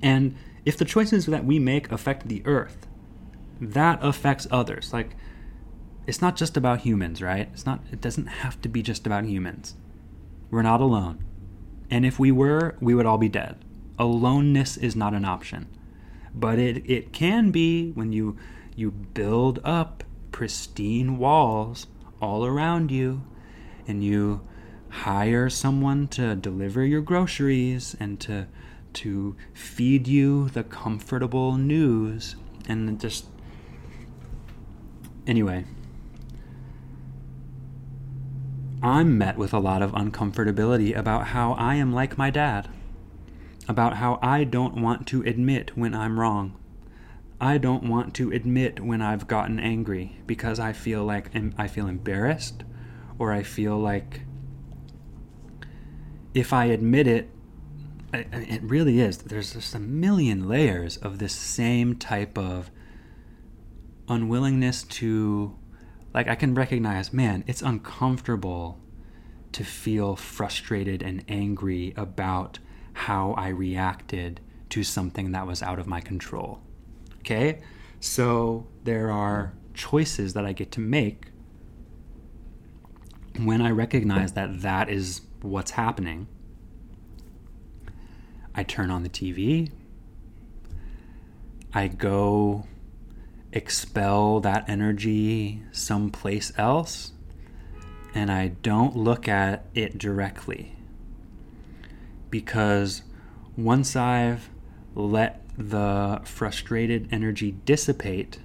And 0.00 0.36
if 0.64 0.76
the 0.76 0.84
choices 0.84 1.26
that 1.26 1.44
we 1.44 1.58
make 1.58 1.90
affect 1.90 2.28
the 2.28 2.42
earth, 2.44 2.86
that 3.60 3.98
affects 4.02 4.46
others. 4.50 4.92
Like, 4.92 5.16
it's 6.06 6.20
not 6.20 6.36
just 6.36 6.56
about 6.56 6.80
humans, 6.80 7.22
right? 7.22 7.48
It's 7.52 7.66
not, 7.66 7.80
it 7.92 8.00
doesn't 8.00 8.26
have 8.26 8.60
to 8.62 8.68
be 8.68 8.82
just 8.82 9.06
about 9.06 9.24
humans. 9.24 9.74
We're 10.50 10.62
not 10.62 10.80
alone. 10.80 11.24
And 11.90 12.04
if 12.04 12.18
we 12.18 12.32
were, 12.32 12.76
we 12.80 12.94
would 12.94 13.06
all 13.06 13.18
be 13.18 13.28
dead. 13.28 13.64
Aloneness 13.98 14.76
is 14.76 14.96
not 14.96 15.14
an 15.14 15.24
option. 15.24 15.68
But 16.34 16.58
it, 16.58 16.88
it 16.90 17.12
can 17.12 17.50
be 17.50 17.90
when 17.92 18.12
you, 18.12 18.36
you 18.74 18.90
build 18.90 19.60
up 19.64 20.02
pristine 20.32 21.18
walls 21.18 21.86
all 22.20 22.44
around 22.44 22.90
you 22.90 23.22
and 23.86 24.02
you 24.02 24.40
hire 24.92 25.48
someone 25.48 26.06
to 26.06 26.34
deliver 26.36 26.84
your 26.84 27.00
groceries 27.00 27.96
and 27.98 28.20
to 28.20 28.46
to 28.92 29.34
feed 29.54 30.06
you 30.06 30.50
the 30.50 30.62
comfortable 30.62 31.56
news 31.56 32.36
and 32.68 33.00
just 33.00 33.26
anyway. 35.26 35.64
I'm 38.82 39.16
met 39.16 39.38
with 39.38 39.54
a 39.54 39.60
lot 39.60 39.80
of 39.80 39.92
uncomfortability 39.92 40.96
about 40.96 41.28
how 41.28 41.52
I 41.52 41.76
am 41.76 41.92
like 41.92 42.18
my 42.18 42.30
dad 42.30 42.68
about 43.68 43.96
how 43.96 44.18
I 44.22 44.44
don't 44.44 44.80
want 44.80 45.06
to 45.08 45.22
admit 45.22 45.76
when 45.76 45.94
I'm 45.94 46.18
wrong. 46.18 46.58
I 47.40 47.58
don't 47.58 47.84
want 47.84 48.14
to 48.14 48.30
admit 48.32 48.80
when 48.80 49.02
I've 49.02 49.26
gotten 49.26 49.58
angry 49.58 50.18
because 50.26 50.60
I 50.60 50.72
feel 50.72 51.04
like 51.04 51.30
I 51.58 51.68
feel 51.68 51.86
embarrassed 51.86 52.64
or 53.18 53.32
I 53.32 53.42
feel 53.42 53.78
like 53.78 54.22
if 56.34 56.52
I 56.52 56.66
admit 56.66 57.06
it, 57.06 57.30
it 58.12 58.62
really 58.62 59.00
is. 59.00 59.18
There's 59.18 59.54
just 59.54 59.74
a 59.74 59.78
million 59.78 60.48
layers 60.48 60.96
of 60.98 61.18
this 61.18 61.34
same 61.34 61.96
type 61.96 62.36
of 62.36 62.70
unwillingness 64.08 64.82
to, 64.84 65.56
like, 66.12 66.28
I 66.28 66.34
can 66.34 66.54
recognize, 66.54 67.12
man, 67.12 67.44
it's 67.46 67.62
uncomfortable 67.62 68.78
to 69.52 69.64
feel 69.64 70.16
frustrated 70.16 71.02
and 71.02 71.24
angry 71.28 71.94
about 71.96 72.58
how 72.94 73.32
I 73.32 73.48
reacted 73.48 74.40
to 74.70 74.82
something 74.82 75.32
that 75.32 75.46
was 75.46 75.62
out 75.62 75.78
of 75.78 75.86
my 75.86 76.00
control. 76.00 76.60
Okay? 77.20 77.62
So 78.00 78.66
there 78.84 79.10
are 79.10 79.54
choices 79.74 80.34
that 80.34 80.44
I 80.44 80.52
get 80.52 80.72
to 80.72 80.80
make 80.80 81.26
when 83.38 83.62
I 83.62 83.70
recognize 83.70 84.32
that 84.32 84.60
that 84.62 84.90
is 84.90 85.22
what's 85.42 85.72
happening. 85.72 86.26
I 88.54 88.62
turn 88.62 88.90
on 88.90 89.02
the 89.02 89.08
TV. 89.08 89.70
I 91.72 91.88
go 91.88 92.66
expel 93.52 94.40
that 94.40 94.68
energy 94.68 95.62
someplace 95.72 96.52
else. 96.58 97.12
And 98.14 98.30
I 98.30 98.48
don't 98.48 98.96
look 98.96 99.26
at 99.26 99.64
it 99.74 99.96
directly. 99.96 100.76
Because 102.30 103.02
once 103.56 103.96
I've 103.96 104.50
let 104.94 105.42
the 105.56 106.20
frustrated 106.24 107.08
energy 107.10 107.52
dissipate, 107.64 108.38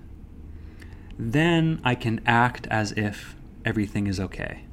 then 1.20 1.82
I 1.84 1.96
can 1.96 2.22
act 2.26 2.68
as 2.68 2.92
if 2.94 3.36
everything 3.66 4.08
is 4.08 4.20
okay. 4.20 4.67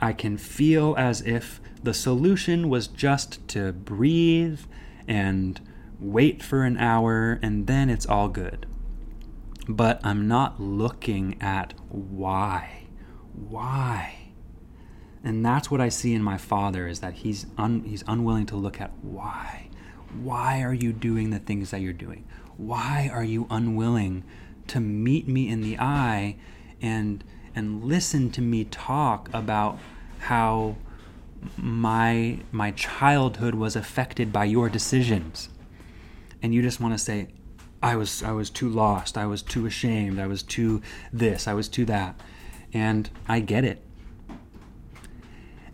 I 0.00 0.12
can 0.12 0.38
feel 0.38 0.94
as 0.96 1.22
if 1.22 1.60
the 1.82 1.94
solution 1.94 2.68
was 2.68 2.86
just 2.86 3.46
to 3.48 3.72
breathe 3.72 4.60
and 5.06 5.60
wait 6.00 6.42
for 6.42 6.64
an 6.64 6.76
hour 6.76 7.38
and 7.42 7.66
then 7.66 7.90
it's 7.90 8.06
all 8.06 8.28
good. 8.28 8.66
But 9.68 10.00
I'm 10.04 10.28
not 10.28 10.60
looking 10.60 11.40
at 11.40 11.74
why. 11.88 12.84
why? 13.32 14.14
And 15.24 15.44
that's 15.44 15.70
what 15.70 15.80
I 15.80 15.88
see 15.88 16.14
in 16.14 16.22
my 16.22 16.38
father 16.38 16.86
is 16.86 17.00
that 17.00 17.14
he's 17.14 17.46
un, 17.56 17.82
he's 17.84 18.04
unwilling 18.06 18.46
to 18.46 18.56
look 18.56 18.80
at 18.80 18.92
why. 19.02 19.68
Why 20.22 20.62
are 20.62 20.72
you 20.72 20.92
doing 20.92 21.30
the 21.30 21.38
things 21.38 21.70
that 21.70 21.80
you're 21.80 21.92
doing? 21.92 22.24
Why 22.56 23.10
are 23.12 23.24
you 23.24 23.46
unwilling 23.50 24.24
to 24.68 24.80
meet 24.80 25.28
me 25.28 25.48
in 25.48 25.60
the 25.60 25.78
eye 25.78 26.36
and 26.80 27.22
and 27.58 27.82
listen 27.84 28.30
to 28.30 28.40
me 28.40 28.64
talk 28.64 29.28
about 29.32 29.78
how 30.20 30.76
my 31.56 32.38
my 32.52 32.70
childhood 32.70 33.54
was 33.54 33.74
affected 33.74 34.32
by 34.32 34.44
your 34.44 34.68
decisions? 34.68 35.48
And 36.40 36.54
you 36.54 36.62
just 36.62 36.80
want 36.80 36.94
to 36.94 36.98
say 36.98 37.28
I 37.82 37.96
was 37.96 38.22
I 38.22 38.30
was 38.30 38.48
too 38.48 38.68
lost, 38.68 39.18
I 39.18 39.26
was 39.26 39.42
too 39.42 39.66
ashamed, 39.66 40.20
I 40.20 40.28
was 40.28 40.44
too 40.44 40.80
this, 41.12 41.48
I 41.48 41.54
was 41.54 41.68
too 41.68 41.84
that. 41.86 42.20
And 42.72 43.10
I 43.26 43.40
get 43.40 43.64
it. 43.64 43.82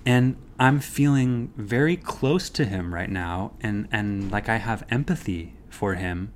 And 0.06 0.36
I'm 0.58 0.80
feeling 0.80 1.52
very 1.56 1.96
close 1.96 2.48
to 2.50 2.64
him 2.64 2.94
right 2.94 3.10
now 3.10 3.52
and, 3.60 3.88
and 3.90 4.30
like 4.32 4.48
I 4.48 4.56
have 4.56 4.84
empathy 4.90 5.54
for 5.68 5.94
him 5.94 6.32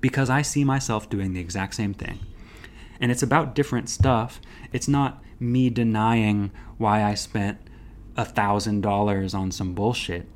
because 0.00 0.30
I 0.30 0.40
see 0.40 0.64
myself 0.64 1.10
doing 1.10 1.34
the 1.34 1.40
exact 1.40 1.74
same 1.74 1.92
thing. 1.92 2.20
And 3.00 3.10
it's 3.10 3.22
about 3.22 3.54
different 3.54 3.88
stuff. 3.88 4.40
It's 4.72 4.88
not 4.88 5.22
me 5.38 5.70
denying 5.70 6.50
why 6.78 7.02
I 7.02 7.14
spent 7.14 7.58
a 8.16 8.24
thousand 8.24 8.80
dollars 8.80 9.34
on 9.34 9.50
some 9.50 9.74
bullshit. 9.74 10.26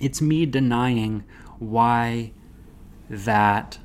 It's 0.00 0.20
me 0.20 0.46
denying 0.46 1.24
why 1.58 2.32
that 3.08 3.78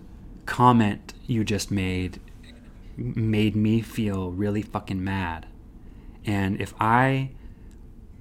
comment 0.45 1.13
you 1.27 1.43
just 1.43 1.69
made 1.69 2.19
made 2.95 3.55
me 3.55 3.81
feel 3.81 4.31
really 4.31 4.63
fucking 4.63 5.03
mad. 5.03 5.45
And 6.25 6.59
if 6.59 6.73
I 6.79 7.31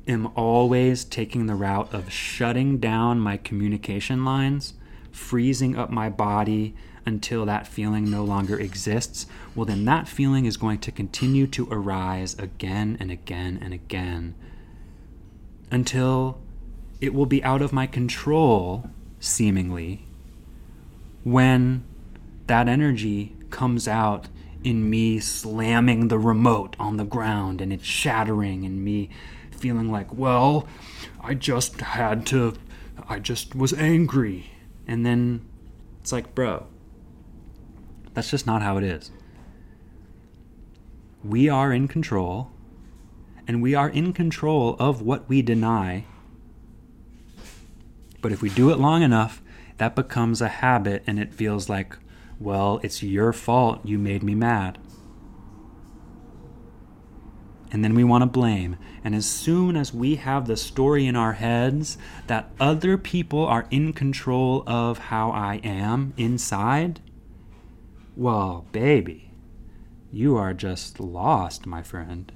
am 0.06 0.26
always 0.36 1.04
taking 1.04 1.46
the 1.46 1.54
route 1.54 1.92
of 1.94 2.12
shutting 2.12 2.78
down 2.78 3.18
my 3.18 3.38
communication 3.38 4.24
lines, 4.24 4.74
freezing 5.10 5.76
up 5.76 5.90
my 5.90 6.10
body 6.10 6.74
until 7.06 7.46
that 7.46 7.66
feeling 7.66 8.10
no 8.10 8.24
longer 8.24 8.58
exists, 8.58 9.26
well, 9.54 9.64
then 9.64 9.84
that 9.84 10.08
feeling 10.08 10.44
is 10.44 10.56
going 10.56 10.78
to 10.80 10.90
continue 10.90 11.46
to 11.46 11.68
arise 11.70 12.36
again 12.38 12.96
and 13.00 13.10
again 13.10 13.58
and 13.62 13.72
again 13.72 14.34
until 15.70 16.38
it 17.00 17.14
will 17.14 17.26
be 17.26 17.42
out 17.44 17.62
of 17.62 17.72
my 17.72 17.86
control, 17.86 18.90
seemingly, 19.20 20.04
when 21.24 21.84
that 22.46 22.68
energy 22.68 23.36
comes 23.50 23.86
out 23.86 24.28
in 24.64 24.88
me 24.88 25.20
slamming 25.20 26.08
the 26.08 26.18
remote 26.18 26.74
on 26.78 26.96
the 26.96 27.04
ground 27.04 27.60
and 27.60 27.72
it 27.72 27.84
shattering 27.84 28.64
and 28.64 28.84
me 28.84 29.08
feeling 29.50 29.90
like, 29.90 30.12
well, 30.12 30.66
I 31.20 31.34
just 31.34 31.80
had 31.80 32.26
to, 32.26 32.54
I 33.08 33.18
just 33.18 33.54
was 33.54 33.72
angry. 33.72 34.50
And 34.86 35.04
then 35.04 35.44
it's 36.00 36.12
like, 36.12 36.34
bro, 36.34 36.66
that's 38.16 38.30
just 38.30 38.46
not 38.46 38.62
how 38.62 38.78
it 38.78 38.82
is. 38.82 39.10
We 41.22 41.50
are 41.50 41.70
in 41.70 41.86
control, 41.86 42.50
and 43.46 43.60
we 43.60 43.74
are 43.74 43.90
in 43.90 44.14
control 44.14 44.74
of 44.78 45.02
what 45.02 45.28
we 45.28 45.42
deny. 45.42 46.06
But 48.22 48.32
if 48.32 48.40
we 48.40 48.48
do 48.48 48.70
it 48.70 48.78
long 48.78 49.02
enough, 49.02 49.42
that 49.76 49.94
becomes 49.94 50.40
a 50.40 50.48
habit 50.48 51.04
and 51.06 51.20
it 51.20 51.34
feels 51.34 51.68
like, 51.68 51.98
well, 52.40 52.80
it's 52.82 53.02
your 53.02 53.34
fault 53.34 53.84
you 53.84 53.98
made 53.98 54.22
me 54.22 54.34
mad 54.34 54.78
and 57.76 57.84
then 57.84 57.94
we 57.94 58.04
want 58.04 58.22
to 58.22 58.26
blame. 58.26 58.76
And 59.04 59.14
as 59.14 59.26
soon 59.26 59.76
as 59.76 59.92
we 59.92 60.16
have 60.16 60.46
the 60.46 60.56
story 60.56 61.06
in 61.06 61.16
our 61.16 61.34
heads 61.34 61.98
that 62.26 62.50
other 62.58 62.96
people 62.96 63.44
are 63.44 63.66
in 63.70 63.92
control 63.92 64.64
of 64.66 64.98
how 64.98 65.30
I 65.30 65.56
am 65.62 66.14
inside, 66.16 67.00
well, 68.16 68.66
baby, 68.72 69.30
you 70.10 70.36
are 70.36 70.54
just 70.54 70.98
lost, 70.98 71.66
my 71.66 71.82
friend. 71.82 72.32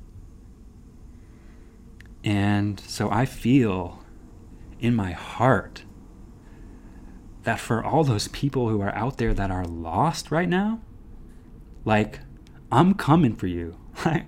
And 2.23 2.79
so 2.81 3.11
I 3.11 3.25
feel 3.25 4.05
in 4.79 4.95
my 4.95 5.13
heart 5.13 5.85
that 7.45 7.59
for 7.59 7.83
all 7.83 8.05
those 8.05 8.29
people 8.29 8.69
who 8.69 8.83
are 8.83 8.95
out 8.95 9.17
there 9.17 9.33
that 9.33 9.51
are 9.51 9.65
lost 9.65 10.31
right 10.31 10.49
now, 10.49 10.81
like, 11.87 12.21
I'm 12.71 12.95
coming 12.95 13.35
for 13.35 13.47
you. 13.47 13.77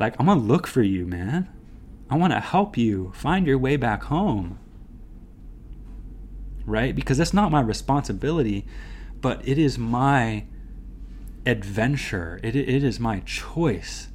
Like, 0.00 0.16
I'm 0.18 0.24
gonna 0.24 0.40
look 0.40 0.66
for 0.66 0.82
you, 0.82 1.06
man. 1.06 1.46
I 2.08 2.16
wanna 2.16 2.40
help 2.40 2.78
you 2.78 3.12
find 3.14 3.46
your 3.46 3.58
way 3.58 3.76
back 3.76 4.04
home. 4.04 4.58
Right? 6.64 6.96
Because 6.96 7.18
that's 7.18 7.34
not 7.34 7.52
my 7.52 7.60
responsibility, 7.60 8.64
but 9.20 9.46
it 9.46 9.58
is 9.58 9.76
my 9.76 10.46
adventure. 11.46 12.40
It, 12.42 12.54
it 12.56 12.84
is 12.84 13.00
my 13.00 13.20
choice. 13.20 14.08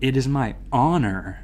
It 0.00 0.16
is 0.16 0.26
my 0.28 0.56
honor 0.72 1.40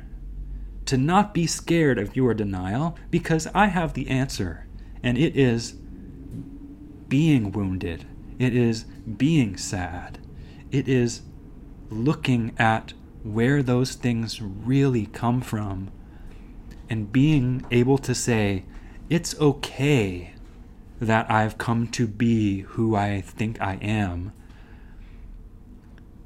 to 0.87 0.97
not 0.97 1.33
be 1.35 1.47
scared 1.47 1.99
of 1.99 2.17
your 2.17 2.35
denial 2.35 2.99
because 3.11 3.47
I 3.55 3.67
have 3.67 3.95
the 3.95 4.09
answer, 4.09 4.67
and 5.03 5.17
it 5.17 5.37
is 5.37 5.73
being 7.09 7.53
wounded. 7.53 8.07
It 8.39 8.55
is 8.55 8.85
being 8.85 9.57
sad. 9.57 10.19
It 10.71 10.89
is 10.89 11.23
looking 11.91 12.55
at 12.59 12.93
where 13.23 13.63
those 13.63 13.95
things 13.95 14.41
really 14.41 15.07
come 15.07 15.41
from 15.41 15.91
and 16.89 17.13
being 17.13 17.65
able 17.71 17.99
to 17.99 18.15
say, 18.15 18.65
it's 19.09 19.39
okay 19.41 20.35
that 21.01 21.31
I've 21.31 21.59
come 21.59 21.87
to 21.89 22.07
be 22.07 22.61
who 22.61 22.95
I 22.97 23.21
think 23.21 23.61
I 23.61 23.75
am. 23.75 24.33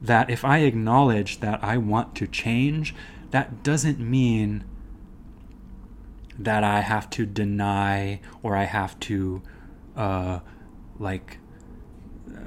That 0.04 0.30
if 0.30 0.44
I 0.44 0.58
acknowledge 0.58 1.40
that 1.40 1.62
I 1.62 1.78
want 1.78 2.14
to 2.16 2.26
change, 2.26 2.94
that 3.30 3.62
doesn't 3.62 3.98
mean 3.98 4.64
that 6.38 6.64
I 6.64 6.80
have 6.80 7.08
to 7.10 7.24
deny 7.26 8.20
or 8.42 8.56
I 8.56 8.64
have 8.64 8.98
to, 9.00 9.42
uh, 9.96 10.40
like, 10.98 11.38
uh, 12.28 12.38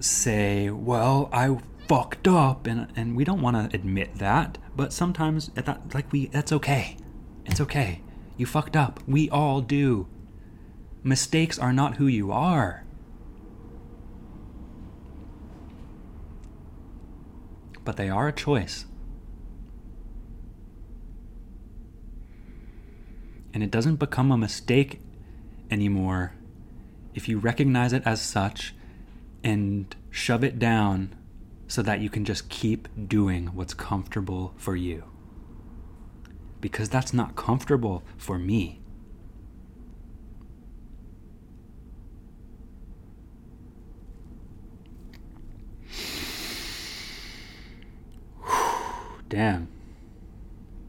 say, 0.00 0.68
well, 0.70 1.30
I 1.32 1.58
fucked 1.88 2.28
up 2.28 2.66
and 2.66 2.92
and 2.94 3.16
we 3.16 3.24
don't 3.24 3.40
want 3.40 3.56
to 3.56 3.74
admit 3.74 4.16
that 4.18 4.58
but 4.76 4.92
sometimes 4.92 5.48
that 5.54 5.92
like 5.92 6.12
we 6.12 6.26
that's 6.26 6.52
okay. 6.52 6.96
It's 7.46 7.60
okay. 7.60 8.00
You 8.36 8.46
fucked 8.46 8.76
up. 8.76 9.00
We 9.08 9.28
all 9.28 9.60
do. 9.60 10.06
Mistakes 11.02 11.58
are 11.58 11.72
not 11.72 11.96
who 11.96 12.06
you 12.06 12.30
are 12.30 12.84
but 17.88 17.96
they 17.96 18.10
are 18.10 18.28
a 18.28 18.32
choice 18.34 18.84
and 23.54 23.62
it 23.62 23.70
doesn't 23.70 23.96
become 23.96 24.30
a 24.30 24.36
mistake 24.36 25.00
anymore 25.70 26.34
if 27.14 27.30
you 27.30 27.38
recognize 27.38 27.94
it 27.94 28.02
as 28.04 28.20
such 28.20 28.74
and 29.42 29.96
shove 30.10 30.44
it 30.44 30.58
down 30.58 31.16
so 31.66 31.80
that 31.80 32.00
you 32.00 32.10
can 32.10 32.26
just 32.26 32.50
keep 32.50 32.88
doing 33.08 33.46
what's 33.54 33.72
comfortable 33.72 34.52
for 34.58 34.76
you. 34.76 35.04
Because 36.60 36.90
that's 36.90 37.14
not 37.14 37.36
comfortable 37.36 38.02
for 38.18 38.38
me. 38.38 38.82
Damn. 49.28 49.68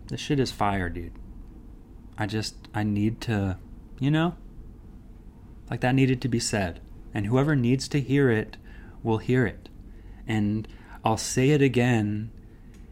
This 0.08 0.20
shit 0.20 0.40
is 0.40 0.52
fire, 0.52 0.90
dude. 0.90 1.14
I 2.18 2.26
just, 2.26 2.56
I 2.74 2.84
need 2.84 3.22
to, 3.22 3.58
you 4.00 4.12
know? 4.12 4.36
Like 5.70 5.82
that 5.82 5.96
needed 5.96 6.22
to 6.22 6.28
be 6.28 6.40
said. 6.40 6.82
And 7.14 7.26
whoever 7.26 7.56
needs 7.56 7.88
to 7.90 8.02
hear 8.02 8.30
it 8.30 8.58
will 9.04 9.18
hear 9.18 9.46
it. 9.46 9.70
And 10.28 10.68
I'll 11.04 11.18
say 11.18 11.52
it 11.52 11.62
again 11.62 12.32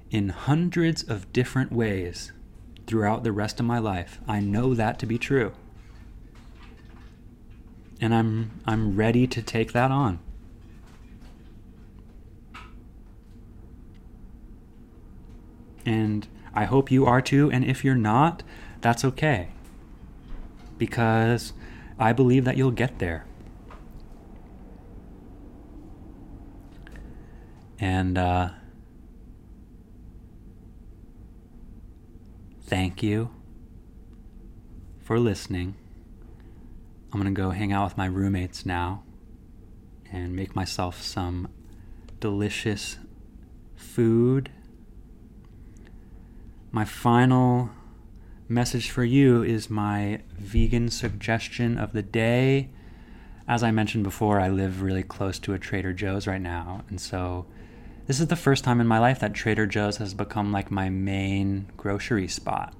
in 0.10 0.30
hundreds 0.30 1.04
of 1.04 1.32
different 1.34 1.72
ways 1.72 2.32
throughout 2.86 3.24
the 3.24 3.32
rest 3.32 3.60
of 3.60 3.66
my 3.66 3.80
life. 3.80 4.20
I 4.28 4.40
know 4.40 4.74
that 4.74 4.98
to 5.00 5.06
be 5.06 5.18
true. 5.18 5.54
And 8.00 8.14
I'm 8.14 8.62
I'm 8.66 8.96
ready 8.96 9.28
to 9.28 9.42
take 9.42 9.74
that 9.74 9.92
on. 9.92 10.20
And 15.88 16.28
I 16.54 16.66
hope 16.66 16.92
you 16.92 17.06
are 17.06 17.22
too, 17.22 17.50
and 17.50 17.64
if 17.64 17.86
you're 17.86 17.96
not, 17.96 18.44
that's 18.82 19.06
okay. 19.06 19.48
Because 20.78 21.54
I 21.98 22.12
believe 22.12 22.44
that 22.44 22.58
you'll 22.58 22.72
get 22.72 23.00
there. 23.00 23.26
And 27.80 28.18
uh, 28.18 28.50
thank 32.64 33.02
you 33.02 33.30
for 35.00 35.18
listening. 35.18 35.76
I'm 37.14 37.22
going 37.22 37.34
to 37.34 37.42
go 37.42 37.52
hang 37.52 37.72
out 37.72 37.86
with 37.86 37.98
my 37.98 38.08
roommates 38.08 38.66
now 38.66 39.04
and 40.12 40.36
make 40.36 40.54
myself 40.54 41.02
some 41.02 41.48
delicious 42.20 42.98
food. 43.78 44.52
My 46.78 46.86
final 46.86 47.72
message 48.48 48.92
for 48.92 49.04
you 49.04 49.42
is 49.42 49.68
my 49.68 50.22
vegan 50.38 50.92
suggestion 50.92 51.80
of 51.80 51.92
the 51.92 52.04
day. 52.04 52.70
As 53.48 53.64
I 53.64 53.72
mentioned 53.72 54.04
before, 54.04 54.40
I 54.40 54.50
live 54.50 54.84
really 54.84 55.02
close 55.02 55.40
to 55.40 55.56
a 55.56 55.58
Trader 55.58 55.92
Joe's 55.92 56.28
right 56.28 56.40
now, 56.40 56.84
and 56.88 57.02
so 57.02 57.48
this 58.06 58.20
is 58.20 58.28
the 58.28 58.36
first 58.36 58.64
time 58.64 58.80
in 58.80 58.86
my 58.86 59.00
life 59.00 59.20
that 59.22 59.34
Trader 59.34 59.66
Joe's 59.66 59.98
has 59.98 60.14
become 60.14 60.52
like 60.52 60.70
my 60.70 60.88
main 60.88 61.66
grocery 61.78 62.28
spot. 62.28 62.76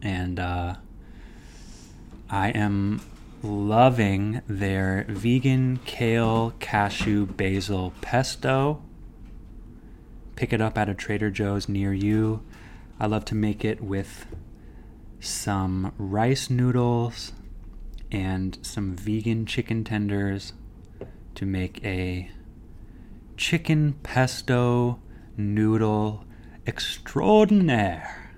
And 0.00 0.38
uh, 0.38 0.76
I 2.30 2.50
am 2.50 3.00
loving 3.42 4.42
their 4.46 5.06
vegan 5.08 5.80
kale 5.84 6.52
cashew 6.60 7.26
basil 7.26 7.92
pesto. 8.00 8.80
Pick 10.36 10.52
it 10.52 10.60
up 10.60 10.78
at 10.78 10.88
a 10.88 10.94
Trader 10.94 11.32
Joe's 11.32 11.68
near 11.68 11.92
you. 11.92 12.44
I 13.00 13.06
love 13.06 13.24
to 13.26 13.34
make 13.34 13.64
it 13.64 13.80
with 13.80 14.26
some 15.20 15.94
rice 15.96 16.50
noodles 16.50 17.32
and 18.12 18.58
some 18.60 18.94
vegan 18.94 19.46
chicken 19.46 19.84
tenders 19.84 20.52
to 21.34 21.46
make 21.46 21.82
a 21.82 22.30
chicken 23.38 23.94
pesto 24.02 25.00
noodle 25.34 26.26
extraordinaire. 26.66 28.34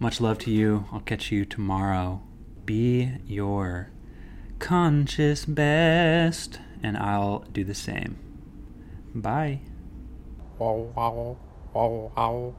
Much 0.00 0.20
love 0.20 0.38
to 0.38 0.50
you. 0.50 0.86
I'll 0.90 0.98
catch 0.98 1.30
you 1.30 1.44
tomorrow. 1.44 2.22
Be 2.64 3.18
your 3.24 3.92
conscious 4.58 5.44
best, 5.44 6.58
and 6.82 6.96
I'll 6.96 7.44
do 7.52 7.62
the 7.62 7.74
same. 7.74 8.18
Bye. 9.14 9.60
wow, 10.58 10.90
wow, 10.96 11.36
wow, 11.74 12.12
wow. 12.16 12.56